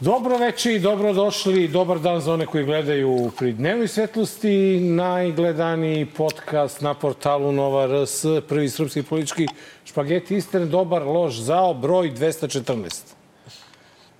[0.00, 1.68] Dobro veče i dobrodošli.
[1.68, 4.80] Dobar dan za one koji gledaju pri dnevnoj svetlosti.
[4.80, 9.46] Najgledaniji podcast na portalu Nova RS, prvi srpski politički
[9.84, 13.02] špageti istine, dobar, loš, zao, broj 214.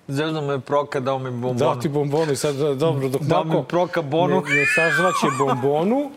[0.07, 1.59] Zezno me proka, dao mi bombonu.
[1.59, 4.43] Dao ti bombonu i sad, dobro, dok Dao mi proka bonu.
[4.47, 6.11] ne, ne sažvaće bombonu,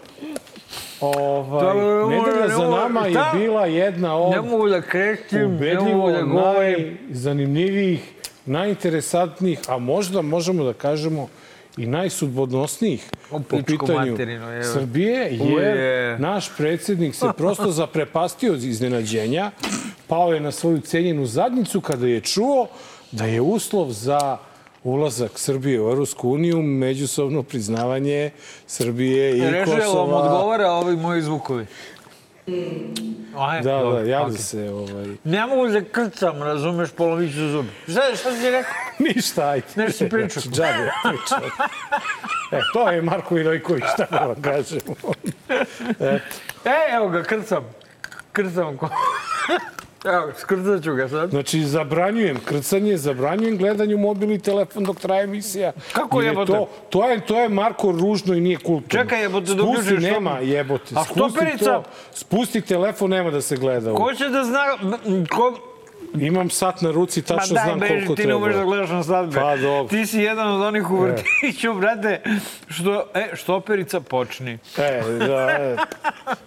[1.00, 1.76] Ovaj,
[2.10, 6.98] nedelja za nama je bila jedna od Ne mogu da krećem, ne mogu da govorim.
[7.08, 8.13] najzanimljivijih,
[8.46, 11.28] najinteresantnijih, a možda možemo da kažemo
[11.76, 14.46] i najsudbonosnijih O, po pitanju materinu.
[14.72, 16.18] Srbije, jer Uje.
[16.18, 19.50] naš predsjednik se prosto zaprepastio od iznenađenja,
[20.08, 22.66] pao je na svoju cenjenu zadnicu kada je čuo
[23.12, 24.38] da je uslov za
[24.84, 28.30] ulazak Srbije u Europsku uniju međusobno priznavanje
[28.66, 30.16] Srbije i vam Kosova.
[30.16, 31.66] odgovara ovi moji zvukovi.
[33.38, 34.38] Aj, Da, da, dobro, javlja okej.
[34.38, 35.06] se ovaj...
[35.24, 37.68] Ne mogu da krcam, razumeš, poloviću zubi.
[37.84, 38.72] Šta, šta si rekao?
[39.06, 39.66] Ništa, ajde.
[39.76, 40.42] Nešto si pričao.
[40.42, 41.38] Znači, džabe pričao.
[42.52, 44.94] E, to je Marko Vidojković, šta da vam kažemo.
[46.64, 47.64] E, evo ga, krcam.
[48.32, 48.76] Krcam.
[48.76, 48.88] ko-
[50.04, 51.30] Evo, skrcat ću ga sad.
[51.30, 55.72] Znači, zabranjujem krcanje, zabranjujem gledanje u mobilni telefon dok traje emisija.
[55.92, 56.52] Kako je jebote?
[56.52, 59.02] To, to, je, to je Marko ružno i nije kulturno.
[59.02, 60.94] Čekaj, jebote, da Spusti, uključiš nema to- jebote.
[60.96, 61.64] A Spusti štoperica?
[61.64, 61.82] to.
[62.12, 63.94] Spusti telefon, nema da se gleda.
[63.94, 64.64] Ko će da zna...
[65.30, 65.58] Ko,
[66.16, 68.30] Imam sat na ruci, Ma tačno daj, znam beži, koliko ti treba.
[68.30, 69.34] ne umeš da gledaš na svadbe.
[69.34, 69.88] Pa, dobro.
[69.90, 72.22] Ti si jedan od onih u vrtiću, brate,
[72.68, 74.58] što, e, štoperica počni.
[74.78, 75.76] E, da, e.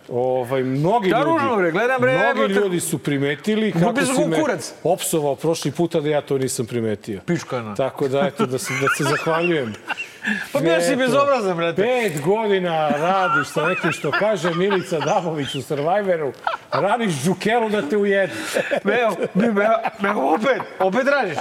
[0.09, 2.53] Ovaj, mnogi Da, ljudi, ružno, bre, gledam, bre, mnogi jebote.
[2.55, 4.73] ljudi su primetili kako Gubi si me kurac.
[4.83, 7.19] opsovao prošli puta da ja to nisam primetio.
[7.21, 7.75] Pičkana.
[7.75, 9.73] Tako da, eto, da se, da se zahvaljujem.
[10.51, 11.81] Pa bio si bezobrazan, brate.
[11.81, 16.33] Pet godina radiš sa nekim što kaže Milica Dabović u Survivoru.
[16.71, 18.33] Radiš džukelu da te ujede.
[18.83, 19.61] Evo, evo,
[20.09, 21.37] evo, opet, opet radiš.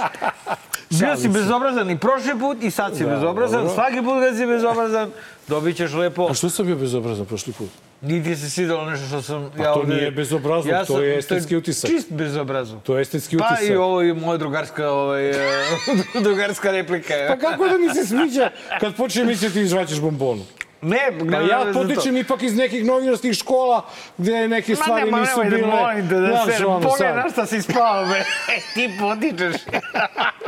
[0.89, 3.61] Bio si bezobrazan i prošli put i sad si bezobrazan.
[3.61, 3.75] dobro.
[3.75, 5.11] Svaki put kad si bezobrazan,
[5.47, 6.27] dobit ćeš lepo.
[6.31, 7.69] A što sam bio bezobrazan prošli put?
[8.01, 9.51] Niti se svidelo nešto što sam...
[9.57, 11.89] Pa to nije bezobrazluk, to sam- je estetski utisak.
[11.89, 12.83] Čist bezobrazluk.
[12.83, 13.69] To je estetski Pa utisak.
[13.69, 15.33] i ovo je moja drugarska, ovaj, e,
[16.23, 17.13] drugarska replika.
[17.27, 20.45] Pa kako da mi se sviđa kad počne misliti ti izvaćaš bombonu?
[20.81, 21.73] Ne, Pa nema ja to.
[21.73, 23.85] potičem ipak iz nekih novinarskih škola
[24.17, 25.61] gde neke stvari Ma nisu nemoj, bile...
[25.61, 28.23] nemoj, molim te da Znaš, se ono, pogledaj na šta si spao, be.
[28.73, 29.61] Ti potičeš.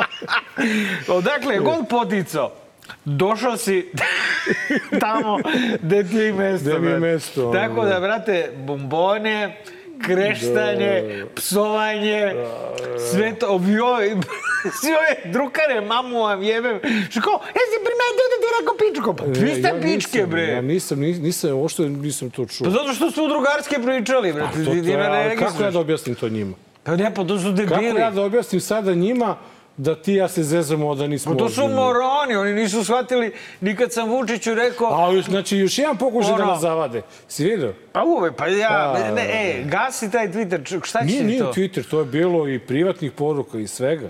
[1.18, 2.52] Odakle god poticao,
[3.06, 3.92] došao si
[5.02, 5.40] tamo
[5.82, 6.70] gde ti je mesto.
[6.70, 8.00] Gde mi je mesto, Tako da, da.
[8.00, 9.58] brate, bombone,
[10.04, 12.36] kreštanje, psovanje,
[13.12, 13.86] sve to, obio,
[14.82, 16.80] svi ove drukare, mamu vam jebem.
[17.10, 19.14] Što kao, jesi primetio da ti je rekao pičko?
[19.14, 20.44] Pa vi ste E, Ja pičke, nisam, bre.
[20.44, 22.66] Ja nisam, nisam, nisam, uopšte nisam to čuo.
[22.66, 24.58] Pa zato što su drugarske pričali, brate.
[24.58, 26.54] To, to, ti me ne ali kako ja da objasnim to njima?
[26.84, 28.00] Pa ne, pa to su Kako debili.
[28.00, 29.36] ja da objasnim sada njima
[29.80, 33.32] da ti ja se zezamo da nismo Pa to su moroni, oni nisu shvatili
[33.62, 37.02] ni kad sam Vučiću rekao, A još, znači, još jedan pokušaj da nas zavade.
[37.28, 37.74] Si vidio?
[37.92, 41.40] pa uve, pa ja, Pa, ne, e, gasi taj Twitter, šta će Nije, ti nije
[41.40, 41.54] to?
[41.54, 44.10] Twitter, to je bilo i privatnih poruka i svega.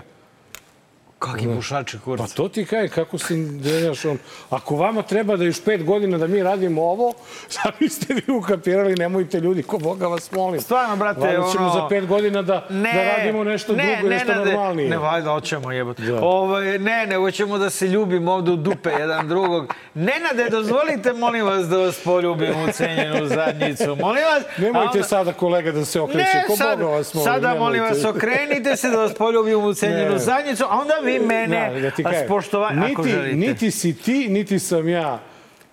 [1.20, 2.32] Kakvi pušači Pa kurac.
[2.32, 4.18] to ti kaj, kako si, znaš, on,
[4.50, 7.12] ako vama treba da još pet godina da mi radimo ovo,
[7.48, 10.60] sad biste vi ukapirali, nemojte ljudi, ko Boga vas molim.
[10.60, 14.14] Stvarno, brate, Valjda ćemo ono- za pet godina da, da radimo nešto ne, drugo, ne,
[14.16, 14.90] nešto ne, normalnije.
[14.90, 16.02] Ne, valjda hoćemo jebote.
[16.02, 16.20] Da.
[16.20, 19.74] Ovaj, ne, nego ćemo da se ljubimo ovde u dupe jedan drugog.
[19.94, 23.96] Nenade, dozvolite, molim vas, da vas poljubim u cenjenu zadnjicu.
[23.96, 24.42] Molim vas.
[24.58, 27.24] Nemojte onda- sada kolega da se okreće, Ne, ko sad, Boga vas molim.
[27.26, 27.94] sada molim nemojte.
[27.96, 30.18] vas okrenite se da vas poljubim u cenjenu Ne.
[30.18, 33.36] zadnjicu, a onda vi mene Da, da a kažem, s poštovanjem, ako želite.
[33.36, 35.20] niti si ti, niti sam ja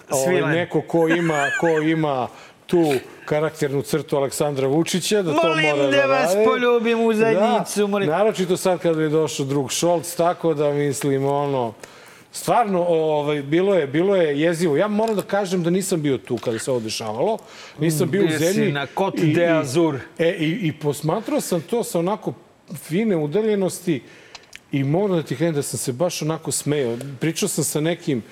[0.09, 2.27] ovaj, neko ko ima, ko ima
[2.65, 2.93] tu
[3.25, 6.45] karakternu crtu Aleksandra Vučića, da to Molim mora da vas radi.
[6.45, 8.09] poljubim u zadnjicu, Da, molim.
[8.09, 11.73] naročito sad kad je došao drug Šolc, tako da mislim ono...
[12.31, 14.77] Stvarno, ovaj, bilo je, bilo je jezivo.
[14.77, 17.37] Ja moram da kažem da nisam bio tu kada se ovo dešavalo.
[17.79, 18.71] Nisam bio u Bio si zemlji.
[18.71, 19.97] na Côte d'Azur.
[20.17, 22.33] E, i, i posmatrao sam to sa onako
[22.75, 24.01] fine udaljenosti
[24.71, 26.97] i moram da ti kažem da sam se baš onako smejao.
[27.19, 28.23] Pričao sam sa nekim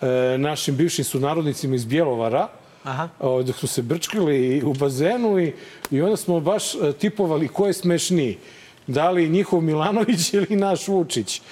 [0.00, 2.48] e, našim bivšim sunarodnicima iz Bjelovara,
[2.84, 3.08] Aha.
[3.20, 5.52] o, dok smo se brčkali u bazenu i,
[5.90, 8.38] i onda smo baš e, tipovali ko je smešniji.
[8.86, 11.42] Da li njihov Milanović ili naš Vučić.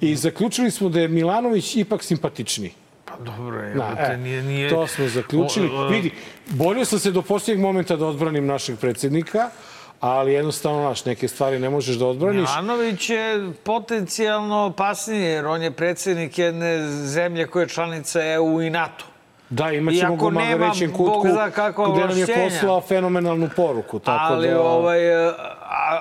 [0.00, 2.72] I zaključili smo da je Milanović ipak simpatičniji.
[3.04, 4.68] Pa dobro je, jebote, e, nije, nije...
[4.70, 5.68] To smo zaključili.
[5.68, 6.10] O, o, Vidi,
[6.46, 9.50] bolio sam se do posljednjeg momenta da odbranim našeg predsjednika,
[10.00, 12.50] ali jednostavno, naš, neke stvari ne možeš da odbraniš.
[12.50, 18.70] Milanović je potencijalno opasniji, jer on je predsjednik jedne zemlje koja je članica EU i
[18.70, 19.04] NATO.
[19.50, 23.98] Da, imat ćemo Magarećen Bog kutku, gde nam je poslao fenomenalnu poruku.
[23.98, 25.00] Tako ali, da, ovaj,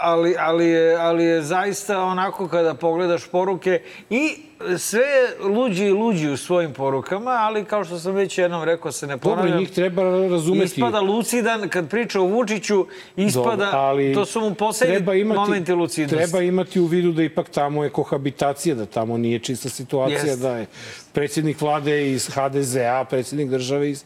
[0.02, 4.30] ali, ali, je, ali je zaista onako kada pogledaš poruke i
[4.78, 5.06] sve
[5.44, 9.18] luđi i luđi u svojim porukama, ali kao što sam već jednom rekao, se ne
[9.18, 9.60] Dobro, ponavljam.
[9.60, 10.66] njih treba razumeti.
[10.66, 12.86] Ispada lucidan, kad priča o Vučiću,
[13.16, 16.18] ispada, Dobro, ali to su mu poslednji imati, momenti lucidnosti.
[16.18, 20.42] Treba imati u vidu da ipak tamo je kohabitacija, da tamo nije čista situacija, Jest.
[20.42, 20.66] da je
[21.14, 24.04] predsjednik vlade iz HDZ-a, predsjednik države iz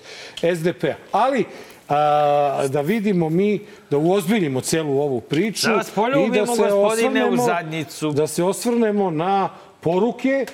[0.56, 0.95] SDP-a.
[1.12, 1.45] Ali,
[1.91, 3.59] a, da vidimo mi,
[3.89, 8.11] da uozbiljimo celu ovu priču Da poljubimo, gospodine, u zadnjicu.
[8.11, 9.49] Da se osvrnemo na
[9.81, 10.45] poruke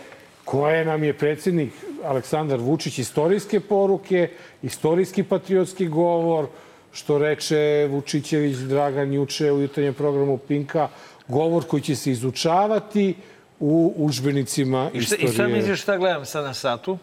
[0.46, 1.74] koje nam je predsjednik
[2.06, 4.30] Aleksandar Vučić, istorijske poruke,
[4.64, 6.48] istorijski patriotski govor,
[6.92, 10.88] što reče Vučićević Dragan juče u jutarnjem programu Pinka,
[11.28, 13.16] govor koji će se izučavati
[13.60, 15.32] u užbenicima I šta, istorije.
[15.32, 16.98] I šta misliš šta gledam sad na satu?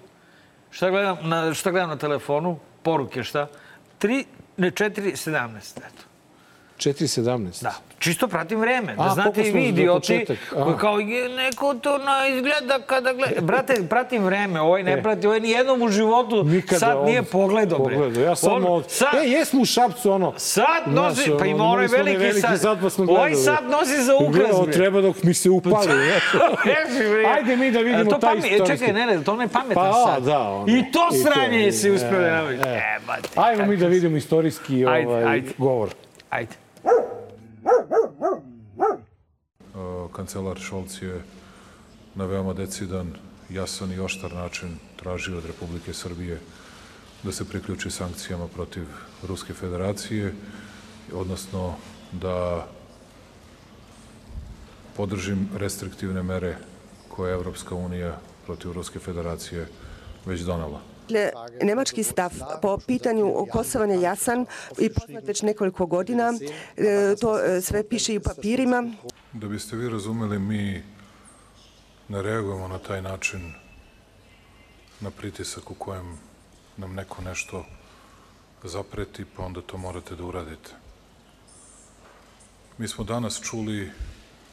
[0.70, 2.58] Šta gledam na, šta gledam na telefonu?
[2.82, 3.46] Poruke šta?
[4.04, 6.02] 3, ne 4, 17, eto.
[6.78, 7.62] 4.17.
[7.62, 7.74] Da.
[8.04, 8.94] Čisto pratim vreme.
[8.94, 10.26] Da A, znate i vi, idioti?
[10.52, 10.76] A.
[10.76, 10.96] kao
[11.30, 13.40] neko to na izgleda kada gleda.
[13.40, 14.60] Brate, pratim vreme.
[14.60, 15.02] Ovaj ne E.
[15.02, 17.78] prati, ovaj nijednom u životu Nikada sad nije pogledao.
[17.78, 18.22] Pogledao.
[18.22, 18.84] Ja samo On od...
[18.88, 20.32] Sad, E, jesmo u Šapcu, ono...
[20.36, 22.60] sad Znaš, nosi, pa ima onaj onaj veliki, sad.
[22.60, 25.74] sad pa smo Ovaj sad nosi za ukras, Gledao, treba dok mi se upali.
[27.36, 28.78] Ajde mi da vidimo to taj pame- istorijski.
[28.78, 30.22] Čekaj, ne, ne, to ne pametan Pa, sad.
[30.22, 30.64] da, ono.
[30.68, 32.82] I to sranje je, si uspio da e, e.
[32.92, 33.28] Jebate.
[33.36, 35.88] Ajmo mi da vidimo istorijski ovaj, govor.
[36.30, 36.52] Ajde.
[40.24, 41.22] Kancelar Šolc je
[42.14, 43.12] na veoma decidan,
[43.50, 46.40] jasan i oštar način tražio od Republike Srbije
[47.22, 48.86] da se priključi sankcijama protiv
[49.22, 50.34] Ruske federacije,
[51.12, 51.74] odnosno
[52.12, 52.66] da
[54.96, 56.56] podržim restriktivne mere
[57.08, 59.68] koje je Evropska unija protiv Ruske federacije
[60.26, 60.93] već donela.
[61.04, 61.30] Dakle,
[61.62, 62.30] nemački stav
[62.62, 64.46] po pitanju Kosova je jasan
[64.78, 66.32] i poznat već nekoliko godina.
[66.76, 68.92] E, To e, sve piše i u papirima.
[69.32, 70.82] Da biste vi razumeli, mi
[72.08, 73.52] ne reagujemo na taj način
[75.00, 76.18] na pritisak u kojem
[76.76, 77.64] nam neko nešto
[78.62, 80.70] zapreti, pa onda to morate da uradite.
[82.78, 83.90] Mi smo danas čuli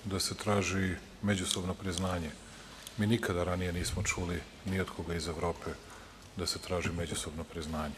[0.06, 2.30] da se traži međusobno priznanje.
[2.98, 5.72] Mi nikada ranije nismo čuli ni od koga iz Evrope
[6.38, 7.96] da se traži međusobno priznanje.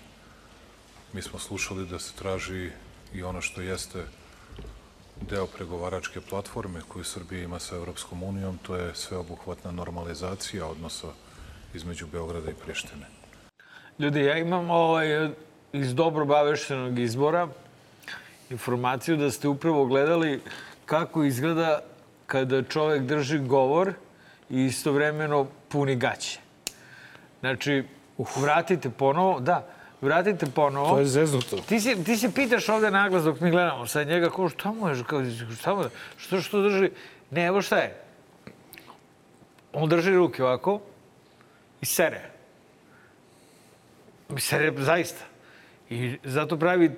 [1.14, 2.72] Mi smo slušali da se traži
[3.14, 4.04] i ono što jeste
[5.22, 11.08] deo pregovaračke platforme koju Srbija ima sa Evropskom unijom, to je sveobuhvatna normalizacija odnosa
[11.74, 13.06] između Beograda i Prištine.
[14.00, 15.30] Ljudi, ja imam ovaj,
[15.74, 17.48] iz dobro baveštenog izbora
[18.50, 20.42] informaciju da ste upravo gledali
[20.86, 21.80] kako izgleda
[22.26, 23.94] kada čovek drži govor
[24.50, 26.40] i istovremeno puni gaće.
[27.40, 27.84] Znači,
[28.18, 29.68] vratite ponovo, da,
[30.02, 30.90] vratite ponovo.
[30.90, 31.58] To je zeznuto.
[31.58, 34.90] Ti se, ti se pitaš ovde naglas dok mi gledamo sad njega, kao šta mu
[34.90, 35.22] je, kao,
[35.60, 36.90] šta mu je, što, što drži?
[37.32, 37.96] Ne, evo šta je.
[39.74, 40.82] On drži ruke ovako
[41.82, 42.22] i sere.
[44.38, 45.26] Sere zaista.
[45.90, 46.92] I zato pravi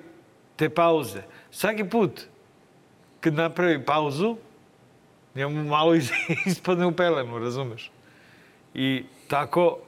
[0.56, 1.22] te pauze.
[1.50, 2.20] Svaki put
[3.20, 4.36] kad napravi pauzu,
[5.34, 5.94] njemu malo
[6.46, 7.90] ispadne u pelenu, razumeš?
[8.74, 9.78] I tako,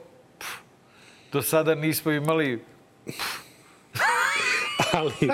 [1.31, 2.59] do sada nismo imali
[4.93, 5.29] Ali,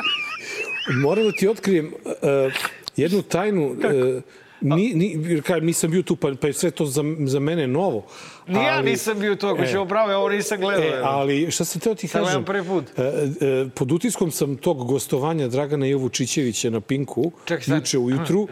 [1.02, 2.54] moram da ti otkrijem uh,
[2.96, 3.66] jednu tajnu.
[3.68, 4.22] Uh,
[4.62, 8.06] ni, ni, kažem, nisam bio tu, pa, pa je sve to za, za mene novo.
[8.48, 9.68] Ni ja nisam bio to, ako E.
[9.68, 10.84] ćemo pravo, ovo nisam gledao.
[10.84, 12.24] E, ali šta sam teo ti kažem?
[12.24, 12.84] gledam prvi put.
[12.98, 17.32] E, e, pod utiskom sam tog gostovanja Dragana Jovučićevića na Pinku,
[17.68, 18.48] juče ujutru,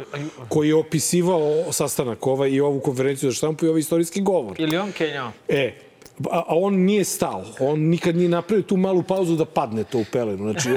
[0.50, 4.56] koji je opisivao sastanak ovaj i ovu konferenciju za štampu i ovaj istorijski govor.
[4.60, 5.32] Ili on Kenjao?
[5.48, 5.74] E,
[6.20, 7.46] a, a on nije stao.
[7.60, 10.51] On nikad nije napravio tu malu pauzu da padne to u pelenu.
[10.51, 10.70] Znači,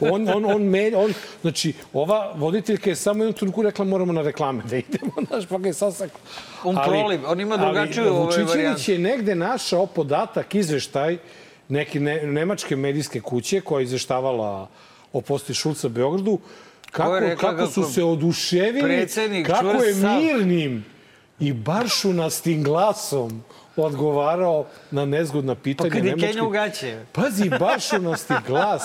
[0.00, 4.22] on, on, on, me, on, znači, ova voditeljka je samo jednu trenutku rekla moramo na
[4.22, 6.10] reklame da idemo, znaš, pa ga je sasak.
[6.64, 8.90] On proliv, on ima drugačiju, ali, ovaj, Vučićević varijantu.
[8.90, 11.18] je negde našao podatak, izveštaj
[11.68, 14.68] neke ne, nemačke medijske kuće koja je izveštavala
[15.12, 16.38] o posti Šulca Beogradu,
[16.90, 19.08] kako, rekla kako su se oduševili,
[19.46, 20.84] kako je mirnim
[21.40, 23.42] i baršunastim glasom
[23.76, 25.90] odgovarao na nezgodna pitanja.
[25.90, 26.98] Pa kad je Kenja u gaće.
[27.12, 28.82] Pazi, baršunasti glas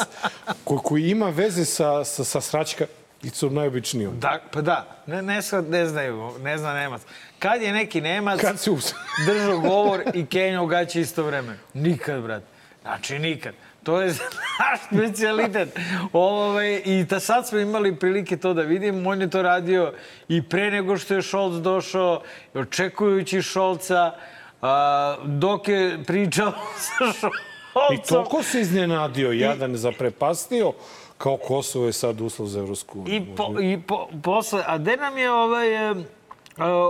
[0.63, 4.19] ko, koji ima veze sa, sa, sa sračkavicom najobičnijom.
[4.19, 5.39] Da, pa da, ne, ne,
[5.69, 7.01] ne znaju, ne zna Nemac.
[7.39, 8.93] Kad je neki Nemac Kad se us...
[9.25, 11.57] držao govor i Kenja u gaće isto vreme?
[11.73, 12.43] Nikad, brat.
[12.81, 13.53] Znači, nikad.
[13.83, 14.07] To je
[14.59, 15.79] naš specialitet.
[16.13, 19.09] Ove, I da sad smo imali prilike to da vidimo.
[19.09, 19.93] On je to radio
[20.27, 22.21] i pre nego što je Šolc došao,
[22.53, 24.11] očekujući Šolca,
[24.61, 26.51] a, dok je pričao
[27.19, 27.29] sa
[27.93, 30.73] I toliko se iznenadio, jadan zaprepastio,
[31.17, 33.15] kao Kosovo je sad uslov za Evropsku uniju.
[33.15, 35.93] I, po, i po, posle, a gde nam je ovaj, e,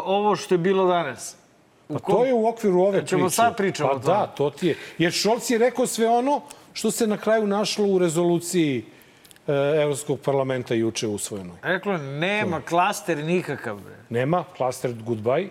[0.06, 1.36] ovo što je bilo danas?
[1.88, 3.10] Pa to je u okviru ove priče.
[3.10, 4.18] Ćemo sad pričamo pa o tome.
[4.18, 4.76] da, to ti je.
[4.98, 6.42] Jer Šolc je rekao sve ono
[6.74, 8.86] što se na kraju našlo u rezoluciji
[9.48, 11.58] e, Evropskog parlamenta juče usvojenoj.
[11.62, 13.96] Reklo nema klaster nikakav, bre.
[14.10, 15.50] Nema, klaster goodbye.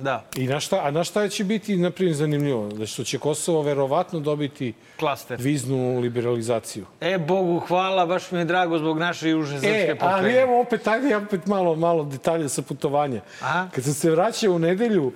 [0.00, 2.68] Da, I na šta, a na šta će biti, na primjer, zanimljivo?
[2.68, 5.38] Da što će Kosovo verovatno dobiti klaster.
[5.40, 6.86] viznu liberalizaciju.
[7.00, 10.40] E, Bogu hvala, baš mi je drago zbog naše južne srpske E, ali pokrajine.
[10.40, 13.20] evo opet, ajde opet malo, malo detalje sa putovanja.
[13.40, 13.68] Aha.
[13.74, 15.12] Kad sam se vraćao u nedelju,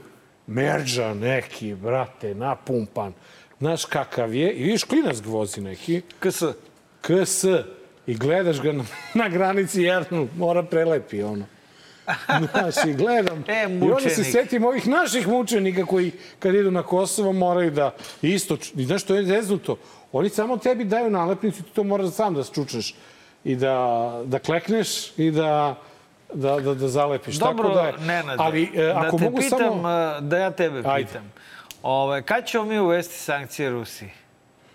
[0.46, 3.12] merđa neki, brate, napumpan.
[3.58, 4.52] Znaš kakav je.
[4.52, 6.02] I vidiš, klinac ga vozi neki.
[6.20, 6.42] KS.
[7.00, 7.44] KS.
[8.06, 11.44] I gledaš ga na, na granici jednu, mora prelepi ono.
[12.52, 13.44] Znaš, i gledam.
[13.48, 14.32] E, I onda se mučenik.
[14.32, 19.14] setim ovih naših mučenika koji kad idu na Kosovo moraju da isto, i znaš što
[19.14, 19.76] je zeznuto,
[20.12, 22.94] oni samo tebi daju nalepnicu i ti to moraš sam da čučneš
[23.44, 23.76] i da,
[24.24, 25.74] da klekneš i da
[26.34, 27.36] da, da, da zalepiš.
[27.36, 29.88] Dobro, Tako da, je- Nenade, ali e, da ako te mogu pitam, samo...
[29.88, 31.06] a, da ja tebe Ajde.
[31.06, 31.32] pitam.
[31.82, 34.10] Ove, kad ćemo mi uvesti sankcije Rusiji?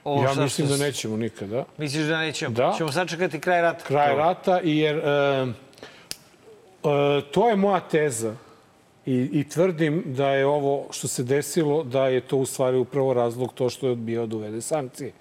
[0.03, 1.63] Ovo Ja mislim što da nećemo nikada.
[1.77, 2.55] Misliš da nećemo?
[2.55, 2.74] Da.
[2.77, 3.83] Ćemo sačekati kraj rata?
[3.86, 4.17] kraj To.
[4.17, 5.48] rata, jer e, e,
[7.31, 8.36] to je moja teza.
[9.05, 13.13] I, I tvrdim da je ovo što se desilo, da je to u stvari upravo
[13.13, 15.12] razlog to što je odbijao da uvede sankcije.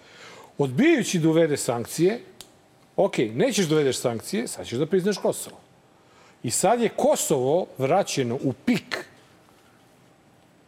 [0.58, 2.20] Odbijajući da uvede sankcije,
[2.96, 5.56] ok, nećeš da uvedeš sankcije, sad ćeš da priznaš Kosovo.
[6.42, 9.04] I sad je Kosovo vraćeno u pik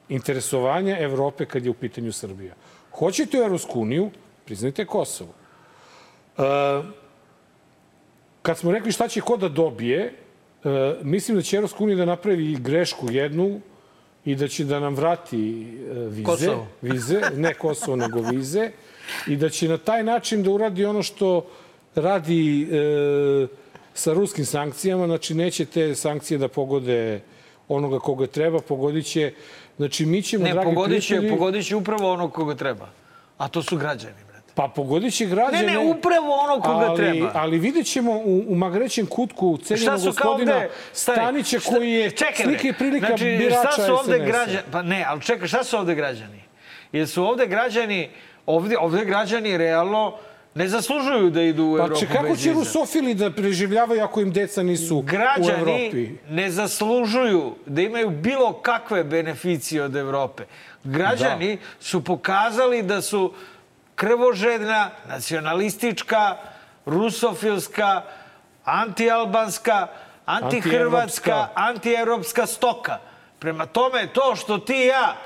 [0.09, 2.55] interesovanja Evrope kad je u pitanju Srbija.
[2.91, 4.11] Hoćete u Evropsku uniju,
[4.45, 5.33] priznajte Kosovo.
[6.39, 6.43] E,
[8.43, 10.15] kad smo rekli šta će ko da dobije,
[10.65, 13.61] e, mislim da će Evropska unija da napravi grešku jednu
[14.25, 16.25] i da će da nam vrati e, vize.
[16.25, 16.67] Kosovo.
[16.83, 18.71] Vize, ne Kosovo, nego vize.
[19.27, 21.47] I da će na taj način da uradi ono što
[21.95, 23.47] radi e,
[23.95, 25.07] sa ruskim sankcijama.
[25.07, 27.21] Znači, neće te sankcije da pogode
[27.69, 29.33] onoga koga treba, pogodit će...
[29.77, 31.39] Znači, mi ćemo, Ne, dragi pogodit će, prijatelji...
[31.39, 32.89] pogodit će upravo onog koga treba.
[33.39, 34.30] A to su građani.
[34.55, 35.63] Pa pogodit će Ne, građane...
[35.63, 37.31] ne, upravo onog koga ali, treba.
[37.35, 40.69] Ali vidjet ćemo u, u magrećem kutku kao gospodina ovde...
[40.93, 44.27] stani, Stanića šta- koji je čekaj, slike prilika znači, birača šta su ovde SNS-a.
[44.27, 44.63] građani?
[44.73, 46.43] Pa ne, ali čekaj, šta su ovde građani?
[46.93, 48.11] Jer su ovde građani,
[48.47, 50.15] ovde, ovde građani realno
[50.55, 54.33] ne zaslužuju da idu u Pa Evropu če, kako će rusofili da preživljavaju ako im
[54.33, 56.09] deca nisu u Građani Evropi?
[56.29, 60.43] ne zaslužuju da imaju bilo kakve beneficije od Evrope.
[60.85, 63.33] Građani su pokazali da su
[64.01, 66.37] krvožedna, nacionalistička,
[66.87, 68.03] rusofilska,
[68.65, 69.87] antialbanska,
[70.27, 72.99] antihrvatska, antievropska stoka.
[73.39, 75.17] Prema tome, to što ti i ja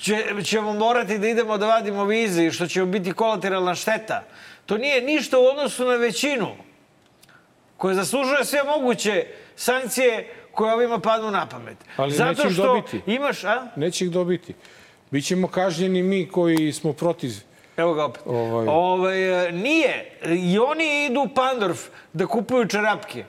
[0.00, 4.22] će, ćemo morati da idemo da vadimo vize i što će biti kolateralna šteta,
[4.66, 6.56] to nije ništa u odnosu na većinu
[7.76, 9.26] koja zaslužuje sve moguće
[9.56, 11.76] sankcije koje ovima padnu na pamet.
[11.96, 13.00] Ali Zato što dobiti.
[13.06, 13.66] imaš, a?
[13.76, 14.54] Neće ih dobiti.
[15.10, 17.30] Bićemo kažnjeni mi koji smo protiv.
[17.76, 18.22] Evo ga opet.
[18.26, 18.66] Ovaj.
[18.68, 20.10] Ovaj, e, nije.
[20.26, 23.24] I oni idu u Pandorf da kupuju čarapke.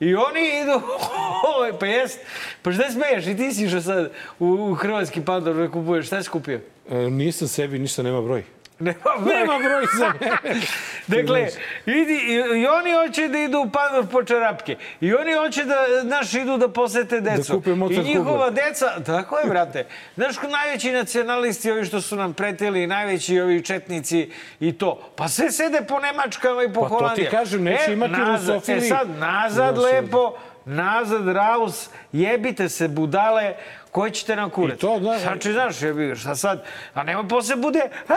[0.00, 0.80] I oni idu...
[1.56, 2.20] Ovaj, pa jest.
[2.62, 3.26] Pa šta smeješ?
[3.26, 6.06] I ti si išao sad u, u hrvatski Pandorf da kupuješ.
[6.06, 6.60] Šta si kupio?
[6.90, 8.44] E, nisam sebi, ništa nema broj.
[8.78, 10.36] Nema, Nema broj za mene.
[11.08, 11.48] Dakle,
[11.86, 12.14] idi,
[12.54, 14.76] i, oni hoće da idu Pandorf po čarapke.
[15.00, 17.52] I oni hoće da, znaš, idu da posete decu.
[17.54, 18.64] kupe I njihova Huber.
[18.64, 19.86] deca, tako je, brate.
[20.14, 25.12] Znaš, ko najveći nacionalisti, ovi što su nam pretili, najveći ovi četnici i to.
[25.16, 27.30] Pa sve sede po Nemačkama i po Pa to ti Holandijama.
[27.30, 28.78] kažem, neće imati nazad, rusofili.
[28.78, 33.54] E sad, nazad Da se- lepo, nazad raus, jebite se budale,
[33.94, 34.76] koji ćete nam kurac.
[34.76, 35.18] I to, da, da.
[35.18, 36.64] Znači, znaš, ga, šta sad?
[36.94, 38.14] A nema posle bude, a,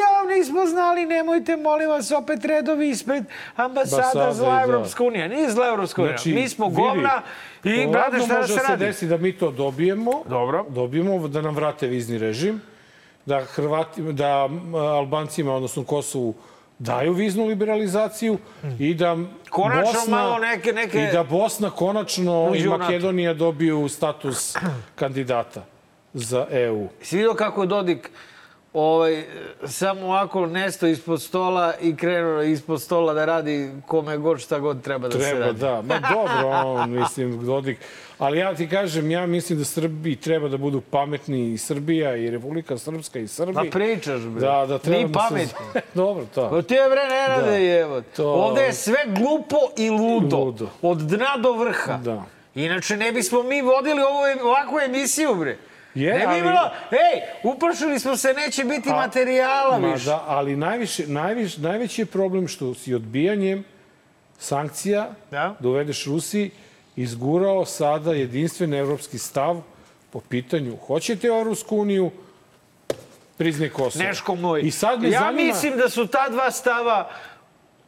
[0.00, 3.24] ja nismo znali, nemojte, molim vas, opet redovi ispred
[3.56, 4.62] ambasada, Ambasade, zla da.
[4.62, 5.28] Evropska unija.
[5.28, 6.16] Nije zla Evropska unija.
[6.16, 7.22] Znači, Mi smo vidi, govna
[7.64, 8.84] i, brate, šta da se da se radi?
[8.84, 10.22] desi da mi to dobijemo.
[10.28, 10.66] Dobro.
[10.68, 12.62] Dobijemo da nam vrate vizni režim,
[13.26, 16.34] da Hrvati, da Albancima, odnosno Kosovu,
[16.84, 18.38] daju viznu liberalizaciju
[18.78, 19.16] i da
[19.50, 22.64] Konačno Bosna, malo neke- neke- i da Bosna konačno i.
[22.64, 24.56] Makedonija dobiju status
[24.94, 25.64] kandidata
[26.14, 26.88] za EU.
[27.00, 28.10] Si vidio kako je Dodik
[28.72, 29.24] ovaj,
[29.64, 34.82] samo ovako nesto ispod stola i krenuo ispod stola da radi kome god šta god
[34.82, 35.58] treba da se Treba, radi.
[35.58, 35.82] da.
[35.82, 37.78] Ma dobro, on, mislim, Dodik.
[38.18, 42.30] Ali ja ti kažem, ja mislim da Srbi treba da budu pametni i Srbija i
[42.30, 43.52] Republika Srpska i Srbi.
[43.54, 44.40] Pa pričaš, bre.
[44.40, 45.80] Da, da treba Mi da se- pametni.
[45.94, 46.50] dobro, to.
[46.50, 47.56] Pa ti je bre ne rade, Da.
[47.56, 48.02] jevo.
[48.02, 50.36] To- Ovde je sve glupo i ludo.
[50.38, 50.68] Ludo.
[50.82, 51.96] Od dna do vrha.
[51.96, 52.22] Da.
[52.56, 55.56] Inače, ne bismo mi vodili ovu, ovakvu emisiju, bre.
[55.94, 60.04] Je, ne bi ali- bilo, ej, uplašili smo se, neće biti materijala Ma više.
[60.04, 63.64] da, ali najviše, najviše, najveći je problem što si odbijanjem
[64.38, 65.54] sankcija Da.
[65.60, 66.50] uvedeš Rusiji
[66.96, 69.62] izgurao sada jedinstven evropski stav
[70.10, 72.10] po pitanju hoćete Evropsku uniju,
[73.36, 74.04] priznaj Kosovo.
[74.04, 74.60] Neško moj.
[74.60, 75.42] I sad me ja zanima...
[75.42, 77.10] mislim da su ta dva stava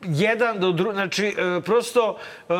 [0.02, 0.94] jedan do drugog.
[0.94, 2.52] Znači, e, prosto e,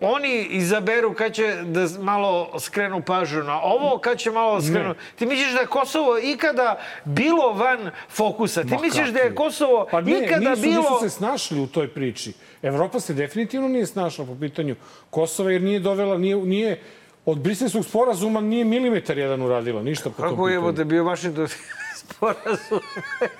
[0.00, 4.94] oni izaberu kad će da malo skrenu pažnju na ovo, kad će malo skrenu...
[5.16, 8.62] Ti misliš da je Kosovo ikada bilo van fokusa?
[8.62, 9.34] Ti Ma misliš da je?
[9.34, 10.80] Kosovo Pa ne, ikada nisu, bilo...
[10.80, 12.32] nisu se snašli u toj priči.
[12.62, 14.76] Evropa se definitivno nije snašla po pitanju
[15.10, 16.80] Kosova jer nije dovela, nije, nije
[17.24, 20.72] od briselskog sporazuma nije milimetar jedan uradila, ništa po tom Kako je pitanju.
[20.72, 21.48] da bio Vašington
[22.00, 22.80] sporazum?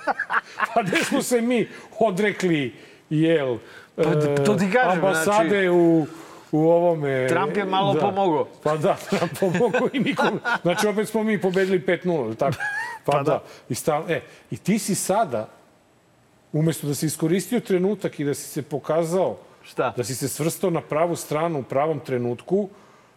[0.75, 1.69] Pa gde smo se mi
[1.99, 2.75] odrekli,
[3.11, 3.59] jel,
[3.97, 4.03] Pa,
[4.45, 6.07] to ti kažem, ambasade znači- u,
[6.53, 7.27] u ovome...
[7.29, 8.01] Trump je malo da.
[8.01, 8.49] pomogao.
[8.63, 10.41] Pa da, Trump pomogao i nikom.
[10.63, 12.57] Znači, opet smo mi pobedili 5-0, ili tako?
[13.05, 13.43] Pa, da.
[13.69, 14.21] I, stal, e,
[14.51, 15.49] I ti si sada,
[16.59, 19.93] umesto da si iskoristio trenutak i da si se pokazao, Šta?
[19.97, 22.69] da si se svrstao na pravu stranu u pravom trenutku,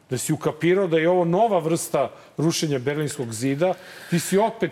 [0.09, 3.73] da si ukapirao da je ovo nova vrsta rušenja Berlinskog zida,
[4.09, 4.71] ti si opet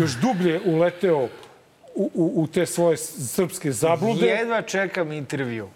[0.00, 1.28] još dublje uleteo
[1.94, 4.26] u, u, u te svoje srpske zablude.
[4.26, 5.68] Jedva čekam intervju.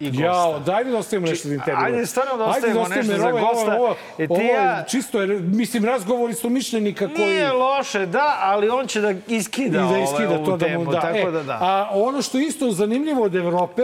[0.00, 0.22] I gosta.
[0.22, 1.84] Jao, dajde da ostavimo nešto za intervju.
[1.84, 3.74] ajde, stvarno da Ajde ostavimo ostavimo, nešto jer za je- ovo gosta.
[3.74, 7.18] Ovo, E, ti ovo je ja- čisto, jer, mislim, razgovori su mišljenika koji...
[7.18, 10.66] Nije loše, da, ali on će da iskida, I da ovaj, iskida ovu to da
[10.66, 11.00] temu, mu da.
[11.00, 11.58] tako E, da da.
[11.60, 13.82] A ono što je isto zanimljivo od Evrope,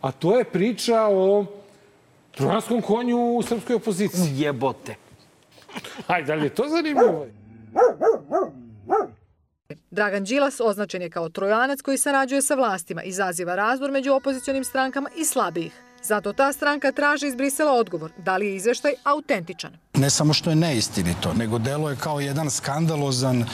[0.00, 1.44] a to je priča o
[2.30, 4.32] trojanskom konju u srpskoj opoziciji.
[4.34, 4.94] Jebote.
[6.06, 7.26] Ajde, da li je to zanimljivo?
[9.90, 15.08] Dragan Đilas označen je kao trojanac koji sarađuje sa vlastima, izaziva razdor među opozicionim strankama
[15.16, 15.72] i slabijih.
[16.04, 19.72] Zato ta stranka traži iz Brisela odgovor da li je izveštaj autentičan.
[19.94, 23.44] ne samo što je neistinito, nego delo je kao jedan skandalozan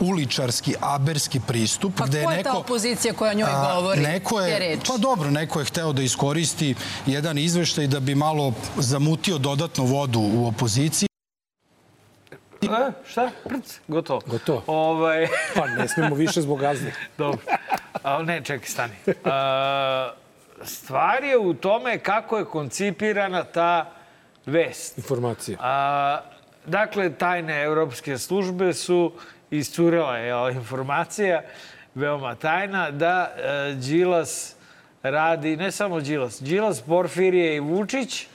[0.00, 1.92] uličarski, aberski pristup.
[1.96, 4.78] Pa gde ko je ta opozicija koja njoj a, govori neko te je?
[4.88, 6.74] Pa dobro, neko je hteo da iskoristi
[7.06, 11.07] jedan izveštaj da bi malo zamutio dodatnu vodu u opoziciji.
[12.62, 13.30] E, šta?
[13.44, 14.20] Prc, gotovo.
[14.26, 14.62] Gotovo.
[14.66, 16.92] Ovaj, Pa ne smemo više zbog gazde.
[17.18, 17.40] dobro.
[18.02, 18.94] Ali ne, čekaj, stani.
[19.24, 20.12] A,
[20.62, 23.90] stvar je u tome kako je koncipirana ta
[24.46, 24.98] vest.
[24.98, 25.58] Informacija.
[25.60, 26.20] A,
[26.66, 29.12] dakle, tajne evropske službe su
[29.50, 31.42] iscurela je informacija,
[31.94, 34.54] veoma tajna, da e, Đilas
[35.02, 38.26] radi, ne samo Đilas, Đilas, Porfirije i Vučić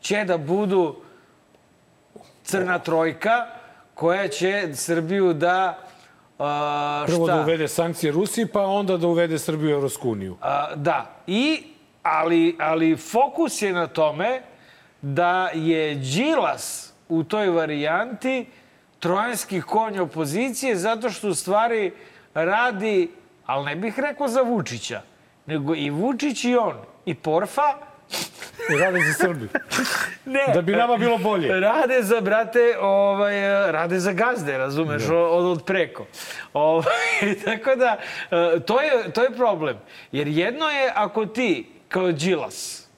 [0.00, 0.96] će da budu
[2.44, 3.46] crna trojka
[3.94, 5.78] koja će Srbiju da
[6.38, 7.36] a, Prvo šta?
[7.36, 10.36] da uvede sankcije Rusiji, pa onda da uvede Srbiju u Evropsku uniju.
[10.40, 11.62] A, da, i,
[12.02, 14.42] ali, ali fokus je na tome
[15.02, 18.46] da je Đilas u toj varijanti
[19.00, 21.92] trojanski konj opozicije zato što u stvari
[22.34, 23.10] radi,
[23.46, 25.02] ali ne bih rekao za Vučića,
[25.46, 27.74] nego i Vučić i on, i Porfa,
[28.80, 29.48] rade za Srbiju.
[30.24, 31.60] ne, Da bi nama bilo bolje.
[31.60, 33.40] Rade za, brate, ovaj,
[33.72, 36.06] rade za gazde, razumeš, od, od preko.
[36.52, 36.84] Ovaj,
[37.44, 37.96] tako da,
[38.30, 39.76] e, to je, to je problem.
[40.12, 42.88] Jer jedno je ako ti, kao Đilas,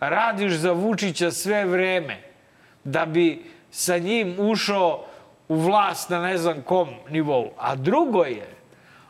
[0.00, 2.22] radiš za Vučića sve vreme
[2.84, 5.04] da bi sa njim ušao
[5.48, 7.52] u vlast na ne znam kom nivou.
[7.58, 8.48] A drugo je,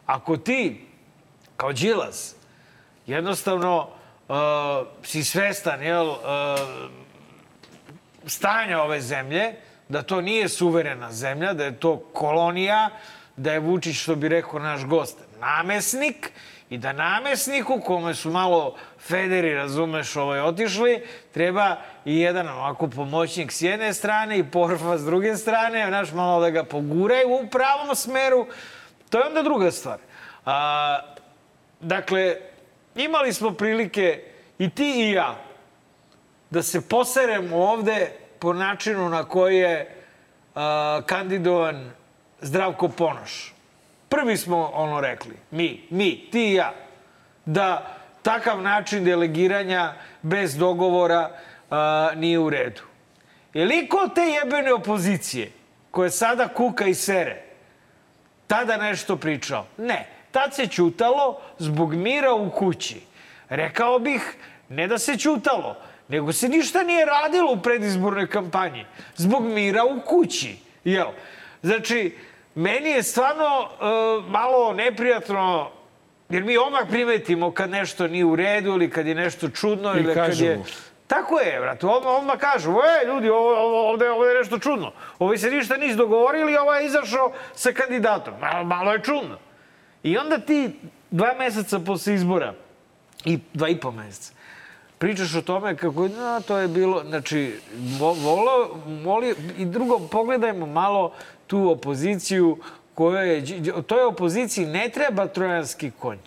[0.06, 0.86] ako ti,
[1.56, 2.36] kao Đilas,
[3.06, 3.99] jednostavno
[4.30, 6.16] uh, si svestan, jel, uh,
[8.26, 9.52] stanja ove zemlje,
[9.88, 12.90] da to nije suverena zemlja, da je to kolonija,
[13.36, 16.30] da je Vučić, što bi rekao naš gost, namesnik
[16.70, 23.52] i da namesniku, kome su malo federi, razumeš, ovaj, otišli, treba i jedan ovako pomoćnik
[23.52, 27.96] s jedne strane i porfa s druge strane, znaš, malo da ga poguraju u pravom
[27.96, 28.46] smeru.
[29.08, 29.98] To je onda druga stvar.
[30.46, 30.98] A,
[31.80, 32.36] dakle,
[33.04, 34.22] imali smo prilike
[34.58, 35.36] i ti i ja
[36.50, 39.96] da se poseremo ovde po načinu na koji je
[40.54, 41.90] a, kandidovan
[42.40, 43.54] Zdravko Ponoš.
[44.08, 46.74] Prvi smo ono rekli, mi, mi, ti i ja,
[47.44, 51.30] da takav način delegiranja bez dogovora
[51.70, 52.82] a, nije u redu.
[53.54, 55.52] Je li ko te jebene opozicije
[55.90, 57.42] koje sada kuka i sere,
[58.46, 59.66] tada nešto pričao?
[59.76, 60.19] Ne.
[60.30, 63.00] Tad se ćutalo zbog mira u kući.
[63.48, 64.34] Rekao bih,
[64.68, 65.76] ne da se ćutalo,
[66.08, 68.84] nego se ništa nije radilo u predizbornoj kampanji.
[69.16, 70.56] Zbog mira u kući.
[70.84, 71.08] Jel?
[71.62, 72.16] Znači,
[72.54, 75.70] meni je stvarno uh, malo neprijatno
[76.28, 79.98] jer mi odmah primetimo kad nešto nije u redu ili kad je nešto čudno I
[79.98, 80.28] ili kad je...
[80.28, 80.64] kažemo.
[81.06, 81.86] Tako je, brate.
[81.86, 84.92] Odmah, odmah kažu, e, ljudi, ovo, ovo, ovde, ovde je nešto čudno.
[85.18, 88.34] Ovi se ništa nisu dogovorili, ovo je izašao sa kandidatom.
[88.40, 89.38] Malo, malo je čudno.
[90.02, 90.70] I onda ti
[91.10, 92.54] dva meseca posle izbora,
[93.24, 94.32] i dva i po meseca,
[94.98, 97.60] pričaš o tome kako no, to je bilo, znači,
[97.98, 101.12] vo, volo, moli, i drugo, pogledajmo malo
[101.46, 102.58] tu opoziciju
[102.94, 103.44] koja je,
[103.86, 106.18] toj opoziciji ne treba trojanski konj.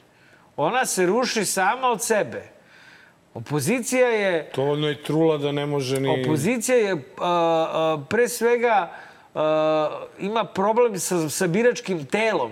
[0.57, 2.43] Ona se ruši sama od sebe.
[3.33, 4.51] Opozicija je...
[4.55, 6.21] Dovoljno je trula da ne može ni...
[6.21, 8.91] Opozicija je, a, a, pre svega,
[9.35, 12.51] a, ima problem sa, sa biračkim telom.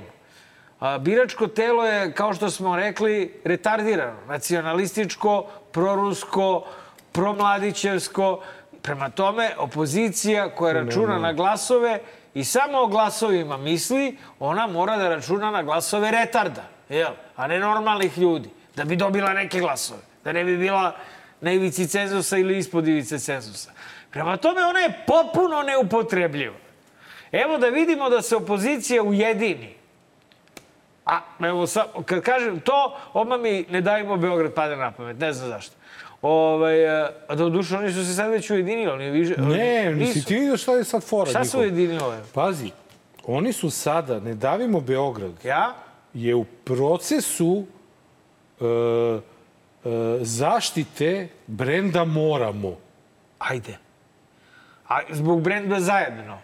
[1.00, 4.18] Biračko telo je, kao što smo rekli, retardirano.
[4.28, 6.66] Nacionalističko, prorusko,
[7.12, 8.44] promladićevsko.
[8.82, 12.00] Prema tome, opozicija koja računa na glasove
[12.34, 17.12] i samo o glasovima misli, ona mora da računa na glasove retarda, jel?
[17.36, 20.96] a ne normalnih ljudi, da bi dobila neke glasove, da ne bi bila
[21.42, 23.72] na ivici cenzusa ili ispod ivice cenzusa.
[24.12, 26.56] Prema tome, ona je potpuno neupotrebljiva.
[27.32, 29.81] Evo da vidimo da se opozicija ujedini.
[31.12, 35.34] A, evo, sa, kad kažem to, odmah mi ne dajmo Beograd pada na pamet, ne
[35.34, 35.76] znam zašto.
[36.22, 36.90] Ovaj,
[37.28, 39.36] a da dušu, oni su se sad već ujedinili, oni više...
[39.38, 42.18] Ne, nisi ti vidio šta je sad fora Šta su ujedinili?
[42.34, 42.72] Pazi,
[43.26, 45.74] oni su sada, ne davimo Beograd, Ja?
[46.14, 47.66] je u procesu
[48.62, 49.20] e, e,
[50.22, 52.78] zaštite brenda Moramo.
[53.40, 53.78] Ajde.
[54.88, 56.38] A zbog brenda zajedno.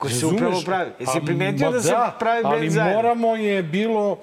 [0.00, 0.34] Ko se Razumeš?
[0.34, 0.90] upravo pravi.
[1.00, 2.94] Jesi primetio da, se pravi brend ali zajedno?
[2.94, 4.18] Moramo je bilo,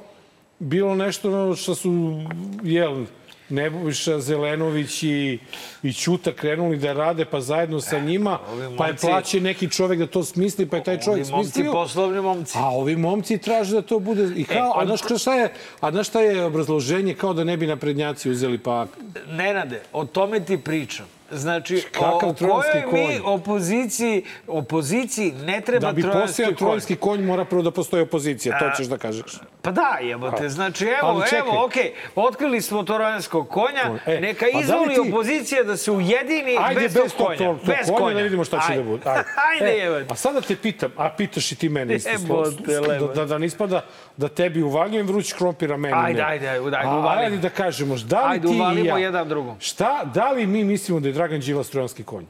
[0.60, 2.20] bilo nešto što su,
[2.64, 3.06] jel,
[3.50, 5.40] Nebojša Zelenović i,
[5.84, 9.70] i Ćuta krenuli da rade, pa zajedno sa njima, ovi pa je momci- plaće neki
[9.70, 11.72] čovek da to smisli, pa je taj čovjek Ovi momci, smislio.
[11.74, 12.58] poslovni momci.
[12.58, 14.30] A ovi momci traže da to bude...
[14.36, 15.50] I kao, E, a, znaš šta je,
[15.82, 17.14] a znaš šta je obrazloženje?
[17.14, 18.88] Kao da ne bi naprednjaci uzeli pa...
[19.28, 21.06] Nenade, o tome ti pričam.
[21.32, 23.34] Znači, Kakav o trojanski kojoj mi konj?
[23.34, 26.58] opoziciji, opoziciji ne treba Da bi trojanski postojao konj.
[26.58, 29.40] trojanski konj, mora prvo da postoji opozicija, to ćeš da kažeš.
[29.62, 30.50] Pa da, jebote.
[30.50, 35.64] Znači, evo, evo, okej, otkrili smo trojanskog konja, E, neka da li izvoli ti- opozicija
[35.64, 37.38] da se ujedini Ajde, bez, bez, tog konja.
[37.38, 38.84] tog, bez konja, da vidimo šta će Ajde.
[38.84, 39.04] da bude.
[39.06, 39.24] Ajde,
[39.64, 40.06] Ajde, E.
[40.10, 42.10] A sada te pitam, a pitaš i ti mene isto.
[42.10, 43.82] Jebote, da, da, da ne ispada
[44.18, 46.26] da tebi uvaljujem vruć krompir, a meni Ajde, ne.
[46.26, 47.08] ajde, ajde, ajde, uvalimo.
[47.10, 48.98] Ajde da kažemo, da li Ajde, ti i uvalimo ja...
[48.98, 49.56] jedan drugom.
[49.60, 52.26] Šta, da li mi mislimo da je Dragan Đilas trojanski konj?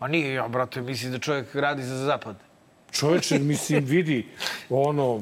[0.00, 2.36] Ma nije ja, brate, mislim da čovjek radi za zapad.
[2.92, 4.26] Čoveče, mislim, vidi,
[4.70, 5.20] ono,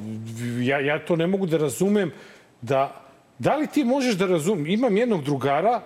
[0.62, 2.12] ja, ja to ne mogu da razumem,
[2.60, 3.02] da,
[3.38, 5.82] da li ti možeš da razumem, imam jednog drugara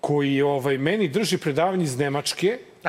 [0.00, 2.58] koji ovaj, meni drži predavanje iz Nemačke,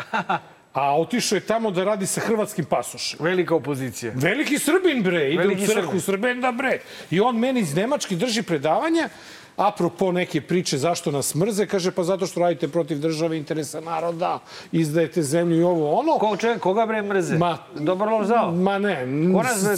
[0.73, 3.19] a otišao je tamo da radi sa hrvatskim pasošem.
[3.23, 4.11] Velika opozicija.
[4.15, 6.01] Veliki Srbin, bre, ide Veliki u crkvu, Srbin.
[6.01, 6.79] Srbenda, bre.
[7.11, 9.09] I on meni iz Nemačke drži predavanja,
[9.57, 14.39] apropo neke priče zašto nas mrze, kaže pa zato što radite protiv države, interesa naroda,
[14.71, 16.17] izdajete zemlju i ovo ono.
[16.17, 17.37] Ko čovjek, koga bre mrze?
[17.37, 18.51] Ma- Dobro zao.
[18.51, 19.07] Ma ne,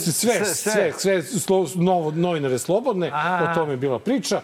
[0.00, 3.48] sve, sve- sve, slo, novo, novinare slobodne, Aha.
[3.50, 4.40] o tome je bila priča.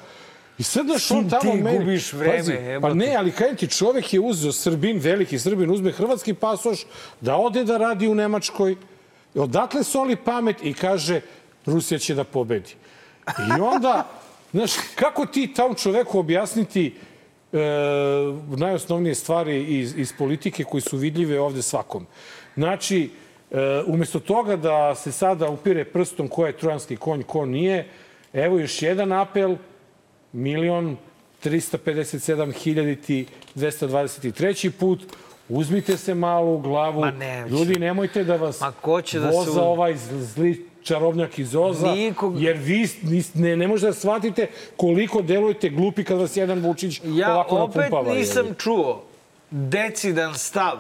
[0.59, 1.79] I sad daš on tamo ti meni...
[1.79, 5.93] gubiš vreme, Pazi, pa ne, ali kajem ti, čovek je uzeo Srbin, veliki Srbin, uzme
[5.93, 6.87] hrvatski pasoš,
[7.21, 8.77] da ode da radi u Nemačkoj,
[9.35, 11.21] odatle soli pamet i kaže
[11.67, 12.75] Rusija će da pobedi.
[13.29, 14.07] I onda,
[14.57, 16.95] znaš, kako ti tom čoveku objasniti
[17.53, 17.59] e,
[18.49, 22.07] najosnovnije stvari iz, iz politike koji su vidljive ovde svakom.
[22.57, 23.11] Znači,
[23.51, 27.89] e, umesto toga da se sada upire prstom ko je trojanski konj, ko nije,
[28.33, 29.57] evo još jedan apel,
[30.33, 30.97] milion
[31.45, 34.71] 357 hiljaditi 223.
[34.71, 35.03] put,
[35.49, 37.05] uzmite se malo u glavu.
[37.05, 37.51] Neće.
[37.51, 41.55] Ljudi, nemojte da vas Ma ko će da voza u- ovaj zl- zli čarobnjak iz
[41.57, 44.47] Oza, Nikog- jer vi nis- ne, ne možete da shvatite
[44.77, 48.15] koliko delujete glupi kad vas jedan Vučić Ja ovako opet napumpava.
[48.15, 48.55] nisam je.
[48.55, 49.03] čuo
[49.51, 50.79] decidan stav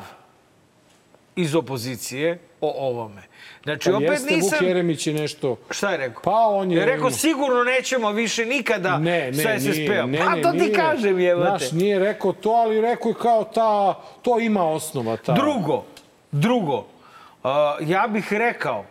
[1.37, 3.23] iz opozicije o ovome.
[3.63, 4.51] Znači, Pa opet jeste, nisam...
[4.53, 5.57] Vuk Jeremić je nešto...
[5.71, 6.23] Šta je rekao?
[6.23, 6.79] Pa on je...
[6.79, 10.11] Je rekao, sigurno nećemo više nikada Ne, ne, sa SSP-om.
[10.11, 10.73] ne, Pa ne, to ti nije.
[10.73, 11.59] kažem, jevate.
[11.59, 13.95] Znaš, nije rekao to, ali rekao je kao ta...
[14.23, 15.33] To ima osnova, ta...
[15.33, 15.85] Drugo,
[16.33, 18.85] drugo, uh, ja bih rekao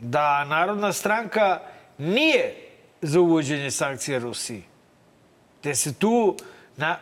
[0.00, 1.60] da Narodna stranka
[1.98, 2.54] nije
[3.02, 4.62] za uvođenje sankcija Rusiji.
[5.60, 6.36] Te se tu...
[6.76, 6.96] Na,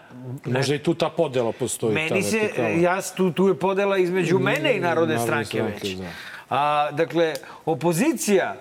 [0.45, 1.95] Možda i tu ta podela postoji.
[1.95, 2.69] Meni se, vertikala.
[2.69, 5.97] ja, tu, tu je podela između mene i Narodne Narodne stranke, stranke, već.
[5.97, 6.05] da.
[6.51, 8.55] A, dakle, opozicija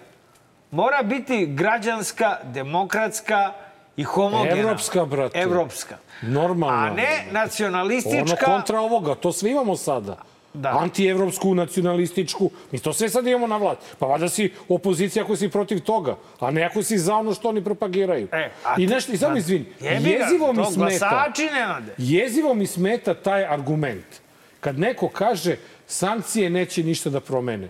[0.72, 3.54] mora biti građanska, demokratska
[3.98, 4.58] i homogena.
[4.62, 5.40] Evropska, brate.
[5.40, 5.98] Evropska.
[6.22, 6.92] Normalna.
[6.92, 8.46] A ne Ono nacionalistička.
[8.46, 10.18] kontra ovoga, to sve imamo sada.
[10.56, 10.78] Da.
[10.80, 12.50] antievropsku, nacionalističku.
[12.72, 13.82] Mi to sve sad imamo na vlast.
[14.00, 17.50] Pa valjda si opozicija ako si protiv toga, a ne ako si za ono što
[17.50, 18.28] oni propagiraju.
[18.32, 21.10] E, I nešto, i samo ga, jezivo mi smeta.
[21.10, 21.94] glasači Nenade.
[21.98, 24.06] Jezivo mi smeta taj argument.
[24.60, 27.70] Kad neko kaže sankcije neće ništa da promene.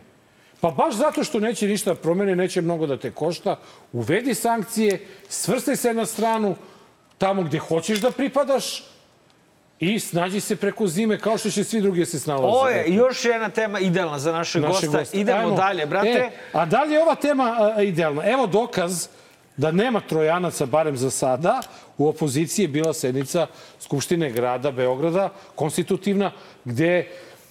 [0.62, 3.60] Pa baš zato što neće ništa da promene, neće mnogo da te košta,
[3.94, 6.56] uvedi sankcije, svrstaj se na stranu
[7.18, 8.84] tamo gde hoćeš da pripadaš
[9.80, 12.46] i snađi se preko zime kao što će svi drugi da se snalaze.
[12.46, 15.18] Ovo je još jedna tema idealna za našeg Našeg gosta.
[15.18, 15.56] Idemo Ajmo.
[15.56, 16.10] dalje, brate.
[16.10, 18.30] E, a dalje je ova tema a, idealna.
[18.30, 19.08] Evo dokaz
[19.58, 21.62] da nema trojanaca, barem za sada.
[21.98, 23.48] U opoziciji je bila sednica
[23.80, 26.32] Skupštine grada Beograda, konstitutivna,
[26.66, 27.08] gde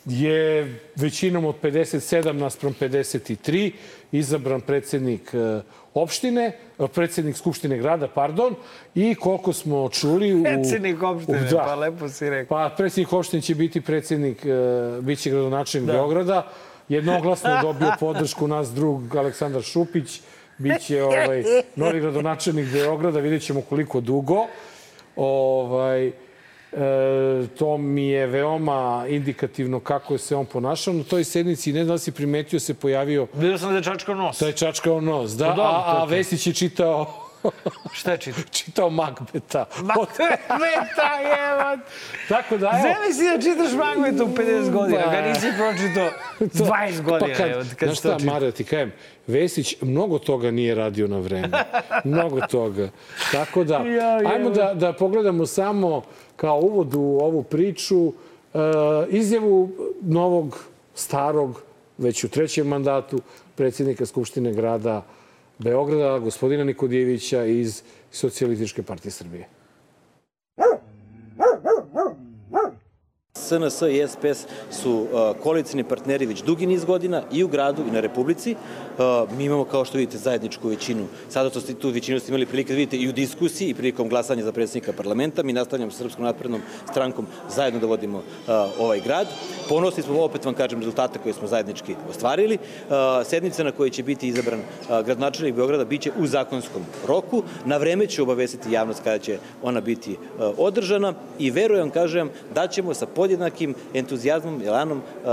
[0.06, 3.70] je većinom od 57 naspram 53
[4.12, 5.60] izabran predsednik e,
[5.94, 8.54] opštine, e, predsednik Skupštine grada, pardon,
[8.94, 10.34] i koliko smo čuli...
[10.34, 12.56] U, Predsednik opštine, u- pa lepo si rekao.
[12.58, 14.50] Pa predsjednik opštine će biti predsjednik, e,
[15.00, 16.52] bit će gradonačelnik Beograda.
[16.88, 20.20] Jednoglasno je dobio podršku nas drug Aleksandar Šupić.
[20.58, 21.44] Biće ovaj,
[21.76, 24.46] novi gradonačelnik Beograda, vidjet ćemo koliko dugo.
[25.16, 26.12] Ovaj,
[26.76, 30.94] e, to mi je veoma indikativno kako je se on ponašao.
[30.94, 34.14] Na toj sednici, ne znam da si primetio, se pojavio Vidio sam da je čačkao
[34.14, 34.38] nos.
[34.38, 35.30] taj čačkao nos.
[35.30, 36.06] Da, dobro, a, a je.
[36.16, 37.24] Vesić je čitao,
[37.98, 38.42] Šta je čitao?
[38.52, 39.64] čitao Magbeta.
[39.82, 41.80] Meta, jevat.
[42.28, 45.10] Tako da, evo, Zamisli da čitaš Magmetu u 50 godina, Pa.
[45.10, 46.10] ga nisi pročitao
[46.40, 47.32] 20 godina.
[47.32, 48.34] Pa kad, evo, kad znaš si šta, čitao.
[48.34, 48.92] Mara, ti kajem,
[49.26, 51.48] Vesić mnogo toga nije radio na vreme.
[52.04, 52.88] mnogo toga.
[53.32, 53.84] Tako da,
[54.34, 56.02] ajmo da, da pogledamo samo
[56.36, 58.12] kao uvod u ovu priču uh,
[59.08, 59.68] izjavu
[60.02, 61.62] novog, starog,
[61.98, 63.20] već u trećem mandatu
[63.54, 65.02] predsjednika Skupštine grada
[65.58, 69.48] Beograda, gospodina Nikodijevića iz Socijalističke partije Srbije.
[73.34, 75.08] SNS i SPS su uh,
[75.42, 78.56] koalicijni partneri već dugi niz godina i u gradu i na Republici.
[79.36, 81.06] Mi imamo, kao što vidite, zajedničku većinu.
[81.28, 84.08] Sada što ste tu većinu ste imali prilike da vidite i u diskusiji i prilikom
[84.08, 85.42] glasanja za predsjednika parlamenta.
[85.42, 88.22] Mi nastavljamo sa Srpskom naprednom strankom zajedno da vodimo
[88.78, 89.26] ovaj grad.
[89.68, 92.58] Ponosni smo, opet vam kažem, rezultate koje smo zajednički ostvarili.
[93.24, 97.42] Sednica na kojoj će biti izabran gradonačelnik Beograda biće u zakonskom roku.
[97.64, 100.16] Na vreme ću obavestiti javnost kada će ona biti
[100.58, 105.24] održana i verujem, kažem, da ćemo sa podjednakim entuzijazmom i elanom uh,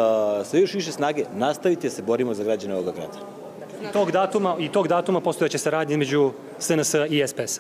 [0.45, 3.51] sa još više snage nastaviti da se borimo za građane ovoga grada.
[3.94, 7.60] Tog datuma i tog datuma postojeće saradnje između SNS i SPS.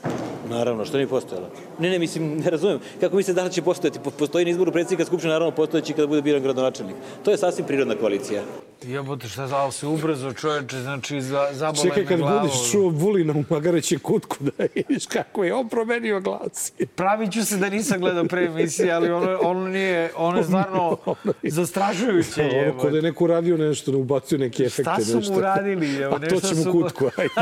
[0.49, 1.47] Naravno, što nije postojalo?
[1.79, 2.79] Ne, ne, mislim, ne razumem.
[2.99, 3.99] Kako mislite da li će postojati?
[3.99, 6.95] Po- Postoji na izboru predsjednika Skupštine, naravno postojeći kada bude biran gradonačelnik.
[7.23, 8.41] To je sasvim prirodna koalicija.
[8.83, 12.39] Jebote, šta zvao se ubrzo čoveče, znači za, zabole Čekaj, kad glavu.
[12.39, 16.71] budeš čuo Vulina u Magareće kutku, da vidiš kako je on promenio glas.
[16.95, 20.97] Pravit ću se da nisam gledao pre emisije, ali ono, ono nije, ono je stvarno
[21.51, 22.41] zastrašujuće.
[22.41, 22.77] Ono, jebote.
[22.79, 24.91] ko da je neko uradio nešto, ubacio neke efekte.
[24.93, 27.33] Šta su mu uradili, evo, A to nešto ćemo su- kutku, ajde.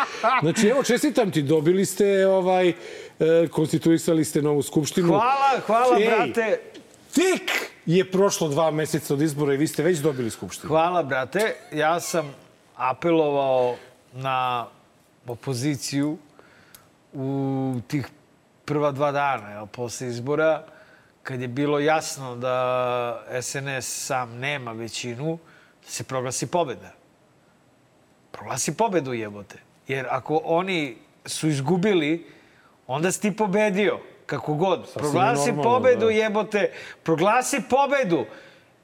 [0.42, 2.74] Znači, evo, čestitam ti, dobili ste, ovaj, e,
[3.50, 5.08] konstituisali ste novu skupštinu.
[5.08, 6.60] Hvala, hvala, Ej, brate.
[7.14, 7.50] Tek
[7.86, 10.68] je prošlo dva meseca od izbora i vi ste već dobili skupštinu.
[10.68, 11.54] Hvala, brate.
[11.72, 12.34] Ja sam
[12.76, 13.76] apelovao
[14.12, 14.66] na
[15.26, 16.18] opoziciju
[17.12, 18.08] u tih
[18.64, 20.64] prva dva dana, jel, posle izbora,
[21.22, 25.38] kad je bilo jasno da SNS sam nema većinu,
[25.84, 26.92] da se proglasi pobeda.
[28.30, 29.67] Proglasi pobedu, jebote.
[29.88, 30.96] Jer ako oni
[31.26, 32.26] su izgubili,
[32.86, 33.98] onda si ti pobedio.
[34.26, 34.92] Kako god.
[34.94, 36.12] proglasi normalno, pobedu, da.
[36.12, 36.72] jebote.
[37.02, 38.24] Proglasi pobedu.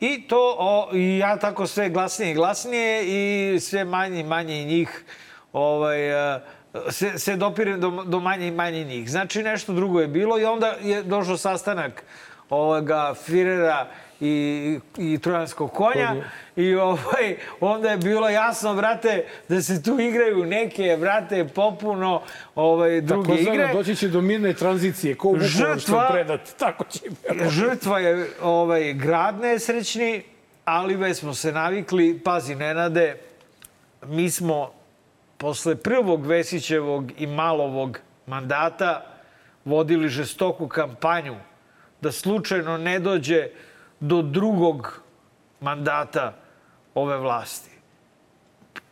[0.01, 4.64] I to, o, i ja tako sve glasnije i glasnije i sve manje i manje
[4.64, 5.05] njih
[5.53, 5.99] ovaj,
[6.90, 9.11] se, se dopirem do, do manje i manje njih.
[9.11, 12.05] Znači nešto drugo je bilo i onda je došao sastanak
[12.51, 13.87] ovoga Firera
[14.20, 16.14] i, i trojanskog konja
[16.57, 22.22] i ovaj, onda je bilo jasno, brate, da se tu igraju neke, brate, popuno
[22.55, 23.55] ovaj, druge Tako igre.
[23.55, 26.40] zvano, doći će do mirne tranzicije, ko što Žrtva- je predat.
[26.59, 27.00] Tako će.
[27.50, 30.22] Žrtva je ovaj, grad nesrećni,
[30.64, 32.18] ali već smo se navikli.
[32.18, 33.16] Pazi, Nenade,
[34.07, 34.72] mi smo
[35.37, 39.07] posle prvog Vesićevog i Malovog mandata
[39.64, 41.37] vodili žestoku kampanju
[42.00, 43.48] da slučajno ne dođe
[44.05, 45.01] do drugog
[45.61, 46.33] mandata
[46.95, 47.71] ove vlasti.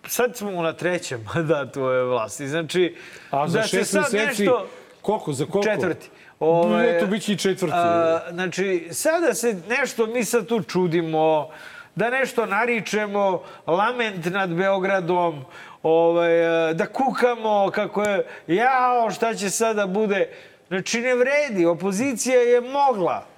[0.07, 2.49] Sad smo na trećem mandatu ove vlasti.
[2.49, 2.97] Znači,
[3.31, 4.67] A za da se šest sad meseci, nešto...
[5.03, 5.71] koliko, za koliko?
[5.71, 6.11] Četvrti.
[6.41, 7.75] Ovaj, Eto, bit će i četvrti.
[7.77, 11.51] a, znači, sada se nešto, mi sad tu čudimo,
[11.95, 15.45] da nešto naričemo, lament nad Beogradom,
[15.83, 16.31] ovaj,
[16.75, 20.29] da kukamo kako je, jao, šta će sada bude.
[20.69, 21.67] Znači, ne vredi.
[21.67, 23.32] Opozicija je mogla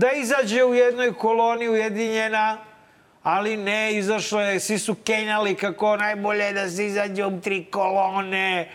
[0.00, 2.58] da izađe u jednoj koloni ujedinjena
[3.22, 7.64] Ali ne, izašlo je, svi su kenjali kako najbolje je da se izađe u tri
[7.64, 8.68] kolone,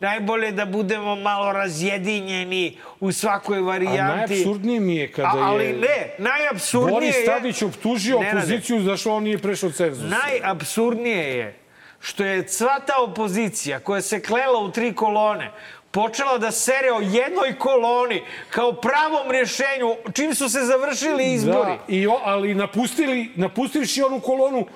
[0.00, 4.34] najbolje da budemo malo razjedinjeni u svakoj A varijanti.
[4.34, 7.26] najabsurdnije mi je kada A, ali je ne, najabsurdnije Boris je...
[7.26, 10.10] Tadić optužio Nenade, opoziciju da što on nije prešao cenzus.
[10.10, 11.58] Najabsurdnije je
[12.00, 15.50] što je sva ta opozicija koja se klela u tri kolone
[15.92, 21.70] počela da sere o jednoj koloni kao pravom rješenju čim su se završili izbori.
[21.70, 24.66] Da, i o, ali napustili, napustivši onu kolonu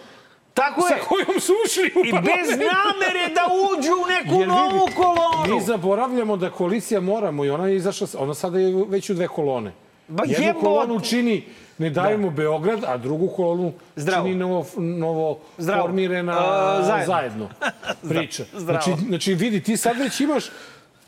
[0.54, 1.00] Tako sa je.
[1.00, 2.26] kojom su ušli u I parlament.
[2.38, 5.54] bez namere da uđu u neku Jer novu vidi, kolonu.
[5.54, 9.28] Mi zaboravljamo da koalicija moramo i ona je izašla, ona sada je već u dve
[9.28, 9.72] kolone.
[10.08, 10.64] Ba Jednu jebote.
[10.64, 11.44] kolonu čini
[11.78, 14.24] Ne dajemo Beograd, a drugu kolonu Zdravo.
[14.24, 15.82] čini novo, novo Zdravo.
[15.82, 17.06] formirana A, zajedno.
[17.06, 17.48] zajedno.
[18.08, 18.44] priča.
[18.54, 18.82] Zdravo.
[18.82, 20.44] Znači, znači, vidi, ti sad već imaš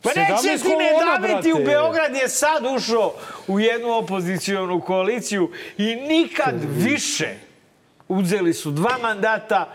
[0.02, 1.64] Pa neće 17 ti ne daviti, u.
[1.64, 3.14] Beograd je sad ušao
[3.48, 7.28] u jednu opozicijonu koaliciju i nikad više
[8.08, 9.68] uzeli su dva mandata,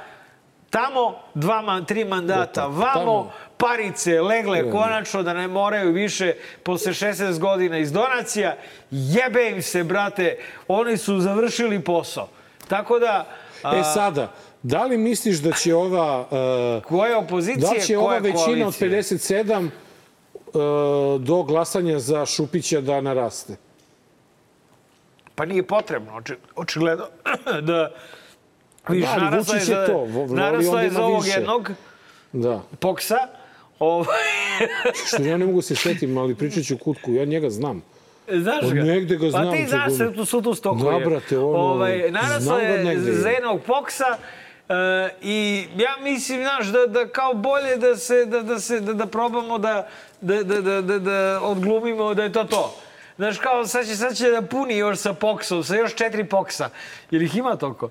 [0.70, 6.34] tamo dva, man- tri mandata, vamo, parice legle konačno da ne moraju više
[6.64, 8.56] posle 16 godina iz donacija.
[8.92, 12.28] Jebe im se, brate, oni su završili posao.
[12.68, 13.28] Tako da,
[13.64, 14.32] a, E sada,
[14.64, 16.20] da li misliš da će ova...
[16.20, 19.44] Uh, koje opozicije, da će ova većina od koalicije?
[19.44, 19.72] 57 uh,
[21.20, 23.56] do glasanja za Šupića da naraste?
[25.36, 27.06] Pa nije potrebno, oči, očigledno
[27.62, 27.92] da
[28.90, 31.38] Viš, Da, narasla je je za, to, narasla je za ovog više.
[31.38, 31.72] jednog
[32.34, 32.62] Da.
[32.80, 33.16] poksa.
[33.80, 34.24] Ovaj,
[35.08, 37.82] Što ja ne mogu se setim, ali pričat ću kutku, ja njega znam.
[38.30, 38.84] znaš Od ga?
[38.84, 41.00] negde ga znam, Pa ti znaš se tu su tu stokuje.
[41.00, 43.12] Da, brate, ono, ovaj, narasla znam ga je negde.
[43.14, 44.18] za jednog poksa
[44.70, 48.94] e, i ja mislim, znaš, da, da kao bolje da se, da, da se, da,
[48.94, 49.88] da probamo da,
[50.22, 52.76] da, da, da, da, da odglumimo da je to to.
[53.16, 56.70] Znaš, kao sad će, sad će da puni još sa poksom, sa još četiri poksa.
[57.12, 57.90] Jer ih ima toliko.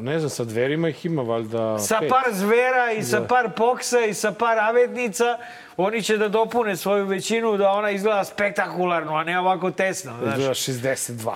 [0.00, 2.08] Ne znam, sa dverima ih ima valjda Sa pet.
[2.08, 5.38] par zvera i sa par poksa i sa par avetnica,
[5.76, 10.12] oni će da dopune svoju većinu da ona izgleda spektakularno, a ne ovako tesno.
[10.22, 10.68] Znaš.
[10.68, 11.34] Izgleda 62.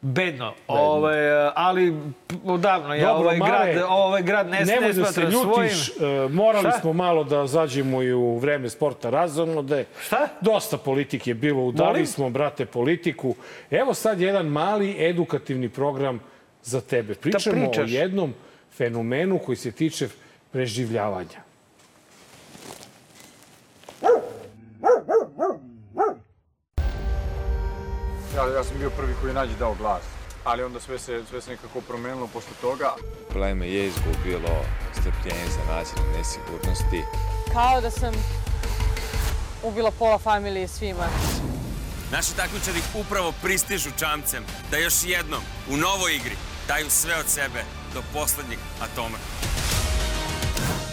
[0.00, 0.54] Bedno.
[0.68, 1.16] Ovaj,
[1.54, 1.96] ali
[2.44, 5.92] odavno ja Dobro, ovaj, Mare, grad, ovaj grad ne, Nemoj ne da se smatram ljutiš,
[5.94, 6.26] svojim.
[6.26, 6.80] e, morali Šta?
[6.80, 9.84] smo malo da zađemo i u vreme sporta razonode.
[10.00, 10.28] Šta?
[10.40, 12.06] Dosta politike je bilo, udali Molim?
[12.06, 13.34] smo, brate, politiku.
[13.70, 16.20] Evo sad jedan mali edukativni program
[16.62, 17.14] za tebe.
[17.14, 18.34] Pričamo o jednom
[18.72, 20.08] fenomenu koji se tiče
[20.52, 21.47] preživljavanja.
[28.38, 30.02] Ja, ja sam bio prvi koji je nađe dao glas.
[30.44, 32.94] Ali onda sve se, sve se nekako promenilo posle toga.
[33.32, 37.02] Pleme je izgubilo strpljenje za nasilne nesigurnosti.
[37.52, 38.14] Kao da sam
[39.62, 41.06] ubila pola familije svima.
[42.12, 46.36] Naši takmičari upravo pristižu čamcem da još jednom u novoj igri
[46.68, 49.18] daju sve od sebe do poslednjeg atoma.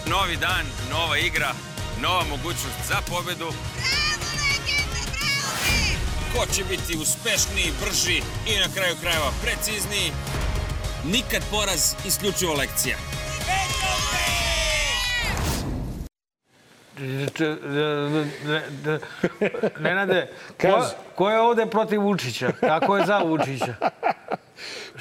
[0.08, 1.52] Novi dan, nova igra,
[2.02, 3.50] nova mogućnost za pobedu.
[6.36, 8.18] Ko će biti uspešniji, brži
[8.48, 10.12] i na kraju krajeva precizniji?
[11.06, 12.98] Nikad poraz, isključivo lekcija.
[19.80, 20.30] Nenade,
[20.62, 22.52] ko, ko je ovde protiv Vučića?
[22.62, 23.76] A ko je za Vučića?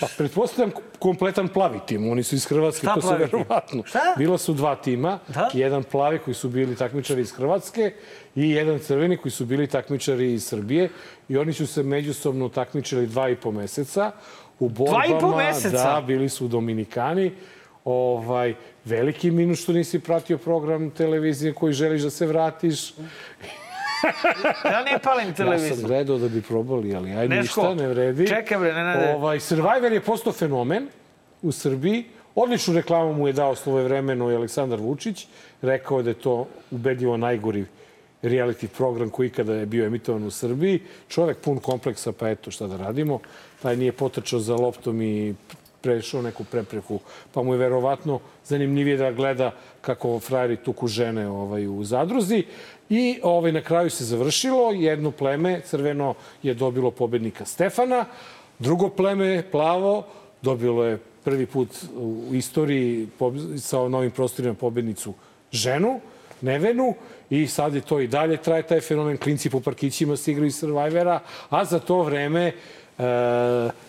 [0.00, 2.10] Pa, pretpostavljam kompletan plavi tim.
[2.10, 3.18] Oni su iz Hrvatske, Šta to tim?
[3.18, 3.82] verovatno.
[3.86, 4.14] Šta?
[4.18, 5.18] Bila su dva tima.
[5.28, 5.50] Da?
[5.52, 7.92] Jedan plavi koji su bili takmičari iz Hrvatske
[8.34, 10.88] i jedan crveni koji su bili takmičari iz Srbije.
[11.28, 14.12] I oni su se međusobno takmičili dva i po meseca.
[14.58, 15.94] U borbama, i po meseca?
[15.94, 17.32] Da, bili su u Dominikani.
[17.84, 18.54] Ovaj,
[18.84, 22.94] veliki minus što nisi pratio program televizije koji želiš da se vratiš.
[24.64, 25.76] Ja ne palim Ja televizor.
[25.76, 28.26] sam gledao da bi probali, ali aj Neško, ništa, ne vredi.
[28.26, 29.14] čekaj bre, Nenade.
[29.14, 30.88] Ovaj, Survivor je postao fenomen
[31.42, 32.04] u Srbiji.
[32.34, 35.26] Odličnu reklamu mu je dao svoje vremeno i Aleksandar Vučić.
[35.62, 37.64] Rekao je da je to ubedljivo najgori
[38.22, 40.80] reality program koji ikada je bio emitovan u Srbiji.
[41.08, 43.18] Čovek pun kompleksa, pa eto šta da radimo.
[43.62, 45.34] Taj nije potrčao za loptom i
[45.80, 47.00] prešao neku prepreku,
[47.32, 52.44] pa mu je verovatno zanimljivije da gleda kako frajeri tuku žene ovaj, u zadruzi.
[52.90, 54.72] I ovaj, na kraju se završilo.
[54.72, 58.04] Jedno pleme, crveno, je dobilo pobednika Stefana.
[58.58, 60.06] Drugo pleme, plavo,
[60.42, 63.08] dobilo je prvi put u istoriji
[63.58, 65.14] sa novim prostorima pobednicu
[65.52, 66.00] ženu,
[66.40, 66.94] Nevenu,
[67.30, 69.16] i sad je to i dalje traje taj fenomen.
[69.16, 71.20] Klinci po parkićima se igraju Survivora,
[71.50, 72.52] a za to vreme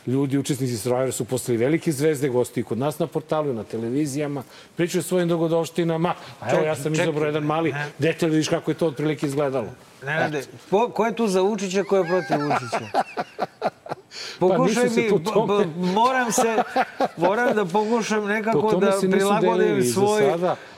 [0.08, 4.44] ljudi, učesnici Survivora su postali velike zvezde, gosti kod nas na portalu, na televizijama,
[4.76, 6.14] pričaju o svojim dogodovštinama.
[6.40, 9.68] A evo, ja sam izabrao jedan mali detalj, vidiš kako je to otprilike izgledalo.
[10.04, 12.90] Nenade, ko, ko je tu za Vučića, ko je protiv Vučića?
[14.40, 16.56] Pokušaj nisu se mi, tome- moram se,
[17.18, 20.24] moram da pokušam Po nekako da prilagodim svoj.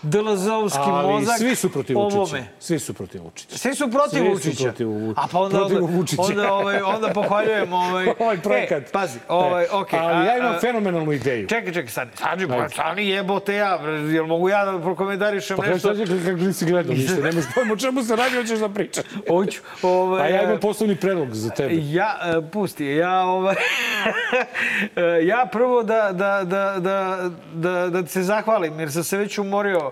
[0.04, 2.44] DLZ-ovski mozak svi su protiv Vučića.
[2.60, 3.58] Svi su protiv Vučića.
[3.58, 4.64] Svi su protiv Svi su Vučića.
[4.64, 6.22] protiv A pa onda, onda, Vučića.
[6.22, 8.08] onda, ovaj, onda pohvaljujem ovaj...
[8.20, 8.84] Ovaj projekat.
[8.84, 10.00] E, pazi, ovaj, E, okej.
[10.00, 11.48] Ali ja imam a- fenomenalnu ideju.
[11.48, 12.12] Čekaj, čekaj, stani.
[12.16, 13.80] Stani, pa stani jebote ja.
[14.08, 15.96] Jel mogu ja da prokomentarišem Pa nešto?
[15.96, 19.04] sad kako nisi gledao ništa, nemaš pojma o čemu se radi, hoćeš da pričaš.
[19.30, 19.60] Hoću.
[19.82, 21.74] Ovaj, A ja imam poslovni predlog za tebe.
[21.76, 23.56] Ja, e, pusti, ja, ovaj,
[24.96, 27.18] e, ja prvo da, da, da, da,
[27.54, 29.92] da, da ti se zahvalim, jer sam se već umorio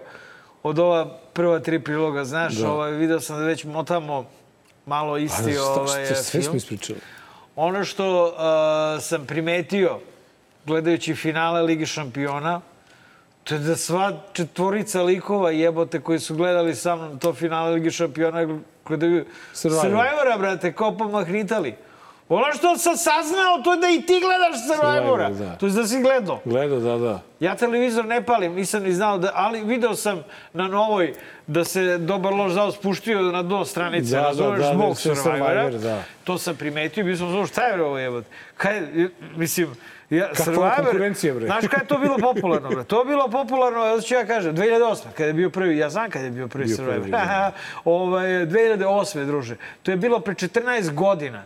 [0.64, 2.72] od ova prva tri priloga, znaš, Da.
[2.72, 4.26] ovaj, video sam da već motamo
[4.86, 7.00] malo isti šta- ovaj, šta- sve smo ispričali.
[7.56, 8.32] Ono što uh,
[9.02, 10.00] sam primetio
[10.66, 12.62] gledajući finale Lige šampiona,
[13.44, 17.92] to je da sva četvorica likova jebote koji su gledali sa mnom to finale Lige
[17.92, 19.82] šampiona gledaju Survivor.
[19.84, 21.76] Survivora, brate, kao pomahnitali.
[22.30, 25.28] Ono što sam saznao, to je da i ti gledaš Survivora.
[25.28, 25.56] Survivor, da.
[25.58, 26.40] To je da si gledao.
[26.46, 27.22] Gledao, da, da.
[27.40, 30.24] Ja televizor ne palim, nisam ni znao da, ali video sam
[30.54, 31.14] na novoj
[31.48, 34.98] da se dobar loš zao spuštio na dno stranice, Da, da, razumeš, da, da, zbog
[34.98, 35.64] Survivora.
[35.64, 36.04] Survivor, da.
[36.24, 38.28] To sam primetio, bio sam znao šta je ovo jebote.
[38.58, 38.82] Kaj,
[39.36, 39.68] mislim,
[40.10, 41.46] ja, Kakva Survivor, konkurencija, bre?
[41.46, 42.84] Znaš kada je to bilo popularno, bre?
[42.84, 45.02] To je bilo popularno, ja ću ja kažem, 2008.
[45.18, 47.00] kada je bio prvi, ja znam kada je bio prvi Bio Survivor.
[47.02, 47.52] prvi, da.
[47.86, 49.26] ovaj, 2008.
[49.26, 49.56] druže.
[49.84, 51.44] To je bilo pre 14 godina.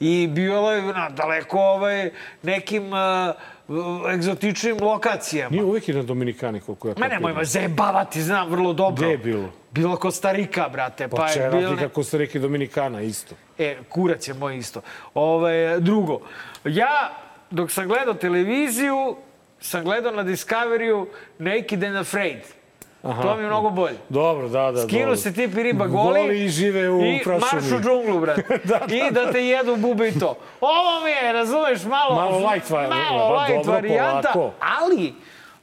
[0.00, 2.10] I bilo je na daleko ovaj,
[2.42, 5.50] nekim uh, egzotičnim lokacijama.
[5.50, 9.06] Nije uvijek i na Dominikani, koliko ja Ma nemoj me zajebavati, znam vrlo dobro.
[9.06, 9.50] Gde je bilo?
[9.70, 11.08] Bilo Kostarika, brate.
[11.08, 11.62] Pa, Pa, je bilo...
[11.62, 13.34] razlika Kostarike i Dominikana, isto.
[13.58, 14.80] E, kurac je moj isto.
[15.14, 16.20] Ove, drugo,
[16.64, 17.10] ja
[17.50, 19.16] dok sam gledao televiziju,
[19.60, 21.06] sam gledao na Discoveryu
[21.38, 22.59] Naked and Afraid.
[23.02, 23.22] Aha.
[23.22, 23.96] To mi je mnogo bolje.
[24.08, 24.82] Dobro, da, da.
[24.82, 25.16] Skinu dobro.
[25.16, 27.62] se tip i riba goli, Goli i žive u i prašumi.
[27.62, 28.60] marš u džunglu, brate.
[29.08, 30.36] I da te jedu bube i to.
[30.60, 32.14] Ovo mi je, razumeš, malo...
[32.14, 34.54] Malo light malo light dobro, varijanta, polako.
[34.80, 35.14] ali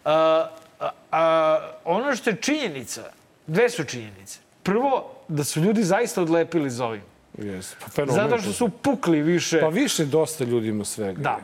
[0.05, 0.47] a,
[0.79, 3.01] a, a, ono što je činjenica,
[3.47, 4.39] dve su činjenice.
[4.63, 7.03] Prvo, da su ljudi zaista odlepili za ovim.
[7.37, 7.73] Yes.
[7.83, 9.61] Pa, fenomen, Zato što su pukli više.
[9.61, 11.21] Pa više dosta ljudi ima svega.
[11.21, 11.39] Da.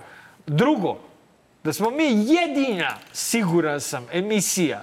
[0.48, 0.98] Drugo,
[1.64, 4.82] da smo mi jedina, siguran sam, emisija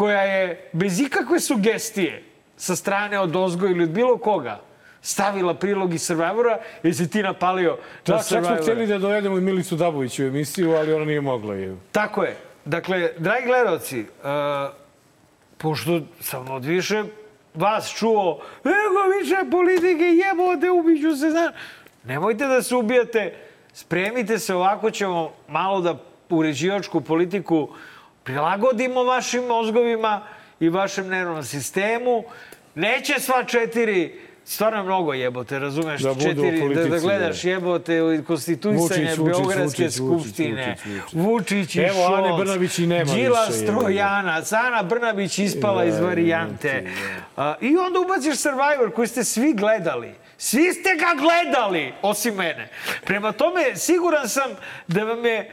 [0.00, 2.22] koja je bez ikakve sugestije
[2.56, 4.60] sa strane od Ozgo ili od bilo koga
[5.02, 7.76] stavila prilog iz Survivora jer si ti napalio
[8.06, 8.62] Da, na čak smo Survivora.
[8.62, 11.54] htjeli da dovedemo i Milicu Dabović u emisiju, ali ona nije mogla.
[11.54, 11.76] Je.
[11.92, 12.36] Tako je.
[12.64, 14.06] Dakle, dragi gledalci, uh,
[15.58, 17.04] pošto sam od više
[17.54, 21.52] vas čuo, ego više politike, jebote, ubiću se, znaš.
[22.04, 23.34] Nemojte da se ubijate,
[23.72, 25.96] spremite se, ovako ćemo malo da
[26.30, 27.68] uređivačku politiku
[28.24, 30.20] prilagodimo vašim mozgovima
[30.60, 32.24] i vašem nervnom sistemu.
[32.74, 36.00] Neće sva četiri, stvarno je mnogo jebote, razumeš?
[36.02, 40.76] Da četiri, da, da politici, gledaš jebote konstituisanje Beogradske Vučić, skupštine.
[41.12, 43.80] Vučić, i Evo, Ane Brnabić i nema Đilas više, jebote.
[43.80, 46.68] Trojanac, Ana Brnabić ispala Da, iz varijante.
[46.68, 46.92] jebote,
[47.36, 50.14] A, I onda ubaciš Survivor koji ste svi gledali.
[50.38, 52.68] Svi ste ga gledali, osim mene.
[53.04, 54.50] Prema tome, siguran sam
[54.88, 55.50] da vam je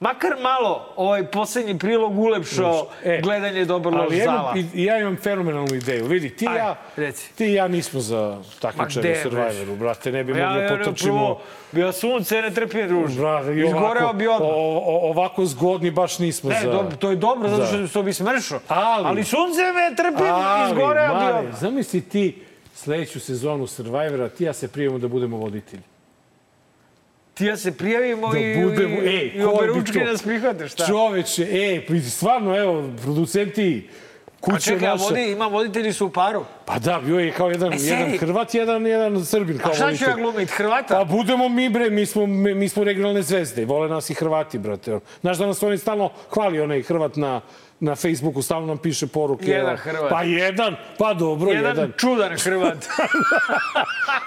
[0.00, 4.54] makar malo ovaj poslednji prilog ulepšao E, gledanje Dobar loš zala.
[4.74, 6.04] i- ja imam fenomenalnu ideju.
[6.06, 7.32] Vidi, ti Ajde, ja, reci.
[7.34, 10.12] ti i ja nismo za takmičenje u Survivoru, brate.
[10.12, 11.38] Ne bi Ja, mogli ja, potrčimo...
[11.70, 13.20] prvo, ja sunce ne trpim druže.
[13.20, 14.40] Brate, i Izgoreo ovako, bi odmah.
[14.42, 16.70] o, o, ovako zgodni baš nismo Ne, za...
[16.72, 17.66] do, to je dobro, zato Da.
[17.68, 18.60] što, što bi smršao.
[18.68, 21.54] Ali- Ali sunce me trpim, Ali, izgoreo bi odmah.
[21.54, 22.42] zamisli ti
[22.74, 25.82] sledeću sezonu Survivora, ti ja se prijemo da budemo voditelji.
[27.36, 30.86] Ti ja se prijavimo Da i, budemo- i, ej, i oberučke nas prihvate, šta?
[30.86, 33.88] Čoveče, e, pa stvarno, evo, producenti,
[34.32, 35.04] A kuće čekaj, a naša...
[35.04, 36.44] vodi, ima voditelji su u paru.
[36.64, 38.18] Pa da, bio je kao jedan, E, jedan.
[38.18, 39.58] Hrvat, jedan, jedan Srbin.
[39.58, 40.08] Kao A šta ću voditelj.
[40.10, 40.94] ja glumit, Hrvata?
[40.96, 43.64] Pa budemo mi, bre, mi smo, mi, mi smo regionalne zvezde.
[43.64, 44.98] Vole nas i Hrvati, brate.
[45.20, 47.40] Znaš da nas oni stalno hvali, onaj Hrvat na,
[47.80, 49.46] na Facebooku, stalno nam piše poruke.
[49.46, 49.76] Jedan evo.
[49.78, 50.10] Hrvat.
[50.10, 51.70] Pa jedan, pa dobro, jedan.
[51.70, 52.76] Jedan čudan Hrvat.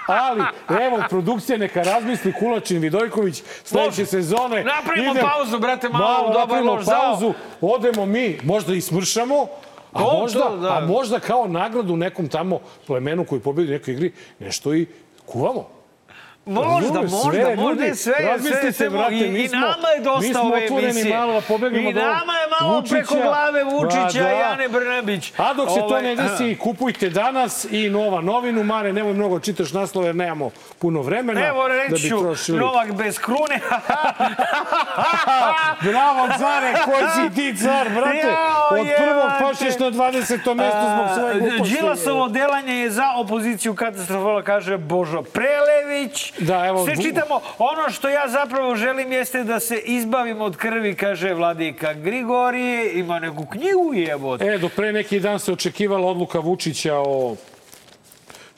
[0.06, 0.42] Ali,
[0.80, 4.64] evo, produkcija neka razmisli Kulačin Vidojković sledeće sezone.
[4.64, 7.00] Napravimo Idem- pauzu, brate, malo, dobar napravimo loš zao.
[7.02, 9.46] pauzu, odemo mi, možda i smršamo,
[9.92, 10.76] a, To, možda, to, da.
[10.76, 14.86] a možda kao nagradu nekom tamo plemenu koji pobedi u nekoj igri, nešto i
[15.26, 15.79] kuvamo.
[16.46, 18.14] Možda, možda, sve, možda je sve,
[18.60, 21.16] sve, sve, brate, I, nama je dosta mi smo ove otvoreni emisije.
[21.16, 25.32] malo da pobegnemo I nama je malo preko glave Vučića Ma i Ane Brnabić.
[25.36, 28.64] A dok se to Ovaj, ne desi, kupujte danas i Nova novinu.
[28.64, 32.58] Mare, nemoj mnogo čitaš naslove jer nemamo puno vremena Evo da reći bi ću, trošili.
[32.58, 33.60] Novak bez krune.
[35.90, 38.28] Bravo, care, koji si ti car, brate?
[38.70, 40.54] Od prvog počneš na 20.
[40.54, 41.74] mesto zbog svoje gluposti.
[41.74, 46.29] Đilasovo delanje je za opoziciju katastrofala, kaže Božo Prelević.
[46.38, 47.40] Da, evo, Sve čitamo.
[47.58, 52.98] Ono što ja zapravo želim jeste da se izbavim od krvi, kaže Vladika Grigorije.
[52.98, 54.44] Ima neku knjigu jebote.
[54.44, 57.36] E, do pre neki dan se očekivala odluka Vučića o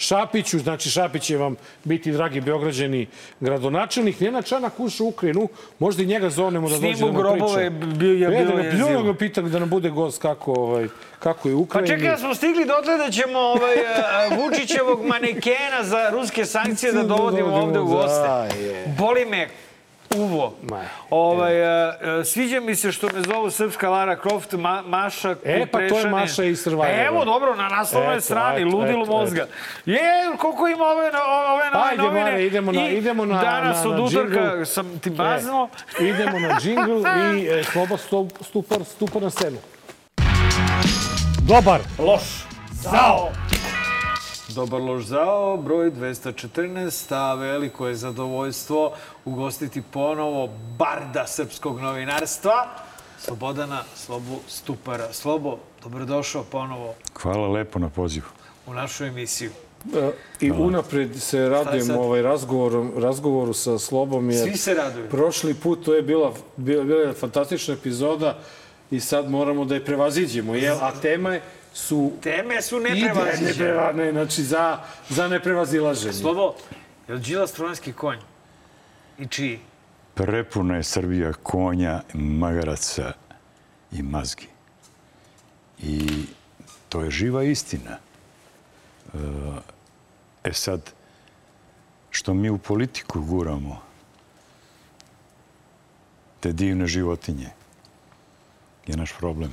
[0.02, 3.06] Šapiću, znači Šapić će vam biti, dragi Beograđani,
[3.40, 4.20] gradonačelnik.
[4.20, 5.48] Njena Čanak ušao u Ukrajinu,
[5.78, 7.36] možda i njega zovnemo da dođe da nam priča.
[7.36, 8.86] grobove, bio je e, da bilo ga jezivo.
[8.86, 10.88] pljujemo ga pitali da nam bude gost kako, ovaj,
[11.18, 13.76] kako je u Pa čekaj, ja smo stigli dotle da ćemo ovaj,
[14.38, 18.28] Vučićevog manekena za ruske sankcije da dovodimo ovde u goste.
[18.28, 18.94] Da, je.
[18.98, 19.48] Boli me
[20.14, 20.54] uvo.
[20.62, 25.34] Ma, Ovaj, a, a, sviđa mi se što me zovu srpska Lara Croft, ma, Maša
[25.44, 26.06] E, pa to je.
[26.06, 27.04] Maša iz Survivora.
[27.04, 29.46] Evo, dobro, na naslovnoj strani, eto, ludilo eto, mozga.
[29.86, 29.98] Je,
[30.38, 31.06] koliko ima ove,
[31.48, 32.22] ove nove Ajde, novine.
[32.22, 35.68] Mare, idemo na- I idemo na- Danas na- na od utorka sam ti bazno.
[36.00, 37.02] E, idemo na džingl
[37.34, 37.64] i e,
[37.98, 39.58] stup, stupa, stupa na scenu.
[41.42, 41.80] Dobar.
[41.98, 42.22] Loš.
[42.72, 43.30] Zao.
[44.54, 48.92] Dobar loš zao, broj 214, a veliko je zadovoljstvo
[49.24, 50.48] ugostiti ponovo
[50.78, 52.66] barda srpskog novinarstva,
[53.18, 55.12] Slobodana Slobu Stupara.
[55.12, 58.26] Slobo, dobrodošao ponovo Hvala lepo na pozivu.
[58.66, 59.50] u našu emisiju.
[59.96, 64.30] E, I unapred se radujem ovaj razgovoru, razgovoru sa Slobom.
[64.30, 65.08] Jer Svi se raduju.
[65.08, 68.38] Prošli put to je bila, bila, bila je fantastična epizoda
[68.90, 70.54] i sad moramo da je prevaziđemo.
[70.54, 70.76] Jel?
[70.80, 71.40] A teme
[71.74, 73.48] su Teme su neprevaziđene.
[73.48, 76.12] neprevane, znači za, za neprevazilaženje.
[76.12, 76.54] Slobo,
[77.08, 78.18] je li Đilas trojanski konj?
[79.18, 79.60] I čiji?
[80.14, 83.12] Prepuna je Srbija konja, magaraca
[83.92, 84.46] i mazgi.
[85.82, 86.24] I
[86.88, 87.98] to je živa istina.
[90.44, 90.92] E sad,
[92.10, 93.82] što mi u politiku guramo
[96.40, 97.48] te divne životinje,
[98.86, 99.52] je naš problem.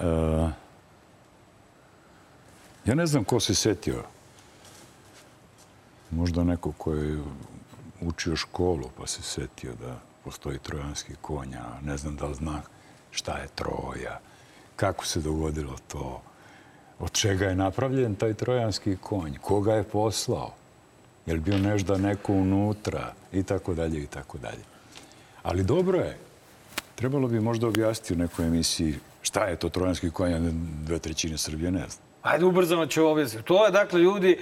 [0.00, 0.06] E,
[2.84, 4.02] ja ne znam ko se setio.
[6.10, 7.18] Možda neko ko je
[8.00, 11.64] učio školu pa se setio da postoji trojanski konja.
[11.82, 12.62] Ne znam da li zna
[13.10, 14.20] šta je Troja,
[14.76, 16.22] kako se dogodilo to,
[16.98, 20.54] od čega je napravljen taj trojanski konj, koga je poslao,
[21.26, 24.64] je li bio nežda neko unutra i tako dalje i tako dalje.
[25.42, 26.18] Ali dobro je,
[26.94, 30.38] trebalo bi možda objasniti u nekoj emisiji šta je to trojanski konj, a
[30.86, 32.02] dve trećine Srbije ne zna.
[32.22, 33.46] Ajde, ubrzano ću objasniti.
[33.46, 34.38] To je, dakle, ljudi,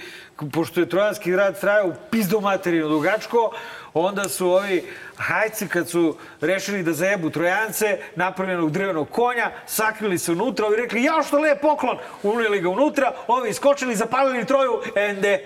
[0.51, 3.51] pošto je trojanski rad trajao pizdo materinu dugačko,
[3.93, 4.83] onda su ovi
[5.17, 11.03] hajci, kad su rešili da zajebu trojance, napravljenog drvenog konja, sakrili se unutra, ovi rekli,
[11.03, 15.39] jao što lep poklon, unijeli ga unutra, ovi iskočili, zapalili troju, ende.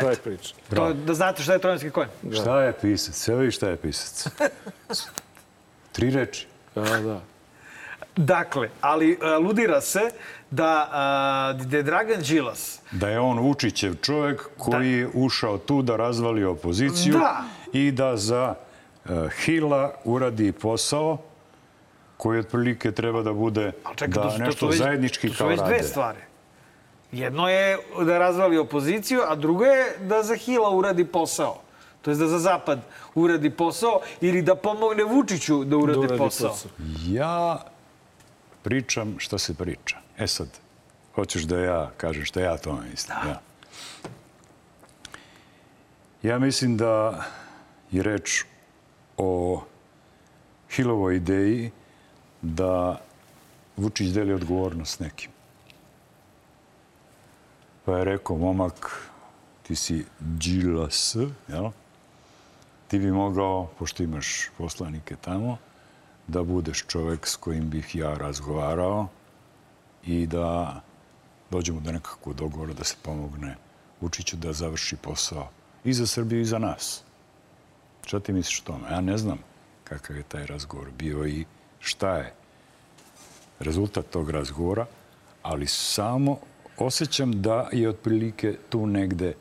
[0.00, 0.54] To je priča.
[0.74, 2.08] To, da znate šta je trojanski konj.
[2.32, 3.28] Šta je pisac?
[3.28, 4.26] Evo i šta je pisac.
[5.92, 6.46] Tri reči.
[6.74, 7.35] Da, da.
[8.16, 10.00] Dakle, ali a, ludira se
[10.50, 15.82] da, a, da je Dragan Đilas Da je on Vučićev čovjek koji je ušao tu
[15.82, 17.42] da razvali opoziciju Da.
[17.72, 18.54] i da za
[19.04, 21.18] uh, Hila uradi posao
[22.16, 25.34] koji otprilike treba da bude čekaj, da to su- to nešto su već- zajednički to
[25.34, 25.70] su kao već rade.
[25.70, 26.18] dve stvari.
[27.12, 31.60] Jedno je da razvali opoziciju, a drugo je da za Hila uradi posao.
[32.02, 32.80] To je da za Zapad
[33.14, 36.50] uradi posao ili da pomogne Vučiću da uradi, uradi posao.
[36.50, 36.70] posao.
[37.06, 37.58] Ja
[38.66, 39.96] pričam šta se priča.
[40.18, 40.48] E sad,
[41.14, 43.18] hoćeš da ja kažem šta ja to mislim.
[43.26, 43.40] Ja.
[46.22, 47.24] ja mislim da
[47.90, 48.44] je reč
[49.16, 49.62] o
[50.70, 51.70] Hilovoj ideji
[52.42, 53.00] da
[53.76, 55.30] Vučić deli odgovornost nekim.
[57.84, 59.08] Pa je rekao, momak,
[59.62, 61.16] ti si Đilas,
[61.48, 61.70] jel?
[62.88, 65.58] Ti bi mogao, pošto imaš poslanike tamo,
[66.28, 69.08] da budeš čovek s kojim bih ja razgovarao
[70.04, 70.80] i da
[71.50, 73.56] dođemo do nekakvog dogovora da se pomogne
[74.00, 75.48] Vučiću da završi posao
[75.84, 77.02] i za Srbiju i za nas.
[78.06, 78.90] Šta ti misliš o tome?
[78.90, 79.38] Ja ne znam
[79.84, 81.44] kakav je taj razgovor bio i
[81.80, 82.34] šta je
[83.60, 84.86] rezultat tog razgovora,
[85.42, 86.38] ali samo
[86.78, 89.34] osjećam da je otprilike tu negde,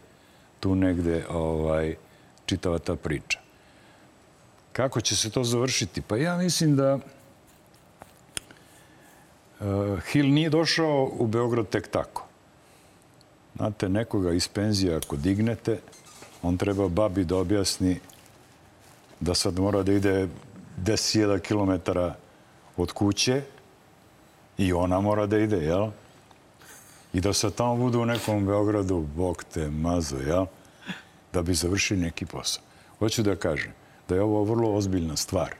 [0.59, 1.95] tu negde ovaj,
[2.45, 3.44] čitava ta priča.
[4.75, 6.01] Kako će se to završiti?
[6.01, 7.01] Pa ja mislim da uh,
[10.11, 12.25] Hill nije došao u Beograd tek tako.
[13.55, 15.79] Znate, nekoga iz penzije ako dignete,
[16.41, 17.99] on treba babi da objasni
[19.19, 20.27] da sad mora da ide
[20.83, 21.71] 10.000 km
[22.77, 23.41] od kuće
[24.57, 25.89] i ona mora da ide, jel?
[27.13, 30.45] I da se tamo budu u nekom Beogradu, bog te mazo, jel?
[31.33, 32.63] Da bi završili neki posao.
[32.99, 35.55] Hoću da kažem da je ovo vrlo ozbiljna stvar.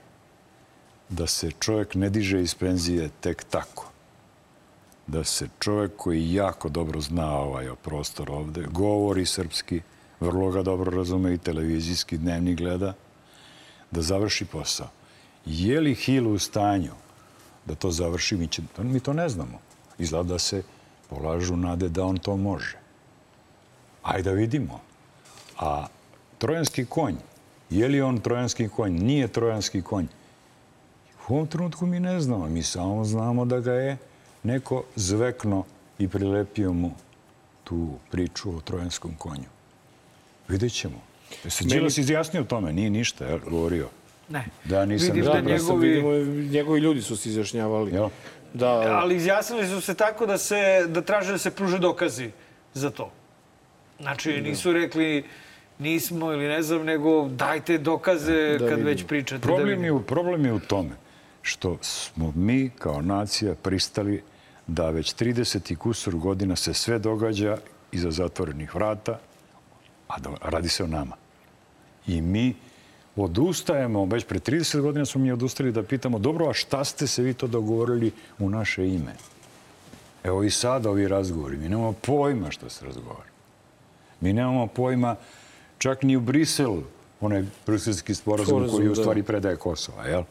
[1.10, 3.92] Da se čovjek ne diže iz penzije tek tako.
[5.08, 9.82] Da se čovjek koji jako dobro zna ovaj prostor ovde, govori srpski,
[10.20, 12.94] vrlo ga dobro razume i televizijski dnevni gleda,
[13.92, 14.88] da završi posao.
[15.46, 16.94] Je li Hill u stanju
[17.66, 18.38] da to završi?
[18.38, 19.60] Mi, će, mi to ne znamo.
[19.98, 20.64] Izgleda da se
[21.10, 22.78] polažu nade da on to može.
[24.04, 24.80] Ajde da vidimo.
[25.60, 25.88] A
[26.38, 27.16] trojanski konj,
[27.70, 28.92] je li on trojanski konj?
[28.92, 30.06] Nije trojanski konj.
[31.28, 32.48] U ovom trenutku mi ne znamo.
[32.48, 33.98] Mi samo znamo da ga je
[34.44, 35.64] neko zvekno
[36.00, 36.92] i prilepio mu
[37.64, 39.50] tu priču o trojanskom konju.
[40.48, 41.02] Vidjet ćemo.
[41.48, 42.74] Se Đilas izjasnio o tome?
[42.74, 43.90] Nije ništa, je govorio.
[44.30, 44.46] Ne.
[44.64, 45.88] Da, nisam Vidim Da, da njegovi...
[45.88, 46.12] Vidimo,
[46.52, 47.92] njegovi ljudi su se izjašnjavali.
[47.92, 48.10] Jel?
[48.54, 52.32] Da, Ali izjasnili su se tako da se da traže da se pruže dokazi
[52.74, 53.12] za to.
[54.00, 55.26] Znači nisu rekli
[55.80, 58.86] nismo ili ne znam, nego dajte dokaze kad vidimo.
[58.86, 59.38] već pričate.
[59.38, 59.86] da Problem vidimo.
[59.86, 60.90] je, u- problem je u tome
[61.42, 64.24] što smo mi kao nacija pristali
[64.68, 67.58] da već 30 i kusur godina se sve događa
[67.92, 69.20] iza zatvorenih vrata,
[70.08, 71.16] a da, radi se o nama.
[72.08, 72.56] I mi
[73.16, 77.22] odustajemo, već pre 30 godina smo mi odustali da pitamo, dobro, a šta ste se
[77.24, 79.14] vi to dogovorili u naše ime?
[80.24, 83.30] Evo i sada ovi razgovori, mi nemamo pojma šta se razgovara.
[84.22, 85.16] Mi nemamo pojma
[85.86, 86.84] čak ni u Briselu,
[87.22, 89.02] onaj briselski sporazum Sporazum, koji u da.
[89.02, 90.24] stvari predaje Kosova, jel?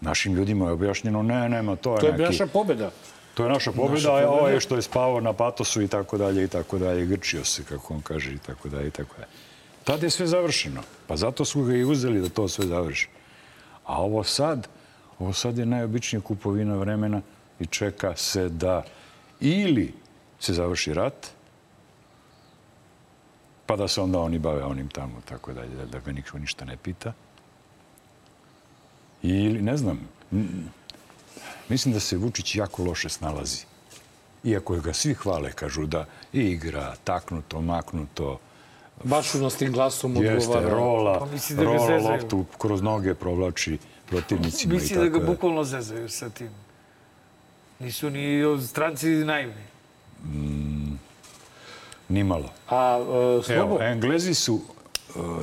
[0.00, 2.22] Našim ljudima je objašnjeno, ne, nema, to je, to je neki...
[2.22, 2.90] naša pobeda.
[3.34, 4.30] To je naša pobjeda, Naša a pobjeda.
[4.30, 7.94] ovaj što je spavao na patosu i tako dalje i tako dalje, grčio se, kako
[7.94, 9.32] on kaže, i tako dalje i tako dalje.
[9.84, 10.82] Tada je sve završeno.
[11.06, 13.08] Pa zato su ga i uzeli da to sve završi.
[13.84, 14.68] A ovo sad,
[15.18, 17.22] ovo sad je najobičnija kupovina vremena
[17.60, 18.84] i čeka se da
[19.40, 19.92] ili
[20.40, 21.37] se završi rat,
[23.68, 26.64] pa da se onda oni bave onim tamo, tako dalje, da, da ga niko ništa
[26.64, 27.12] ne pita.
[29.22, 30.00] Ili, ne znam,
[31.68, 33.64] mislim da se Vučić jako loše snalazi.
[34.44, 38.38] Iako ga svi hvale, kažu da igra taknuto, maknuto,
[39.04, 40.70] Baš u nas tim glasom jeste, odgovara.
[40.70, 42.12] rola, Pa misli da rola zezaju.
[42.12, 45.26] loptu kroz noge provlači protivnicima i Misli tako da ga dalje.
[45.26, 46.50] bukvalno zezaju sa tim.
[47.78, 49.62] Nisu ni stranci naivni.
[52.08, 52.50] Nimalo.
[52.68, 52.98] A,
[53.44, 54.62] Slobo, Evo, Englezi su uh,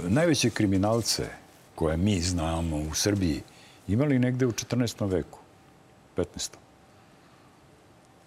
[0.04, 1.24] najveće kriminalce
[1.76, 3.42] koje mi znamo u Srbiji
[3.88, 5.10] imali negde u 14.
[5.12, 5.40] veku,
[6.16, 6.52] 15.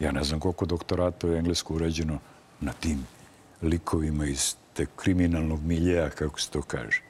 [0.01, 2.19] Ja ne znam koliko doktorata je englesko urađeno
[2.61, 3.07] na tim
[3.63, 7.03] likovima iz te kriminalnog miljeja, kako se to kaže.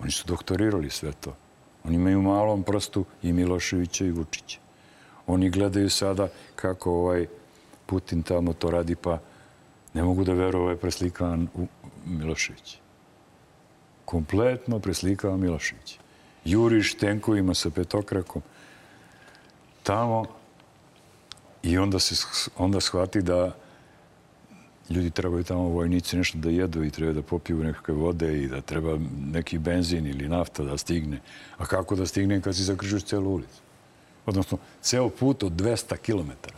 [0.00, 1.36] Oni su doktorirali sve to.
[1.84, 4.58] Oni imaju malom prstu i Miloševića i Vučića.
[5.26, 7.26] Oni gledaju sada kako ovaj
[7.86, 9.18] Putin tamo to radi, pa
[9.98, 11.66] ne mogu da veruju ovaj preslikavan u
[12.06, 12.76] Milošević.
[14.04, 15.98] Kompletno preslikavan Milošević.
[16.44, 18.42] Juriš tenkovima sa petokrakom
[19.82, 20.24] tamo
[21.62, 22.14] i onda se
[22.56, 23.56] onda shvati da
[24.90, 28.60] ljudi trebaju tamo vojnici nešto da jedu i treba da popiju nekakve vode i da
[28.60, 28.98] treba
[29.32, 31.20] neki benzin ili nafta da stigne.
[31.56, 33.60] A kako da stigne kad si zakrižuješ celu ulicu?
[34.26, 36.57] Odnosno, ceo put od 200 kilometara.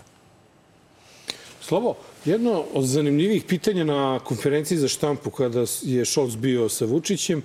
[1.60, 1.94] Slobo,
[2.24, 7.38] jedno od zanimljivih pitanja na konferenciji za štampu kada je Scholz bio sa Vučićem,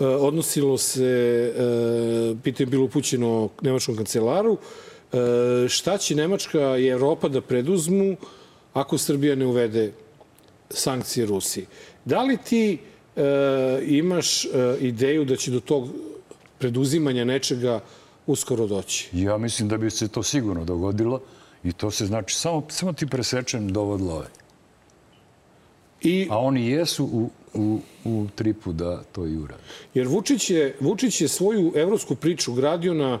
[0.00, 6.86] e, odnosilo se, e, pitanje je bilo upućeno nemačkom kancelaru, e, šta će Nemačka i
[6.86, 8.16] Evropa da preduzmu
[8.74, 9.92] ako Srbija ne uvede
[10.70, 11.66] sankcije Rusiji.
[12.04, 12.78] Da li ti
[13.86, 14.44] imaš
[14.80, 15.88] ideju da će do tog
[16.58, 17.80] preduzimanja nečega
[18.26, 19.08] uskoro doći?
[19.12, 21.20] Ja mislim da bi se to sigurno dogodilo
[21.64, 24.26] i to se znači samo, samo ti presečem dovod love.
[26.02, 29.62] I, A oni jesu u, u, u tripu da to i urade.
[29.94, 33.20] Jer Vučić je, Vučić je svoju evropsku priču gradio na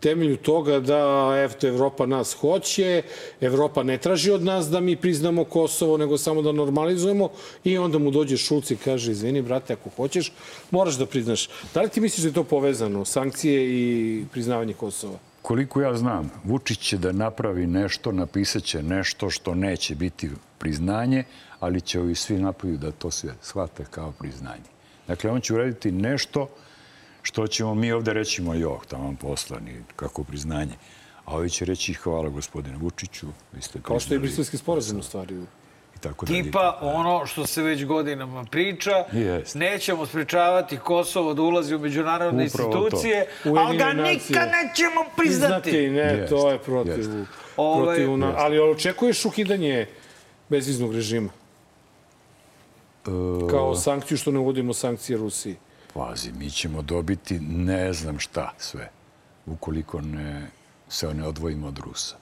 [0.00, 3.02] temelju toga da eto, Evropa nas hoće,
[3.40, 7.28] Evropa ne traži od nas da mi priznamo Kosovo, nego samo da normalizujemo
[7.64, 10.32] i onda mu dođe Šulc i kaže, izvini, brate, ako hoćeš,
[10.70, 11.48] moraš da priznaš.
[11.74, 15.18] Da li ti misliš da je to povezano, sankcije i priznavanje Kosova?
[15.48, 21.24] Koliko ja znam, Vučić će da napravi nešto, napisat će nešto što neće biti priznanje,
[21.60, 24.68] ali će ovi svi napolju da to sve shvate kao priznanje.
[25.06, 26.48] Dakle, on će uraditi nešto
[27.22, 30.74] što ćemo mi ovde reći moj jok, tamo poslani, kako priznanje.
[31.24, 35.02] A ovi će reći hvala gospodine Vučiću, vi ste Kao što je brislavski sporazum u
[35.02, 35.40] stvari.
[35.98, 36.42] I tako dalje.
[36.42, 39.54] Tipa ono što se već godinama priča, Jest.
[39.54, 45.70] nećemo sprečavati Kosovo da ulazi u međunarodne Upravo institucije, ali ga nikad nećemo priznati.
[45.70, 46.98] Priznati, ne, Jest, to je protiv.
[46.98, 47.10] jest.
[47.56, 49.86] Ovaj- protiv na, ali očekuješ ukidanje
[50.48, 51.30] bezviznog režima?
[53.50, 55.56] Kao sankciju što ne uvodimo sankcije Rusiji.
[55.94, 58.90] Pazi, mi ćemo dobiti ne znam šta sve,
[59.46, 60.46] ukoliko ne,
[60.88, 62.16] se ne odvojimo od Rusa.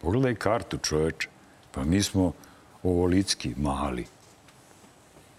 [0.00, 1.28] Pogledaj kartu, čoveče.
[1.72, 2.32] Pa mi smo
[2.82, 4.06] ovolicki mali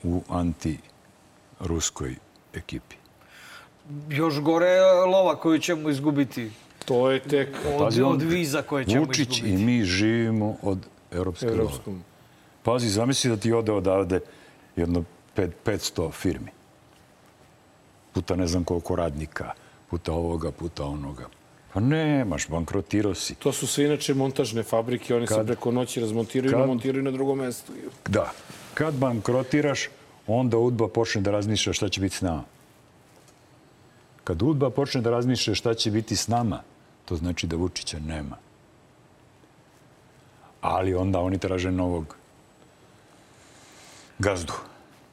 [0.04, 2.16] u anti-ruskoj
[2.54, 2.96] ekipi.
[4.10, 6.52] Još gore je lova koju ćemo izgubiti
[6.86, 9.54] To je tek od, Pazi, on- od viza koje ćemo Vučić izgubiti.
[9.54, 10.80] i mi živimo od
[11.12, 11.58] evropske love.
[11.58, 12.04] evropskom.
[12.64, 14.20] Pazi, zamisli da ti ode odavde
[14.76, 16.52] jedno pet, 500 firmi.
[18.14, 19.54] Puta ne znam koliko radnika,
[19.90, 21.26] puta ovoga, puta onoga.
[21.74, 23.36] Pa nemaš, bankrotirao si.
[23.36, 27.12] To su sve inače montažne fabrike, se Kad- preko noći razmontiraju i kad- montiraju na
[27.12, 27.72] drugom mestu.
[28.10, 28.32] Da.
[28.74, 29.88] Kad bankrotiraš,
[30.28, 32.44] onda UDBA počne da razmišlja šta će biti s nama.
[34.24, 36.62] Kad UDBA počne da razmišlja šta će biti s nama,
[37.06, 38.38] to znači da Vučića nema.
[40.62, 42.16] Ali onda oni traže novog
[44.20, 44.54] gazdu.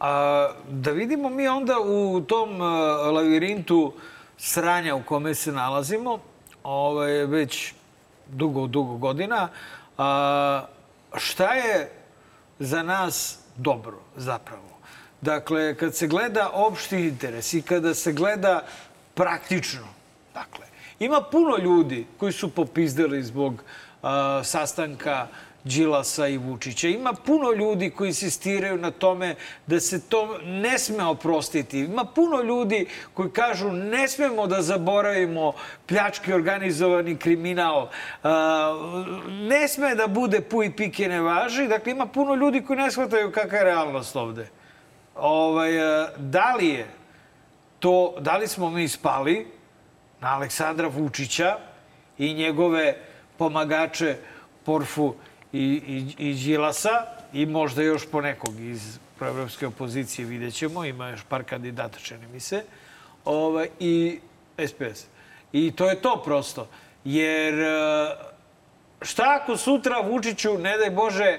[0.01, 2.67] A, da vidimo mi onda u tom a,
[3.11, 3.93] lavirintu
[4.39, 6.19] sranja u kome se nalazimo,
[6.63, 7.75] ovaj, već
[8.27, 9.49] dugo, dugo godina,
[9.99, 10.65] a,
[11.17, 11.93] šta je
[12.59, 14.79] za nas dobro zapravo?
[15.21, 18.65] Dakle, kad se gleda opšti interes i kada se gleda
[19.15, 19.89] praktično,
[20.35, 20.67] dakle,
[20.99, 23.63] ima puno ljudi koji su popizdali zbog
[24.03, 25.27] a, sastanka
[25.65, 26.89] Đilasa i Vučića.
[26.89, 29.35] Ima puno ljudi koji insistiraju na tome
[29.67, 31.79] da se to ne sme oprostiti.
[31.79, 35.53] Ima puno ljudi koji kažu ne smemo da zaboravimo
[35.87, 37.89] pljački organizovani kriminal.
[39.29, 41.69] Ne sme da bude pu i pike ne važi.
[41.69, 44.49] Dakle, ima puno ljudi koji ne shvataju kakva je realnost ovde.
[45.17, 45.73] Ovaj,
[46.17, 46.87] da li je
[47.79, 49.47] to, da li smo mi spali
[50.21, 51.57] na Aleksandra Vučića
[52.19, 52.97] i njegove
[53.39, 54.17] pomagače
[54.65, 55.15] Porfu
[55.53, 55.59] i,
[56.19, 61.21] i, i Đilasa i možda još po nekog iz proevropske opozicije vidjet ćemo, ima još
[61.29, 62.65] par kandidata, čini mi se,
[63.25, 64.19] ovaj, i
[64.59, 65.07] SPS.
[65.53, 66.69] I to je to prosto.
[67.05, 67.69] Jer e,
[69.03, 71.39] šta ako sutra Vučiću, ne daj Bože,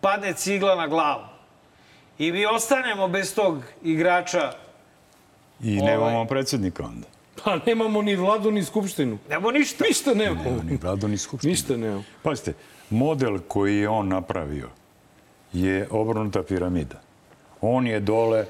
[0.00, 1.24] padne cigla na glavu
[2.18, 4.52] i mi ostanemo bez tog igrača
[5.62, 7.06] I Ovaj- nemamo predsjednika onda.
[7.44, 9.18] Pa nemamo ni vladu, ni skupštinu.
[9.28, 9.84] Nemo ništa.
[9.88, 10.42] Ništa nemamo.
[10.50, 11.50] Nema ni vladu, ni skupštinu.
[11.50, 12.04] Ništa nemamo.
[12.22, 12.54] Pazite,
[12.90, 14.68] model koji je on napravio
[15.52, 17.00] je obrnuta piramida.
[17.60, 18.46] On je dole,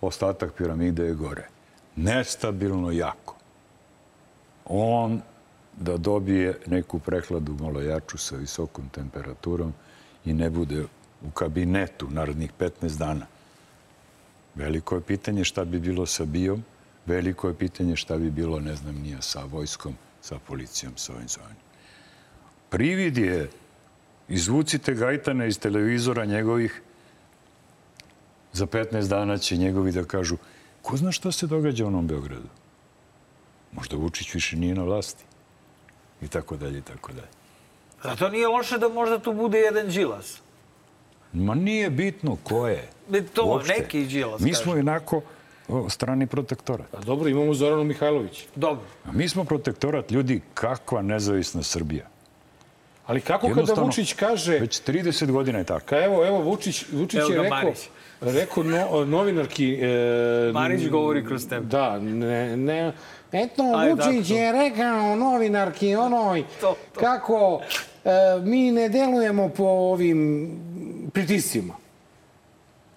[0.00, 1.48] ostatak piramide je gore.
[1.96, 3.36] Nestabilno jako.
[4.64, 5.20] On
[5.76, 9.74] da dobije neku prehladu malo jaču sa visokom temperaturom
[10.24, 10.84] i ne bude
[11.22, 13.26] u kabinetu narednih 15 dana.
[14.54, 16.64] Veliko je pitanje šta bi bilo sa BIOM,
[17.06, 21.28] veliko je pitanje šta bi bilo, ne znam, nije sa vojskom, sa policijom, sa ovim,
[21.28, 21.67] sa ovim.
[22.70, 23.50] Privid je,
[24.28, 26.82] izvucite Gajtana iz televizora njegovih,
[28.52, 30.36] za 15 dana će njegovi da kažu
[30.82, 32.48] ko zna šta se događa u onom Beogradu?
[33.72, 35.24] Možda Vučić više nije na vlasti.
[36.22, 37.28] I tako dalje, i tako dalje.
[38.02, 40.40] Zato nije loše da možda tu bude jedan Đilas.
[41.32, 42.88] Ma nije bitno ko je.
[43.10, 43.74] Ne, To, Uopšte.
[43.78, 45.22] neki Đilas, Mi smo jednako
[45.68, 46.94] o, strani protektorat.
[46.94, 48.46] A dobro, imamo Zoranu Mihajlović.
[48.54, 48.84] Dobro.
[49.04, 52.08] A mi smo protektorat ljudi, kakva nezavisna Srbija.
[53.08, 54.58] Ali kako kada Vučić kaže...
[54.58, 55.86] Već 30 godina je tako.
[55.86, 57.88] Ka evo, evo, Vučić, Vučić Evo je rekao, Marić.
[58.20, 59.78] rekao no, novinarki...
[59.82, 61.66] E, Marić govori kroz tebe.
[61.66, 62.92] Da, ne, ne,
[63.32, 67.00] Eto, Ajde, Vučić je rekao novinarki onoj To, to.
[67.00, 67.60] kako
[68.04, 68.10] e,
[68.42, 70.50] mi ne delujemo po ovim
[71.12, 71.74] pritiscima.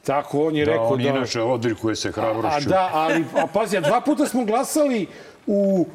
[0.05, 1.09] Tako on je Da, rekao on da...
[1.09, 2.69] inače odrikuje se A hrabrošću.
[2.69, 5.07] da, ali, a pazi, a dva puta smo glasali
[5.47, 5.85] u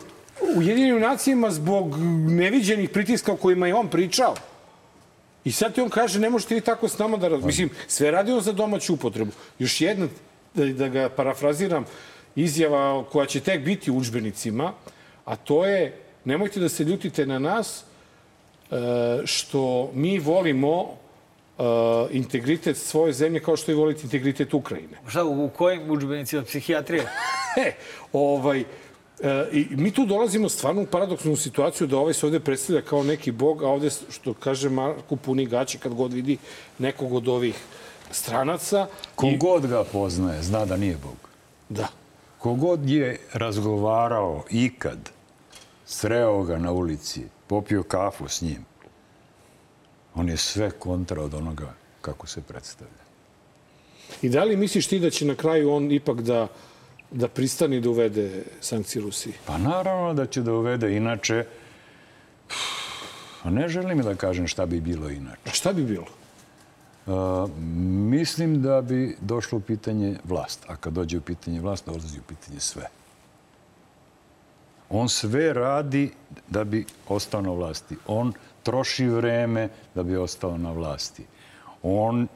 [0.57, 1.97] Ujedinjenim nacijama zbog
[2.29, 4.35] neviđenih pritiska o kojima je on pričao.
[5.45, 7.29] I sad ti on kaže, ne možete vi tako s nama da...
[7.29, 9.31] raz- Mislim, sve radi on za domaću upotrebu.
[9.59, 10.09] Još jedna,
[10.55, 11.85] da, da ga parafraziram,
[12.37, 14.73] izjava koja će tek biti u učbenicima,
[15.25, 17.85] a to je, nemojte da se ljutite na nas,
[18.71, 18.77] e,
[19.25, 20.87] što mi volimo
[21.59, 21.63] e,
[22.11, 24.99] integritet svoje zemlje kao što i volite integritet Ukrajine.
[25.09, 27.07] Šta, u, u kojim udžbenicima psihijatrije?
[27.57, 27.73] E,
[28.13, 28.65] ovaj,
[29.21, 33.03] e, i mi tu dolazimo stvarno u paradoksnu situaciju da ovaj se ovde predstavlja kao
[33.03, 36.39] neki bog, a ovde, što kaže Marko, puni gaće kad god vidi
[36.79, 37.55] nekog od ovih
[38.11, 38.87] stranaca.
[39.15, 41.17] Kogod ga poznaje, zna da nije Bog.
[41.69, 41.89] Da.
[42.39, 45.11] Kogod je razgovarao ikad,
[45.87, 48.65] sreo ga na ulici, popio kafu s njim,
[50.15, 53.07] on je sve kontra od onoga kako se predstavlja.
[54.23, 56.49] I da li misliš ti da će na kraju on ipak da,
[57.11, 59.35] da pristani da uvede sankcije Rusiji?
[59.47, 61.45] Pa naravno da će da uvede, inače...
[63.45, 65.41] Ne želim da kažem šta bi bilo inače.
[65.47, 66.07] A šta bi bilo?
[67.07, 67.51] Uh,
[68.11, 70.65] mislim da bi došlo u pitanje vlast.
[70.67, 72.89] A kad dođe u pitanje vlast, dolazi u pitanje sve.
[74.91, 76.13] On sve radi
[76.49, 77.97] da bi ostao na vlasti.
[78.07, 78.33] On
[78.63, 81.25] troši vreme da bi ostao na vlasti.
[81.83, 82.29] On...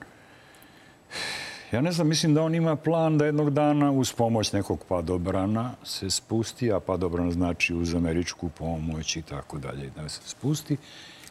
[1.72, 5.72] Ja ne znam, mislim da on ima plan da jednog dana uz pomoć nekog padobrana
[5.84, 10.76] se spusti, a padobran znači uz američku pomoć i tako dalje, da se spusti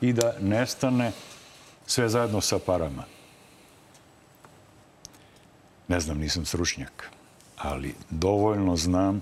[0.01, 1.11] i da nestane
[1.85, 3.03] sve zajedno sa parama.
[5.87, 7.11] Ne znam, nisam stručnjak,
[7.57, 9.21] ali dovoljno znam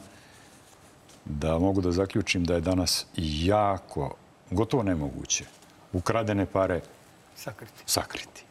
[1.26, 4.16] da mogu da zaključim da je danas jako,
[4.52, 5.46] gotovo nemoguće,
[5.94, 6.82] ukradene pare
[7.36, 7.84] Sakriti.
[7.86, 8.44] sakriti.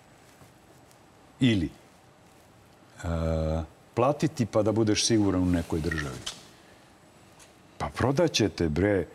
[1.40, 1.70] Ili
[3.94, 6.18] platiti pa da budeš siguran u nekoj državi.
[7.78, 9.06] Pa prodaćete, bre,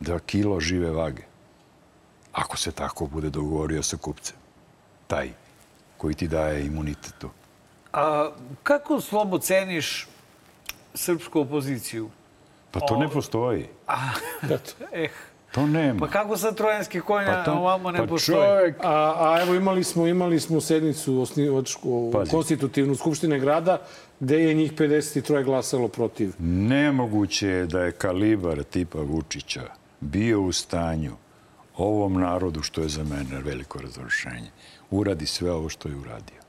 [0.00, 1.22] da kilo žive vage.
[2.32, 4.36] Ako se tako bude dogovorio sa kupcem.
[5.06, 5.30] Taj
[5.96, 7.30] koji ti daje imunitet tu.
[7.92, 8.30] A
[8.62, 10.08] kako slobo ceniš
[10.94, 12.10] srpsku opoziciju?
[12.70, 13.68] Pa to ne postoji.
[14.92, 15.08] Eh,
[15.56, 15.98] To nema.
[15.98, 18.38] pa kako sad trojanski konja Pa to- ovamo ne pa postoji?
[18.38, 22.30] čovek- A, a evo imali smo, imali smo sednicu osnivačku, Pazi.
[22.30, 23.78] konstitutivnu Skupštine grada,
[24.20, 26.32] gde je njih 53 glasalo protiv.
[26.38, 29.62] Nemoguće je da je kalibar tipa Vučića
[30.00, 31.12] bio u stanju
[31.76, 34.50] ovom narodu, što je za mene veliko razrušenje,
[34.90, 36.40] uradi sve ovo što je uradio.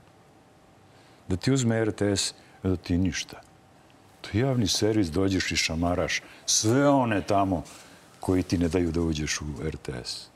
[1.28, 2.34] Da ti uzme RTS,
[2.64, 3.42] da ti ništa.
[4.22, 7.64] To je javni servis, dođeš i šamaraš sve one tamo
[8.28, 10.28] koji ti ne daju da uđeš u RTS.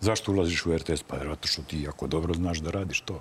[0.00, 1.02] Zašto ulaziš u RTS?
[1.02, 3.20] Pa zato što ti jako dobro znaš da radiš to.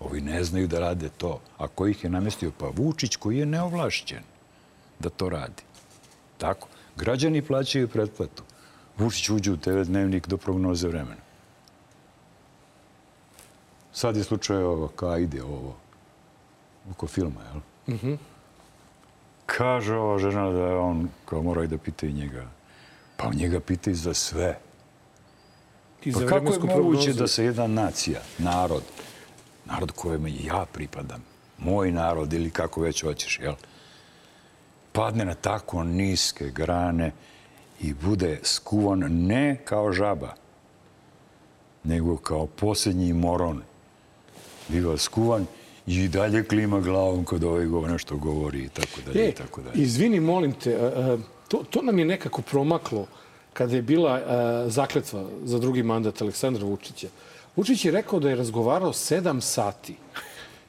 [0.00, 1.40] Ovi ne znaju da rade to.
[1.58, 2.50] A ko ih je namestio?
[2.58, 4.24] Pa Vučić koji je neovlašćen
[4.98, 5.62] da to radi.
[6.38, 6.68] Tako.
[6.96, 8.42] Građani plaćaju pretplatu.
[8.98, 11.22] Vučić uđe u TV dnevnik do prognoze vremena.
[13.92, 15.76] Sad je slučaj ovo, ka ide ovo,
[16.90, 17.60] oko filma, jel?
[17.96, 18.14] Mhm.
[19.46, 22.56] Kaže ova žena da on, kao mora i da pita i njega.
[23.16, 24.58] Pa njega pita i za sve.
[26.04, 27.12] I Pa za kako je moguće prognozu.
[27.12, 28.82] da se jedna nacija, narod,
[29.64, 31.22] narod kojem ja pripadam,
[31.58, 33.54] moj narod ili kako već hoćeš, jel?
[34.92, 37.12] Padne na tako niske grane
[37.80, 40.34] i bude skuvan ne kao žaba,
[41.84, 43.62] nego kao posljednji moron.
[44.68, 45.46] Biva skuvan
[45.86, 49.62] i dalje klima glavom kod ovaj go nešto govori i tako dalje E, i tako
[49.62, 49.82] dalje.
[49.82, 51.18] izvini, molim te, a, a,
[51.48, 53.06] to, to nam je nekako promaklo
[53.52, 57.08] kada je bila a, zakletva za drugi mandat Aleksandra Vučića.
[57.56, 59.96] Vučić je rekao da je razgovarao sedam sati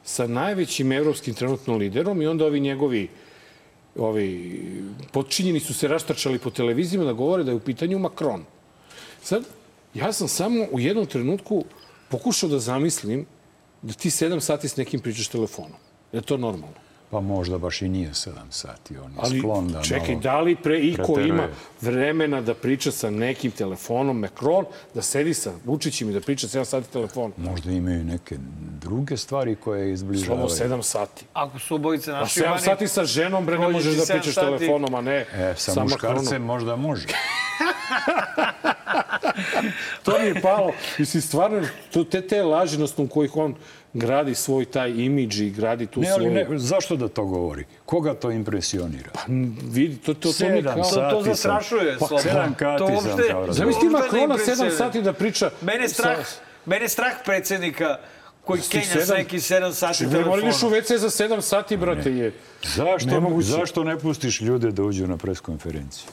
[0.03, 3.07] sa najvećim evropskim trenutno liderom i onda ovi njegovi
[3.97, 4.30] ovi
[5.11, 8.45] podčinjeni su se raštrčali po televizijama da govore da je u pitanju Macron.
[9.21, 9.43] Sad,
[9.93, 11.65] ja sam samo u jednom trenutku
[12.09, 13.25] pokušao da zamislim
[13.82, 15.80] da ti sedam sati s nekim pričaš telefonom.
[16.11, 16.86] Je to normalno?
[17.11, 18.97] Pa možda baš i nije sedam sati.
[18.97, 21.47] On je Ali sklon da čekaj, malo da li pre iko ima
[21.81, 26.65] vremena da priča sa nekim telefonom Macron, da sedi sa Vučićem i da priča 7
[26.65, 27.33] sati telefonom?
[27.37, 28.37] Možda imaju neke
[28.71, 30.49] druge stvari koje izbližavaju.
[30.49, 31.25] Slovo 7 sati.
[31.33, 34.57] Ako su obojice A naši 7 sati sa ženom, bre, ne možeš da pričaš sati.
[34.57, 36.43] telefonom, a ne E, sa, sa muškarcem Macronom.
[36.43, 37.07] možda može.
[40.03, 40.71] To mi je palo.
[40.97, 41.61] Mislim, stvarno,
[42.11, 43.55] te, te laži na osnovu kojih on
[43.93, 46.31] gradi svoj taj imidž i gradi tu Ne, svoju...
[46.31, 47.65] ne, zašto da to govori?
[47.85, 49.09] Koga to impresionira?
[49.13, 49.19] Pa,
[49.63, 50.83] vidi, to, to, to mi Sedam kao...
[50.83, 52.07] sati To zastrašuje, sam.
[52.07, 52.21] Slobo.
[52.21, 53.53] Sedam To kati sam uopšte- kao razumio.
[53.53, 54.35] Zamisli ne Makrona.
[54.38, 55.49] 7 sati da priča...
[55.61, 57.97] Mene strah, sa- mene strah predsednika
[58.41, 60.81] koji kenja s sedam- neki 7 sati Či, bre, mora ideš u telefona.
[60.81, 62.33] WC za 7 sati, brate, je.
[62.65, 63.47] Zašto, Nemoguće.
[63.47, 66.07] zašto ne pustiš ljude da uđu na preskonferenciju?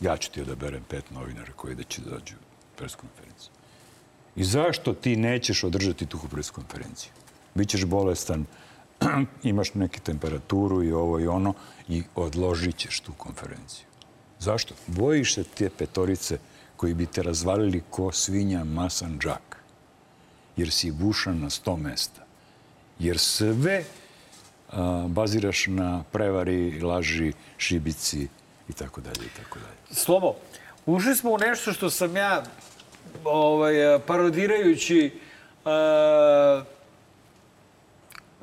[0.00, 2.40] Ja ću ti odaberem pet novinara koji da će da dođu na
[2.76, 3.49] preskonferenciju.
[4.36, 7.12] I zašto ti nećeš održati tu preskonferenciju?
[7.54, 8.46] Bićeš bolestan,
[9.42, 11.54] imaš neke temperaturu i ovo i ono
[11.88, 13.86] i odložit ćeš tu konferenciju.
[14.38, 14.74] Zašto?
[14.86, 16.38] Bojiš se te petorice
[16.76, 19.56] koji bi te razvalili ko svinja masan džak.
[20.56, 22.24] Jer si bušan na sto mesta.
[22.98, 23.84] Jer sve
[24.72, 28.28] a, baziraš na prevari, laži, šibici
[28.68, 30.00] i tako dalje i tako dalje.
[30.00, 30.34] Slobo,
[30.86, 32.44] ušli smo u nešto što sam ja
[33.24, 33.74] ovaj,
[34.06, 35.20] parodirajući
[35.64, 35.70] uh,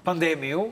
[0.04, 0.72] pandemiju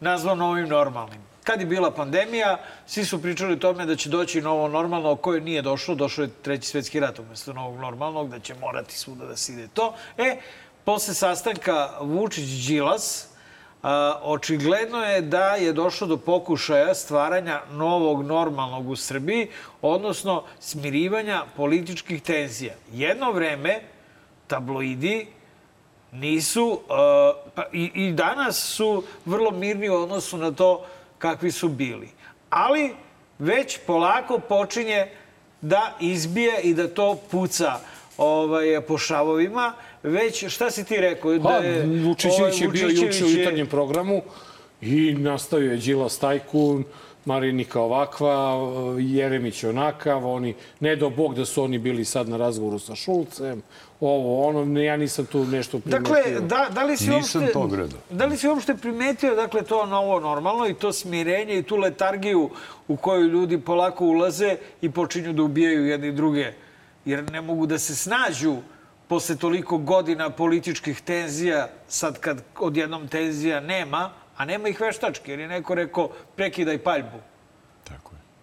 [0.00, 1.20] nazvao novim normalnim.
[1.44, 5.16] Kad je bila pandemija, svi su pričali o tome da će doći novo normalno, o
[5.16, 5.94] kojoj nije došlo.
[5.94, 9.68] Došao je treći svetski rat umjesto novog normalnog, da će morati svuda da se ide
[9.68, 9.94] to.
[10.18, 10.36] E,
[10.84, 13.33] posle sastanka Vučić-Đilas,
[14.22, 19.48] očigledno je da je došlo do pokušaja stvaranja novog normalnog u Srbiji,
[19.82, 22.74] odnosno smirivanja političkih tenzija.
[22.92, 23.80] Jedno vreme
[24.46, 25.26] tabloidi
[26.12, 26.80] nisu,
[27.54, 30.86] pa i danas su vrlo mirni u odnosu na to
[31.18, 32.08] kakvi su bili.
[32.50, 32.94] Ali
[33.38, 35.10] već polako počinje
[35.60, 37.78] da izbije i da to puca
[38.18, 39.72] ovaj, po šavovima.
[40.04, 41.38] Već, šta si ti rekao?
[41.42, 44.22] Pa, Da je, Vučićević je bio Vučićević juče u je- jutarnjem programu
[44.80, 46.84] i nastavio je Đilas tajkun,
[47.24, 48.54] Marinika ovakva,
[49.00, 53.62] Jeremić onakav, oni, ne do bog da su oni bili sad na razgovoru sa Šulcem,
[54.00, 56.14] ovo, ono, ne, ja nisam tu nešto primetio.
[56.14, 57.98] Dakle, da, da li si Nisam uopšte, to gledao.
[58.10, 62.50] Da li si uopšte primetio dakle, to novo normalno i to smirenje i tu letargiju
[62.88, 66.52] u koju ljudi polako ulaze i počinju da ubijaju jedni druge?
[67.04, 68.56] Jer ne mogu da se snađu
[69.08, 75.40] posle toliko godina političkih tenzija, sad kad odjednom tenzija nema, a nema ih veštački, jer
[75.40, 77.18] je neko rekao prekidaj paljbu.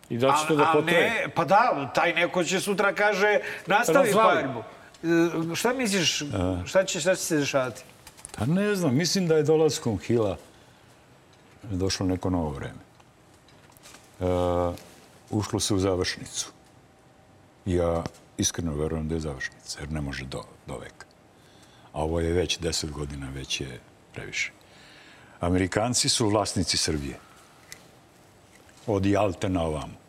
[0.10, 1.10] I da će to da potraje.
[1.10, 4.36] ne, pa da, taj neko će sutra kaže nastavi Razvali.
[4.42, 4.64] paljbu.
[5.52, 6.24] E, Šta misliš,
[6.66, 7.84] šta će, šta će se dešavati?
[8.38, 10.38] Pa ne znam, mislim da je dolaskom Hila
[11.64, 12.82] došlo neko novo vreme.
[14.20, 14.26] E,
[15.30, 16.52] ušlo se u završnicu.
[17.66, 18.04] Ja
[18.38, 21.06] iskreno verujem da je završnica, jer ne može do, do veka.
[21.94, 23.80] A ovo je već deset godina, već je
[24.14, 24.52] previše.
[25.40, 27.20] Amerikanci su vlasnici Srbije.
[28.88, 30.02] Od Jalte na ovamo.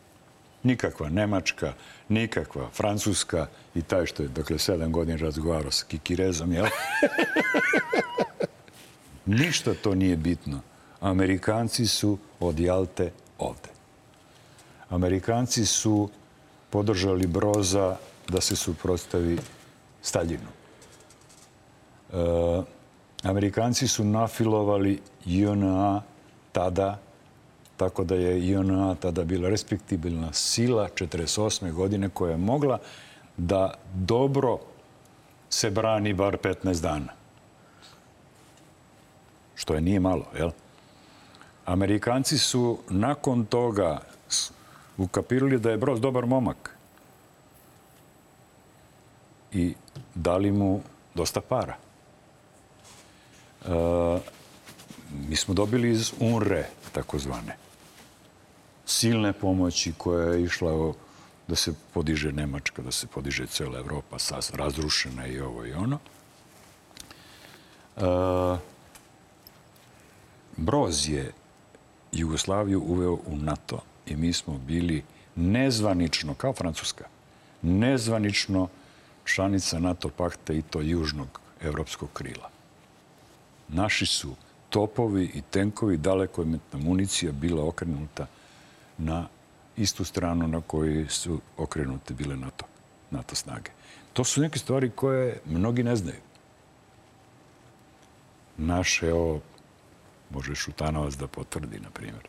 [0.63, 1.73] Nikakva Nemačka,
[2.09, 6.65] nikakva Francuska i taj što je, dakle, sedam godina razgovarao sa Kikirezom, jel?
[9.25, 10.61] Ništa to nije bitno.
[10.99, 13.69] Amerikanci su od Jalte ovde.
[14.89, 16.09] Amerikanci su
[16.69, 17.97] podržali Broza
[18.27, 19.37] da se suprostavi
[20.03, 20.49] Staljinu.
[22.13, 22.61] E,
[23.23, 26.01] Amerikanci su nafilovali JNA
[26.51, 26.99] tada,
[27.77, 31.71] tako da je JNA tada bila respektibilna sila 48.
[31.71, 32.79] godine koja je mogla
[33.37, 34.59] da dobro
[35.49, 37.13] se brani bar 15 dana.
[39.55, 40.49] Što je nije malo, jel?
[41.65, 43.99] Amerikanci su nakon toga
[44.97, 46.77] ukapirali da je Broz dobar momak
[49.51, 49.73] i
[50.15, 50.81] dali mu
[51.15, 51.77] dosta para.
[53.65, 54.19] E,
[55.27, 57.57] mi smo dobili iz UNRE, takozvane,
[58.85, 60.93] silne pomoći koja je išla o,
[61.47, 65.99] da se podiže Nemačka, da se podiže cela Evropa, sas, razrušena i ovo i ono.
[67.97, 68.73] E,
[70.57, 71.31] Broz je
[72.11, 75.03] Jugoslaviju uveo u NATO i mi smo bili
[75.35, 77.05] nezvanično, kao Francuska,
[77.61, 78.67] nezvanično
[79.25, 82.49] članica NATO pakta i to južnog evropskog krila.
[83.67, 84.35] Naši su
[84.69, 88.27] topovi i tenkovi dalekometna municija bila okrenuta
[88.97, 89.27] na
[89.77, 92.65] istu stranu na kojoj su okrenute bile NATO,
[93.11, 93.71] NATO snage.
[94.13, 96.19] To su neke stvari koje mnogi ne znaju.
[98.57, 99.41] Naše, ovo,
[100.29, 102.27] može Šutanovac da potvrdi, na primjer.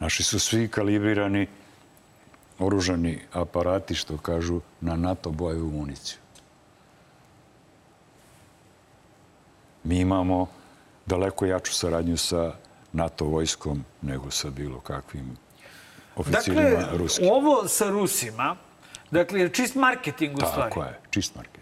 [0.00, 1.46] Naši su svi kalibrirani
[2.58, 6.18] oružani aparati, što kažu, na NATO bojevu municiju.
[9.84, 10.46] Mi imamo
[11.06, 12.52] daleko jaču saradnju sa
[12.92, 15.36] NATO vojskom nego sa bilo kakvim
[16.16, 17.28] oficirima Dakle, ruskim.
[17.30, 18.56] ovo sa Rusima,
[19.10, 20.70] dakle, čist marketing u stvari.
[20.70, 21.55] Tako je, čist marketing.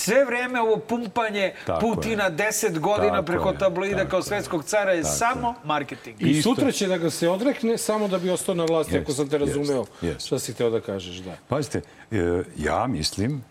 [0.00, 2.30] Sve vreme ovo pumpanje Tako Putina je.
[2.30, 6.22] 10 godina Tako preko tabloida tako kao svetskog cara je Tako samo marketing.
[6.22, 9.16] I sutra će da ga se odrekne samo da bi ostao na vlasti, ako Jest,
[9.16, 9.84] sam te razumeo.
[10.00, 10.26] jest.
[10.26, 11.36] Šta si teo da kažeš, da.
[11.48, 11.80] Pazite,
[12.10, 13.44] e, ja mislim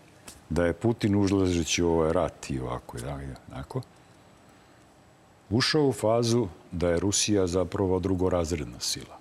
[0.48, 3.02] da je Putin užlažeći u ovaj rat i ovako i
[3.52, 3.80] onako,
[5.50, 9.18] ušao u fazu da je Rusija zapravo drugorazredna sila.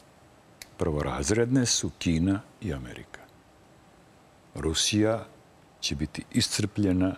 [0.78, 3.20] Prvorazredne su Kina i Amerika.
[4.56, 5.26] Rusija
[5.80, 7.16] će biti iscrpljena,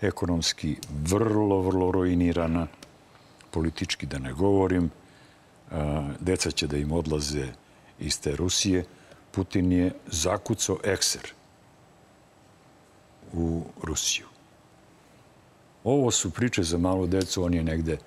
[0.00, 2.66] ekonomski vrlo, vrlo ruinirana,
[3.50, 4.90] politički da ne govorim.
[5.70, 7.48] A, Deca će da im odlaze
[7.98, 8.84] iz te Rusije.
[9.30, 11.32] Putin je zakucao ekser
[13.32, 14.26] u Rusiju.
[15.84, 17.98] Ovo su priče za malu decu, on je negde,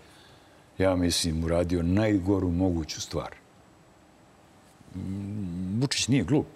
[0.78, 3.36] ja mislim, uradio najgoru moguću stvar.
[5.80, 6.48] Vučić nije glup.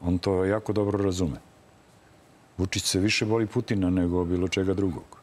[0.00, 1.45] On to jako dobro razume.
[2.58, 5.16] Vučić se više voli Putina nego bilo čega drugog.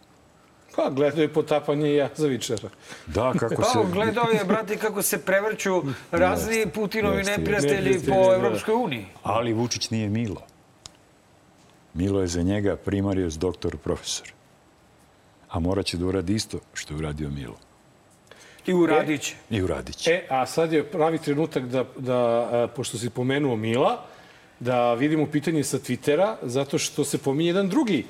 [0.75, 2.69] Pa, gledao je potapanje Jazavičara.
[3.07, 3.79] Da, kako Pa, se...
[3.93, 5.81] gledao je, brate, kako se prevrću
[6.11, 8.35] razni Putinovi neprijatelji po da.
[8.35, 9.05] Evropskoj uniji.
[9.23, 10.41] Ali Vučić nije Milo.
[11.93, 14.33] Milo je za njega primarius, doktor, profesor.
[15.49, 17.55] a morat će da uradi isto što je uradio Milo.
[18.65, 19.35] I uradit će.
[19.49, 20.11] I uradit će.
[20.11, 24.05] E, a sad je pravi trenutak da, da a, pošto si pomenuo Mila,
[24.63, 28.05] da vidimo pitanje sa Twittera, zato što se pominje jedan drugi e,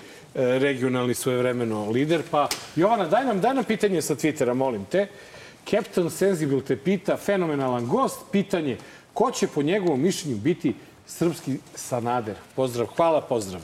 [0.60, 2.22] regionalni svojevremeno lider.
[2.32, 5.08] Pa, Jovana, daj nam, daj nam pitanje sa Twittera, molim te.
[5.70, 8.78] Captain Sensible te pita, fenomenalan gost, pitanje,
[9.14, 10.76] ko će po njegovom mišljenju biti
[11.08, 12.36] srpski Sanader?
[12.56, 13.62] Pozdrav, hvala, pozdrav.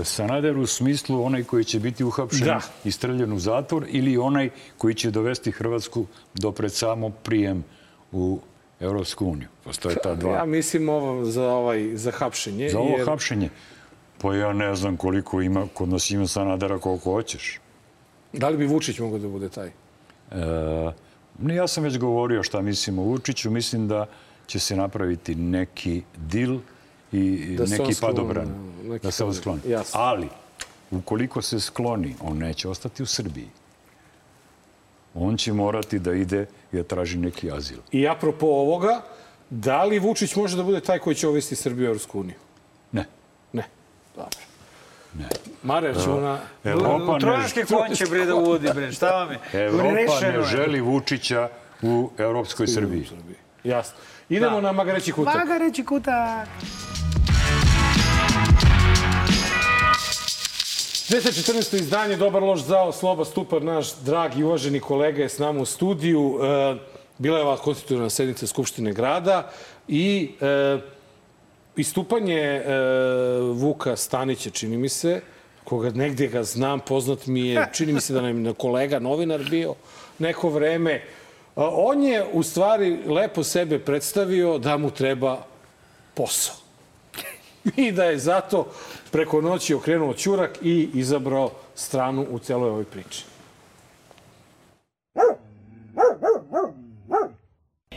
[0.00, 2.60] E, Sanader u smislu onaj koji će biti uhapšen Da.
[2.84, 7.64] i streljan u zatvor ili onaj koji će dovesti Hrvatsku do pred samo prijem
[8.12, 8.40] u
[8.80, 9.48] Evropsku uniju.
[9.64, 10.32] Postoje ta dva.
[10.32, 12.68] Ja mislim ovo za, ovaj, za hapšenje.
[12.68, 13.48] Za ovo jer- hapšenje,
[14.18, 17.60] pa ja ne znam koliko ima, kod nas ima Sanadera koliko hoćeš.
[18.32, 19.66] Da li bi Vučić mogao da bude taj?
[19.66, 19.72] E,
[21.38, 23.50] ne, ja sam već govorio šta mislim o Vučiću.
[23.50, 24.06] Mislim da
[24.46, 26.58] će se napraviti neki dil
[27.12, 28.48] i Da neki padobran.
[28.82, 29.60] neki Da se on skloni.
[29.68, 30.00] jasno.
[30.00, 30.28] Ali,
[30.90, 33.48] ukoliko se skloni, on neće ostati u Srbiji.
[35.14, 37.78] On će morati da ide i da traži neki azil.
[37.92, 39.00] I apropo ovoga,
[39.50, 42.36] da li Vučić može da bude taj koji će uvesti Srbiju u Evropsku uniju?
[42.92, 43.04] Ne.
[43.52, 43.64] Ne.
[44.16, 44.38] Dobro.
[45.18, 45.28] Ne.
[45.62, 46.38] Marer ćemo na...
[46.64, 48.92] Evropa ne, Trojanske konće, bre, da uvodi, bre.
[48.92, 49.66] Šta vam je?
[49.66, 51.48] Evropa ne želi Vučića
[51.82, 53.06] u Evropskoj Srbiji.
[53.64, 53.96] Jasno.
[54.28, 54.60] Idemo Da.
[54.60, 55.34] na Magareći kutak.
[55.34, 56.48] Magareći kutak.
[61.08, 61.74] 214.
[61.76, 65.64] izdanje Dobar loš zao, Sloba Stupar, naš dragi i uvaženi kolega je s nama u
[65.64, 66.38] studiju.
[66.42, 66.76] E,
[67.18, 69.50] bila je ova konstitutivna sednica Skupštine grada
[69.88, 70.78] i e,
[71.76, 72.64] istupanje e,
[73.52, 75.20] Vuka Stanića, čini mi se,
[75.64, 79.42] koga negdje ga znam, poznat mi je, čini mi se da nam je kolega novinar
[79.50, 79.74] bio
[80.18, 81.02] neko vreme.
[81.56, 85.44] On je u stvari lepo sebe predstavio da mu treba
[86.14, 86.54] posao.
[87.76, 88.66] I da je zato
[89.14, 93.24] preko noći okrenuo ćurak i izabrao stranu u celoj ovoj priči.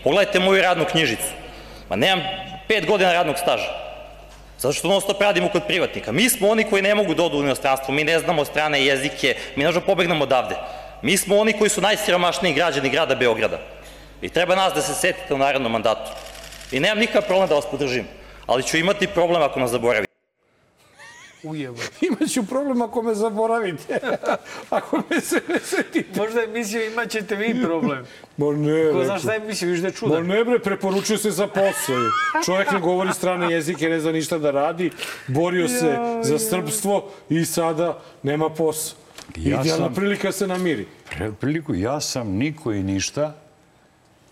[0.04, 1.32] Pogledajte moju radnu knjižicu.
[1.90, 2.26] Ma nemam
[2.68, 3.70] pet godina radnog staža.
[4.60, 6.12] Zato što non stop radimo kod privatnika.
[6.12, 9.36] Mi smo oni koji ne mogu da odu u inostranstvo, mi ne znamo strane jezike,
[9.56, 10.56] mi ne možemo pobegnemo odavde.
[11.02, 13.60] Mi smo oni koji su najsiromašniji građani grada Beograda.
[14.22, 16.12] I treba nas da se setite u narednom mandatu.
[16.72, 18.06] I nemam nikakav problem da vas podržim,
[18.46, 20.07] ali ću imati problem ako nas zaboravite.
[21.44, 21.78] Ujebo.
[22.10, 24.00] Imaću problem ako me zaboravite.
[24.70, 26.20] ako me se ne setite.
[26.20, 28.06] Možda je mislio imat ćete vi problem.
[28.38, 28.52] Ma ne,
[28.84, 29.20] Ko zna rekao.
[29.20, 30.26] šta je mislio, viš da je Ma čudan.
[30.26, 31.96] ne bre, preporučuje se za posao.
[32.46, 34.92] Čovjek ne govori strane jezike, ne zna ništa da radi.
[35.28, 38.98] Borio se za srpstvo i sada nema posao.
[39.36, 40.86] Ja Idealna sam- prilika se namiri.
[41.10, 43.36] Pre- priliku, ja sam niko i ništa,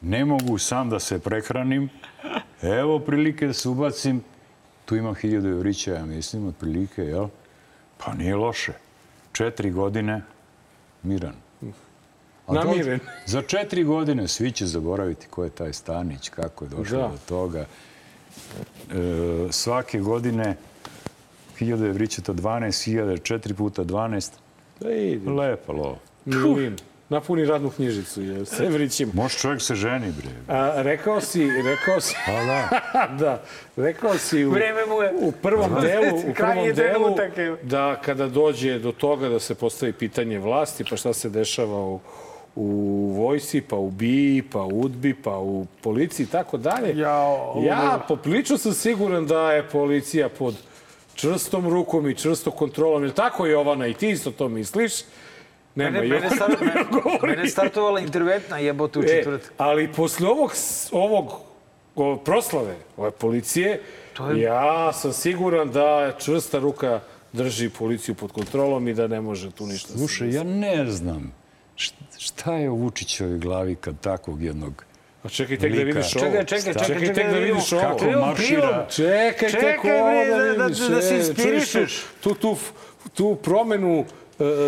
[0.02, 1.90] ne mogu sam da se prehranim,
[2.64, 4.24] evo prilike da se ubacim,
[4.86, 7.28] tu imam hiljadu evrića, ja mislim, otprilike, jel?
[7.98, 8.74] Pa nije loše.
[9.32, 10.22] Četiri godine,
[11.04, 11.34] miran.
[12.48, 13.00] A to- Namiren.
[13.26, 17.08] Za četiri godine svi će zaboraviti ko je taj Stanić, kako je došlo Da.
[17.08, 17.60] do toga.
[17.60, 17.66] E,
[19.52, 20.58] svake godine
[21.56, 24.32] 1000 evrića, to 12.000, 4 puta 12.
[24.80, 25.30] Da ide.
[25.32, 25.98] Lepa lova.
[26.26, 26.76] Milin.
[27.10, 28.22] Napuni radnu knjižicu.
[28.22, 29.12] Je, s Evrićima.
[29.16, 30.58] Može čovjek se ženi, bre.
[30.58, 32.70] A, rekao si, rekao si, Pa da.
[33.26, 33.44] da,
[33.76, 35.14] rekao si u, Vreme mu je.
[35.20, 37.16] u prvom delu, u prvom delu
[37.64, 42.00] da kada dođe do toga da se postavi pitanje vlasti, pa šta se dešava u,
[42.56, 42.66] u
[43.18, 46.98] vojsi, pa u BI, pa u UDBI, pa u policiji i tako dalje.
[46.98, 50.56] Jao, ja poprilično sam siguran da je policija pod
[51.16, 53.04] čvrstom rukom i čvrstom kontrolom.
[53.04, 54.94] Je li tako, Jovana, i ti isto to misliš?
[55.76, 57.28] Nema, Mene, mene, Jovana start, ne govori.
[57.30, 59.54] mene startovala interventna jebote u E, četvrtak.
[59.58, 60.54] ali posle ovog,
[60.92, 61.34] ovog
[61.96, 63.82] o, proslave ove policije,
[64.30, 67.00] je- ja sam siguran da čvrsta ruka
[67.34, 70.86] drži policiju pod kontrolom i da ne može tu ništa da se Slušaj, ja ne
[70.88, 71.34] znam
[71.76, 74.86] št- šta je u Vučićevoj glavi kad takvog jednog
[75.22, 76.26] Pa čekaj tek da vidiš ovo.
[76.26, 77.82] Čekaj, čekaj, čekaj, čekaj čekaj da da vidiš ovo.
[77.82, 78.88] kako maršira.
[78.90, 80.80] Čekaj, Čekaj, tek ovo da da- da- vidiš.
[80.80, 81.72] da se e, inspirišeš.
[81.72, 82.58] čuješ Tu, tu,
[83.14, 84.06] tu promenu e,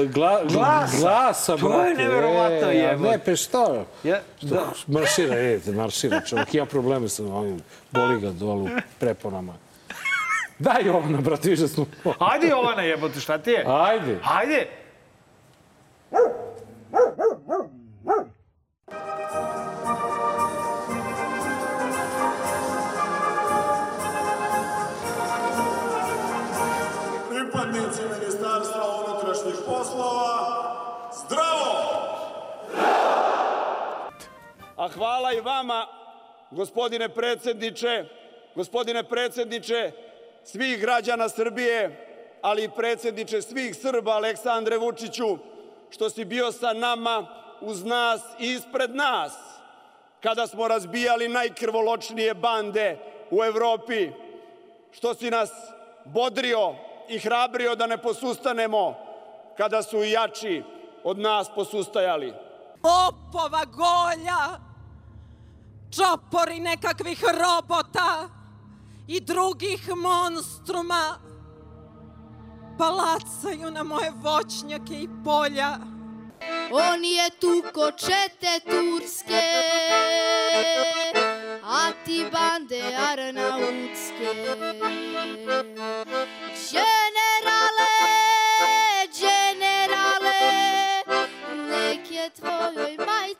[0.06, 0.98] gla, Glasa.
[1.00, 2.04] glasa, To je brate.
[2.04, 2.98] neverovatno, E.
[2.98, 3.84] Ne, pe šta?
[4.04, 4.66] Ja, da.
[4.88, 6.54] Maršira, e, maršira čovjek.
[6.54, 7.62] Ima probleme sa ovim,
[7.92, 8.68] boli ga dole u
[9.00, 9.54] preponama.
[10.60, 11.86] Daj Jovana, brate, viš da smo...
[12.20, 13.64] Ajde Jovana jebote, šta ti je?
[13.68, 14.20] Ajde.
[14.24, 14.68] Ajde.
[34.98, 35.88] Hvala i vama,
[36.52, 38.06] gospodine predsjedniče,
[38.56, 39.92] gospodine predsjedniče
[40.44, 42.08] svih građana Srbije,
[42.42, 45.38] ali i predsjedniče svih Srba Aleksandre Vučiću,
[45.90, 47.26] što si bio sa nama,
[47.62, 49.34] uz nas i ispred nas,
[50.24, 52.98] kada smo razbijali najkrvoločnije bande
[53.32, 54.12] u Evropi,
[54.92, 55.52] što si nas
[56.06, 56.76] bodrio
[57.10, 58.96] i hrabrio da ne posustanemo
[59.58, 60.64] kada su jači
[61.04, 62.34] od nas posustajali.
[62.84, 64.67] Opova golja,
[65.92, 68.30] čopori nekakvih robota
[69.08, 71.20] i drugih monstruma
[72.78, 75.78] palacaju na moje voćnjake i polja.
[76.72, 79.42] On je tu ko čete turske,
[81.64, 82.82] a ti bande
[83.12, 84.28] arnautske.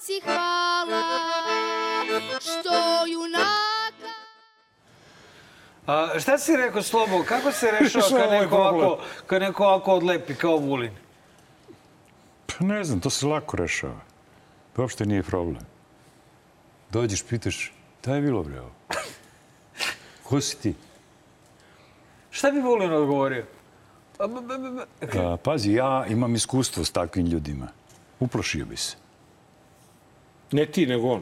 [0.08, 1.04] Majci hvala,
[2.40, 4.14] što junaka
[5.86, 10.36] A, šta si rekao, Slobo, kako se rešava kad neko, ovako, kad neko ovako odlepi
[10.36, 10.92] kao Vulin?
[12.48, 14.00] Pa ne znam, to se lako rešava.
[14.76, 15.64] To uopšte nije problem.
[16.92, 18.72] Dođeš, pitaš, šta je bilo bre ovo?
[20.24, 20.74] Ko si ti?
[22.30, 23.46] Šta bi Vulin odgovorio?
[24.20, 27.68] A, b- b- b- A, pazi, ja imam iskustvo s takvim ljudima.
[28.20, 29.07] Uplašio bi se.
[30.52, 31.22] Ne ti, nego on.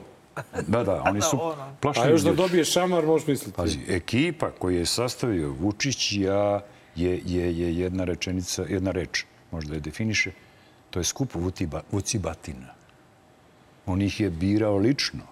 [0.68, 3.56] Da, da, oni su A plašni još da dobije šamar, možeš misliti.
[3.56, 6.62] Pazi, ekipa koju je sastavio Vučić ja,
[6.96, 10.32] je, je, je jedna rečenica, jedna reč, možda je definiše,
[10.90, 12.74] to je skup Vutiba, Vucibatina.
[13.86, 15.24] On ih je birao lično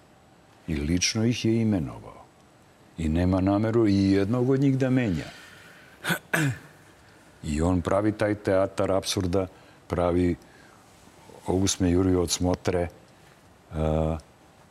[0.68, 2.24] i lično ih je imenovao.
[2.98, 5.26] I nema nameru i jednog od njih da menja.
[7.44, 9.48] I on pravi taj teatar absurda,
[9.88, 10.36] pravi
[11.48, 12.88] ovu sme Juriju od smotre.
[13.74, 14.18] Uh,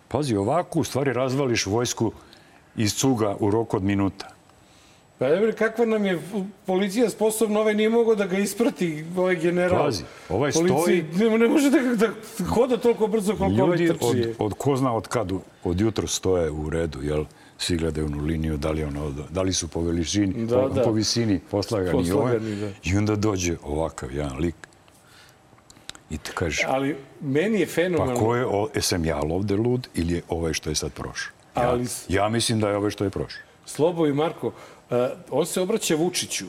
[0.09, 2.12] pazi, ovako u stvari razvališ vojsku
[2.77, 4.29] iz cuga u roku od minuta.
[5.19, 6.19] Pa evo, kakva nam je
[6.66, 9.85] policija sposobna, ovaj nije mogao da ga isprati, ovaj general.
[9.85, 12.09] Pazi, ovaj Policiji Ne, ne može da, da
[12.47, 14.05] hoda toliko brzo koliko ovaj Ljudi trči.
[14.05, 15.33] od, od ko zna od kad,
[15.65, 17.24] od jutro stoje u redu, jel?
[17.59, 20.83] Svi gledaju onu liniju, da li, ono, da li su po veličini, Da, po, da.
[20.83, 22.33] po visini poslagani, i ovaj.
[22.33, 22.70] Poslagani, da.
[22.85, 24.55] I onda dođe ovakav jedan lik
[26.12, 28.20] i ti kaže, Ali meni je pa fenomenalno.
[28.20, 31.32] ko je, o, jesam ja ovde lud ili je ovaj što je sad prošao?
[31.56, 33.43] Ja, Ali- ja mislim da je ovaj što je prošao.
[33.66, 34.97] Slobo i Marko, uh,
[35.30, 36.47] on se obraća Vučiću.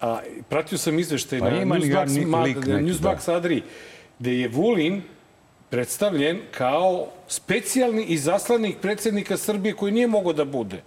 [0.00, 0.18] A,
[0.48, 3.62] pratio sam izveštaj Pa na ni- Ma- Newsbox Adri,
[4.18, 5.02] gde je Vulin
[5.70, 10.82] predstavljen kao specijalni izaslanik predsjednika Srbije koji nije mogao da bude.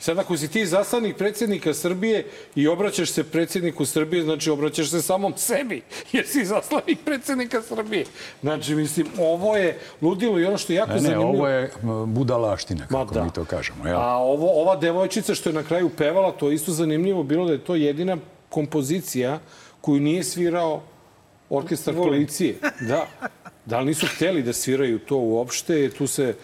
[0.00, 5.02] Sad ako si ti izaslanik predsjednika Srbije i obraćaš se predsjedniku Srbije, znači obraćaš se
[5.02, 8.04] samom sebi, jer si izaslanik predsjednika Srbije.
[8.40, 11.30] Znači, mislim, ovo je ludilo i ono što je jako Ne, ne, zanimljivo.
[11.30, 11.70] ovo je
[12.06, 13.24] budalaština, kako da.
[13.24, 13.86] mi to kažemo.
[13.86, 13.96] Jel?
[14.00, 17.52] A ovo, ova devojčica što je na kraju pevala, to je isto zanimljivo bilo da
[17.52, 18.16] je to jedina
[18.48, 19.38] kompozicija
[19.80, 20.82] koju nije svirao
[21.50, 22.54] orkestar policije.
[22.80, 23.06] Da.
[23.66, 25.90] Da li nisu hteli da sviraju to uopšte?
[25.90, 26.34] Tu se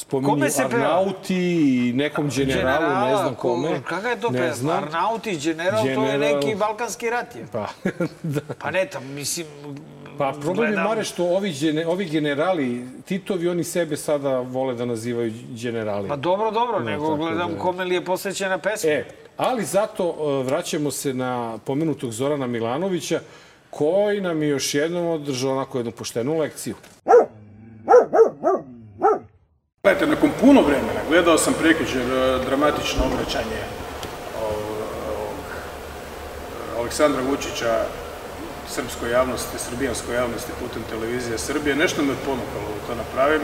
[0.00, 0.62] spominju Kome se?
[0.64, 1.36] Arnauti
[1.80, 3.82] i nekom generalu, ne znam kome.
[3.82, 4.76] Kakav je to Ne znam.
[4.76, 6.18] Arnauti, general, to je General.
[6.18, 7.46] neki balkanski rat je.
[7.52, 7.66] Pa,
[8.62, 9.46] Pa ne, tam, mislim...
[10.18, 14.84] Pa problem je, Mare, što ovi, gene, ovi generali, Titovi, oni sebe sada vole da
[14.84, 16.08] nazivaju generali.
[16.08, 18.90] Pa dobro, dobro, No, nego gledam da- kome li je posvećena pesma.
[18.90, 19.04] E,
[19.36, 23.20] ali zato e, vraćamo se na pomenutog Zorana Milanovića,
[23.70, 26.74] koji nam je još jednom održao onako jednu poštenu lekciju.
[29.82, 33.62] Gledajte, nakon puno vremena gledao sam prekjučer e, dramatično obraćanje
[34.42, 35.44] ovog,
[36.74, 37.84] e, Aleksandra Vučića
[38.68, 41.76] srpskoj javnosti, srbijanskoj javnosti putem televizije Srbije.
[41.76, 43.40] Nešto me ponukalo da to napravim.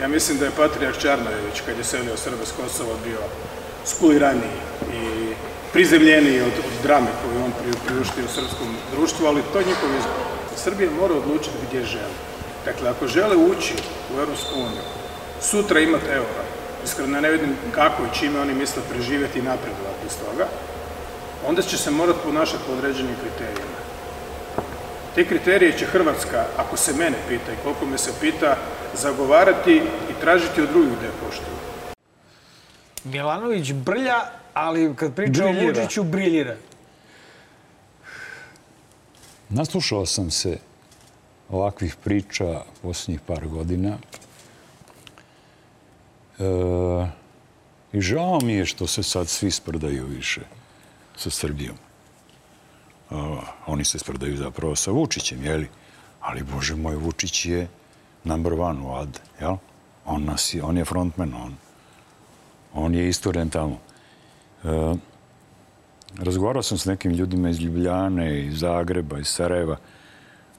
[0.00, 3.22] Ja mislim da je Patrijarh Čarnojević, kad je selio Srbe s Kosova, bio
[3.84, 4.58] skuliraniji
[4.94, 5.34] i
[5.72, 10.22] prizemljeniji od, drame koju on pri, priuštio u srpskom društvu, ali to je njihov izbor.
[10.56, 12.16] Srbija mora odlučiti gdje želi.
[12.64, 13.74] Dakle, ako žele ući
[14.14, 14.99] u Europsku uniju,
[15.40, 16.42] sutra imati euro,
[16.84, 20.46] iskreno ne vidim kako i čime oni misle preživjeti i napredovati iz toga,
[21.46, 23.80] onda će se morati ponašati po određenim kriterijima.
[25.14, 28.56] Te kriterije će Hrvatska, ako se mene pita i koliko me se pita,
[28.94, 31.56] zagovarati i tražiti od drugih da je poštuju.
[33.04, 34.20] Milanović brlja,
[34.54, 35.52] ali kad priča o.
[35.52, 36.56] Vučiću, briljira.
[39.48, 40.58] Naslušao sam se
[41.48, 43.98] ovakvih priča posljednjih par godina
[47.92, 50.40] i žao mi je što se sad svi sprdaju više
[51.16, 51.76] sa Srbijom.
[53.10, 53.14] E,
[53.66, 55.68] oni se sprdaju zapravo sa Vučićem, jeli?
[56.20, 57.68] Ali, bože moj, Vučić je
[58.24, 59.56] number one u AD, jel?
[60.06, 61.54] On, nas je, on je frontman, on,
[62.74, 63.78] on je istoren tamo.
[64.64, 64.94] E,
[66.18, 69.76] razgovarao sam s nekim ljudima iz Ljubljane, iz Zagreba, iz Sarajeva.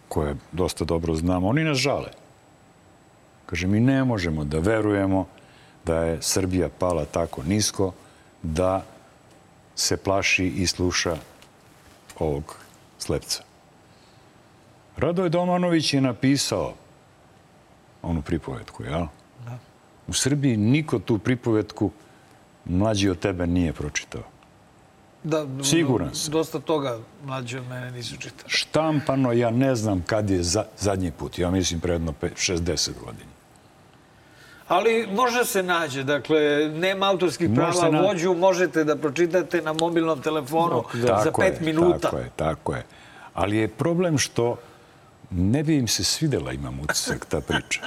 [0.08, 2.12] koje dosta dobro znamo, oni nas žale.
[3.45, 5.28] Kaže, mi ne možemo da verujemo
[5.86, 7.94] da je Srbija pala tako nisko
[8.44, 8.86] da
[9.76, 11.18] se plaši i sluša
[12.20, 12.56] ovog
[12.99, 13.44] slepca.
[14.98, 16.74] Radoje Domanović je napisao
[18.02, 19.06] onu pripovetku, jel?
[19.45, 19.58] Da.
[20.08, 21.91] U Srbiji niko tu pripovetku
[22.66, 24.24] mlađi od tebe nije pročitao.
[25.24, 26.32] Da, Siguran sam.
[26.32, 28.49] Dosta toga mlađi od mene nisu čitali.
[28.49, 31.40] Štampano, ja ne znam kad je za, zadnji put.
[31.40, 33.31] Ja mislim predno 60 godina.
[34.72, 36.39] Ali može se nađe, dakle,
[36.69, 41.65] nema autorskih prava na- vođu, možete da pročitate na mobilnom telefonu za Tako pet je,
[41.65, 41.99] minuta.
[41.99, 42.84] Tako je, tako je.
[43.34, 44.57] Ali je problem što
[45.31, 47.81] ne bi im se svidela, imam utisak, ta priča.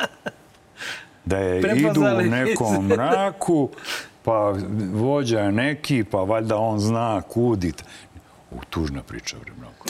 [1.25, 3.69] Da je idu u Prepoznali nekom mraku,
[4.23, 4.55] pa
[4.93, 7.85] vođa je neki, pa valjda on zna kudit.
[8.51, 9.85] U, tužna priča, bre, mnogo.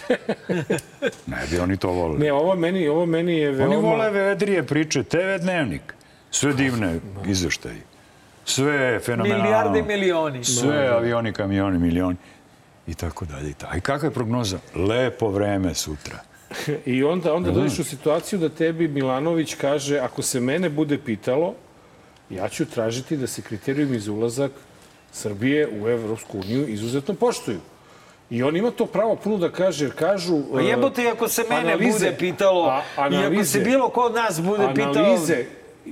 [1.27, 2.21] Ne bi oni to volili.
[2.21, 3.77] Ne, ovo meni, ovo meni je veoma...
[3.77, 5.95] Oni vole vedrije priče, TV dnevnik.
[6.35, 7.81] Sve divne izveštaji.
[8.45, 9.45] Sve fenomenalno.
[9.45, 10.45] Milijarde i milioni.
[10.45, 12.17] Sve avioni, kamioni, milioni.
[12.87, 13.51] I tako dalje.
[13.51, 13.77] i tako.
[13.77, 14.59] I kakva je prognoza?
[14.77, 16.19] Lepo vreme sutra.
[16.87, 17.55] I onda, onda Da.
[17.55, 21.55] dođeš u situaciju da tebi Milanović kaže ako se mene bude pitalo,
[22.31, 24.51] ja ću tražiti da se kriterijumi za ulazak
[25.13, 27.61] Srbije u Evropsku uniju izuzetno poštuju.
[28.31, 30.43] I on ima to pravo puno da kaže, jer kažu...
[30.53, 33.89] Pa jebote, i ako se mene analize- bude pitalo, a- i ako se analize- bilo
[33.89, 34.99] ko od nas bude pitalo...
[34.99, 35.45] Analize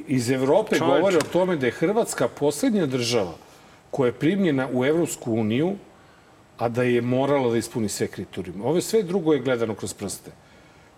[0.07, 1.01] iz Evrope Čoveče.
[1.01, 3.35] govore o tome da je Hrvatska poslednja država
[3.91, 5.77] koja je primljena u Evropsku uniju,
[6.59, 8.65] a da je morala da ispuni sve kriterijume.
[8.65, 10.31] Ove sve drugo je gledano kroz prste.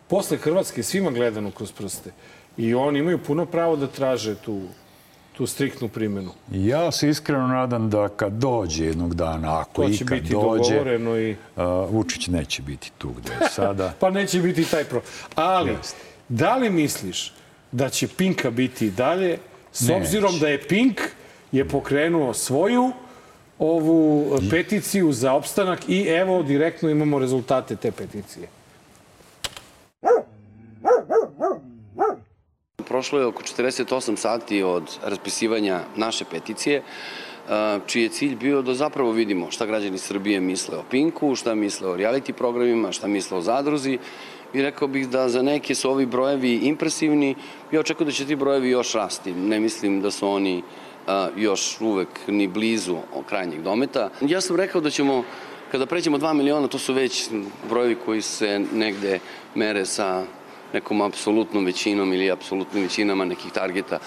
[0.08, 2.10] Posle Hrvatske je svima gledano kroz prste.
[2.56, 4.60] I oni imaju puno pravo da traže tu,
[5.36, 6.30] tu striktnu primjenu.
[6.52, 10.76] Ja se iskreno nadam da kad dođe jednog dana, ako To će ikad biti dođe,
[11.20, 11.36] i...
[11.56, 13.92] a, Vučić neće biti tu gde je sada.
[14.00, 15.02] Pa neće biti taj pro.
[15.34, 15.76] Ali,
[16.28, 17.32] da li misliš
[17.74, 19.38] da će Pinka biti i dalje,
[19.72, 21.00] s obzirom da je Pink
[21.52, 22.92] je pokrenuo svoju
[23.58, 28.48] ovu peticiju za opstanak i evo direktno imamo rezultate te peticije.
[32.88, 36.82] Prošlo je oko 48 sati od raspisivanja naše peticije,
[37.86, 41.88] čiji je cilj bio da zapravo vidimo šta građani Srbije misle o Pinku, šta misle
[41.88, 43.98] o reality programima, šta misle o zadruzi
[44.54, 47.34] i rekao bih da za neke su ovi brojevi impresivni.
[47.72, 49.32] Ja očekujem da će ti brojevi još rasti.
[49.32, 50.62] Ne mislim da su oni
[51.36, 52.96] još uvek ni blizu
[53.28, 54.10] krajnjeg dometa.
[54.20, 55.24] Ja sam rekao da ćemo,
[55.72, 57.28] kada pređemo 2 miliona, to su već
[57.68, 59.18] brojevi koji se negde
[59.54, 60.22] mere sa
[60.72, 63.98] nekom apsolutnom većinom ili apsolutnim većinama nekih targeta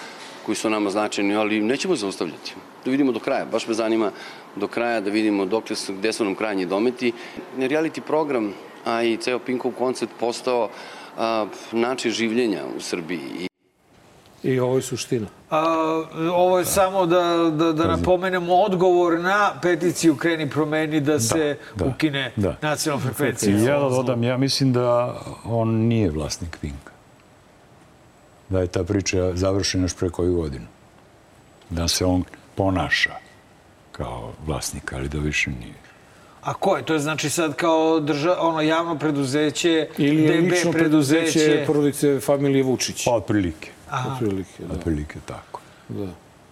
[0.46, 2.54] koji su nama značajni, ali nećemo zaustavljati.
[2.84, 3.44] Da vidimo do kraja.
[3.44, 4.10] Baš me zanima
[4.56, 7.12] do kraja da vidimo su, gde su nam krajnji dometi.
[7.58, 8.54] Reality program,
[8.84, 10.68] a i ceo Pinkov koncept postao
[11.18, 13.48] a, način življenja u Srbiji.
[14.42, 15.26] I ovo je suština.
[15.50, 15.62] A,
[16.32, 22.32] ovo je samo da, da, da napomenemo odgovor na peticiju Kreni promeni da se ukine
[22.62, 23.56] nacionalna frekvencija.
[23.56, 26.92] Ja da dodam, ja mislim da on nije vlasnik Pinka.
[28.48, 30.66] Da je ta priča završena još pre koju godinu.
[31.70, 32.24] Da se on
[32.54, 33.14] ponaša
[33.92, 35.87] kao vlasnik, ali da više nije.
[36.48, 36.82] A ko je?
[36.82, 42.62] To je znači sad kao drža, ono javno preduzeće, Ili DB lično preduzeće porodice familije
[42.62, 43.04] Vučić.
[43.04, 43.70] Pa otprilike.
[43.90, 44.12] Aha.
[44.12, 44.74] Otprilike, da.
[44.74, 45.60] Otprilike tako.
[45.88, 46.08] da.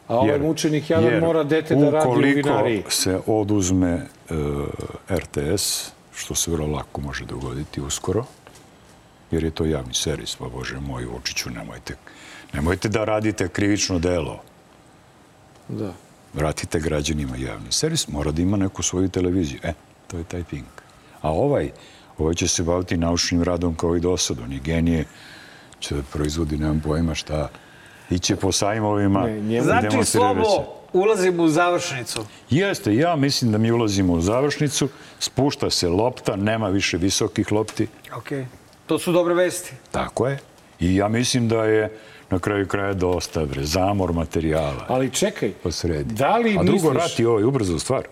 [0.09, 2.43] A ovaj mučenik jadan mora dete da radi u vinariji.
[2.43, 4.05] Ukoliko se oduzme e,
[5.11, 8.25] RTS, što se vrlo lako može dogoditi uskoro,
[9.31, 11.97] jer je to javni servis, pa Bože moj, Vučiću, nemojte,
[12.53, 14.43] nemojte da radite krivično delo.
[15.69, 15.93] Da.
[16.35, 19.61] Vratite građanima javni servis, mora da ima neku svoju televiziju.
[19.63, 19.73] E,
[20.07, 20.67] to je taj Pink.
[21.21, 21.71] A ovaj,
[22.19, 24.39] ovaj će se baviti naučnim radom kao i do sad.
[24.41, 25.05] On je genije,
[25.81, 27.49] će da proizvodi, nemam pojma šta,
[28.11, 29.21] iće po sajmovima.
[29.21, 30.05] Ne, Znači.
[30.05, 30.43] Slobo,
[30.93, 32.21] ulazimo u završnicu.
[32.51, 34.89] Jeste, ja mislim da mi ulazimo u završnicu,
[35.19, 37.87] spušta se lopta, nema više visokih lopti.
[38.17, 38.29] Ok.
[38.87, 39.73] To su dobre vesti.
[39.91, 40.39] Tako je.
[40.81, 41.99] I ja mislim da je
[42.31, 44.85] na kraju kraja dosta bre, zamor materijala.
[44.89, 46.15] Ali čekaj, posredi.
[46.15, 48.03] da li A drugo, misliš- rat je ovaj ubrzo stvar.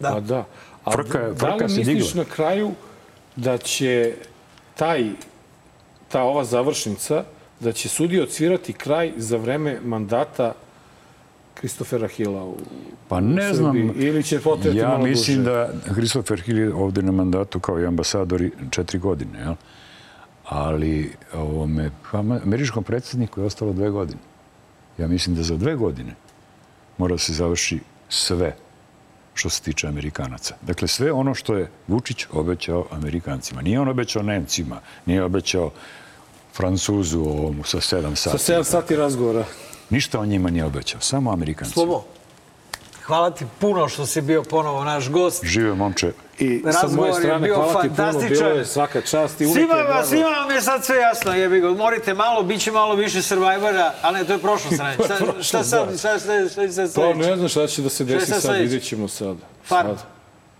[0.00, 0.10] Da.
[0.10, 0.44] Pa da.
[0.84, 2.24] A Frka je- da frka li se misliš digla.
[2.24, 2.70] na kraju
[3.36, 4.14] da će
[4.74, 5.10] taj,
[6.08, 7.24] ta ova završnica,
[7.60, 10.54] da će sudija odsvirati kraj za vreme mandata
[11.54, 12.56] Kristofera Hila u
[13.08, 13.72] Pa ne znam.
[13.72, 14.08] Srbiji?
[14.08, 15.50] Ili će potreti Ja malo mislim duže?
[15.50, 19.54] da Christopher Hill je ovde na mandatu kao i ambasador četiri godine, jel?
[20.44, 24.18] Ali ovome, pa američkom predsjedniku je ostalo dve godine.
[24.98, 26.14] Ja mislim da za dve godine
[26.98, 27.78] mora da se završi
[28.08, 28.56] sve
[29.34, 30.54] što se tiče Amerikanaca.
[30.62, 33.62] Dakle, sve ono što je Vučić obećao Amerikancima.
[33.62, 35.70] Nije on obećao Nemcima, nije obećao
[36.56, 38.38] Francuzu ovomu sa sedam sati.
[38.38, 39.44] Sa 7 sati razgovora.
[39.90, 41.72] Ništa on njima nije obećao, samo Amerikancima.
[41.72, 42.04] Slobo,
[43.06, 45.44] hvala ti puno što si bio ponovo naš gost.
[45.44, 46.12] Živio momče.
[46.38, 49.74] I sa moje je strane, bio hvala ti puno, bilo je svaka čast i Svima,
[49.74, 52.94] je vam, svima vam je sad sve jasno, jebi ga, odmorite malo, bit će malo
[52.94, 54.96] više Survivora, ali ne, to je prošlo sranje.
[54.96, 55.98] To je Šta, prošlo, šta sad, da.
[55.98, 58.26] šta, šta, šta, šta, šta, Pa ne znam šta će da se Šta je desi
[58.26, 58.62] sad sad, sledeće?
[58.62, 59.36] vidjet ćemo sad.
[59.64, 59.96] Farma.
[59.96, 60.11] Sad.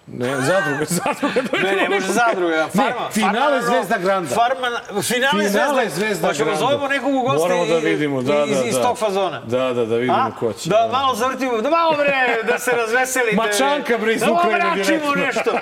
[0.06, 1.58] Ne, zadruga, zadruga.
[1.62, 2.68] Ne, ne može zadruga.
[2.68, 4.28] Farma, Ne, finale farma, Zvezda Granda.
[4.30, 4.68] Farma,
[5.02, 6.60] finale, Finale Zvezda, Zvezda Hoćemo Granda.
[6.60, 8.82] zovemo nekog u goste Moramo da vidimo, da, iz, da, iz da.
[8.82, 9.40] tog fazona.
[9.40, 10.30] Da, da, da vidimo A?
[10.40, 10.70] ko će.
[10.70, 12.12] Da malo zavrtimo, da malo bre,
[12.44, 13.36] da se razveselite.
[13.42, 15.24] Mačanka, bre, iz da Ukrajine Da vraćimo direktno.
[15.26, 15.52] nešto.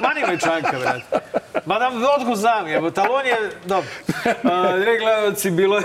[0.00, 1.00] Mani me čanka, bre.
[1.66, 3.88] Ma da odgo znam, jebo, talon je, dobro.
[4.76, 5.82] Dragi gledalci, bilo je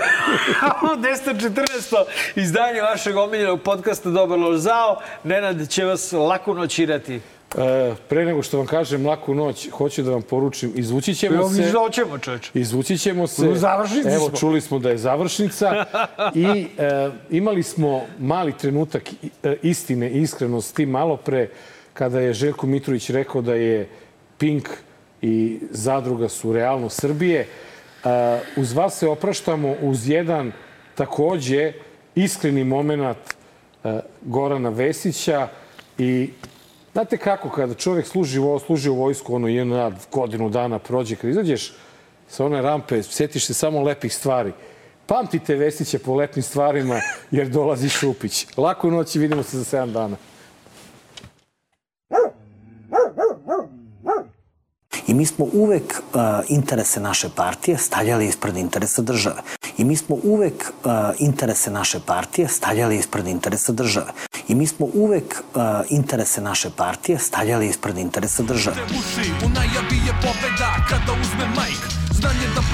[0.60, 2.04] 1014.
[2.34, 5.00] izdanje vašeg omiljenog podcasta Dobar lož zao.
[5.24, 7.20] Nenad će vas lako noćirati.
[7.58, 11.72] E, pre nego što vam kažem laku noć, hoću da vam poručim, izvući ćemo se...
[11.72, 12.50] hoćemo, čoveče.
[12.54, 13.48] Izvući ćemo se...
[13.48, 14.38] U završnici Evo, smo.
[14.38, 15.84] čuli smo da je završnica.
[16.34, 19.02] I e, imali smo mali trenutak
[19.42, 21.48] e, istine i iskrenosti malo pre
[21.92, 23.88] kada je Željko Mitrović rekao da je
[24.38, 24.68] Pink
[25.22, 27.40] i Zadruga su realno Srbije.
[27.40, 27.46] E,
[28.56, 30.52] uz vas se opraštamo uz jedan
[30.94, 31.72] takođe
[32.14, 33.16] iskreni moment
[33.84, 35.48] e, Gorana Vesića
[35.98, 36.30] i
[36.94, 41.72] Znate kako, kada čovjek služi, služi u vojsku, ono jedna godinu dana prođe, kad izađeš
[42.28, 44.52] sa one rampe, sjetiš se samo lepih stvari.
[45.06, 47.00] Pamtite Vesića po lepim stvarima,
[47.30, 48.46] jer dolazi Šupić.
[48.56, 50.16] Laku noć i vidimo se za 7 dana.
[55.06, 59.42] I mi smo uvek uh, interese naše partije stavljali ispred interesa države.
[59.78, 64.12] I mi smo uvek uh, interese naše partije stavljali ispred interesa države.
[64.48, 68.76] I mi smo uvek uh, interese naše partije stavljali ispred interesa države.
[69.46, 71.93] U najavi je pobeda kada uzme majk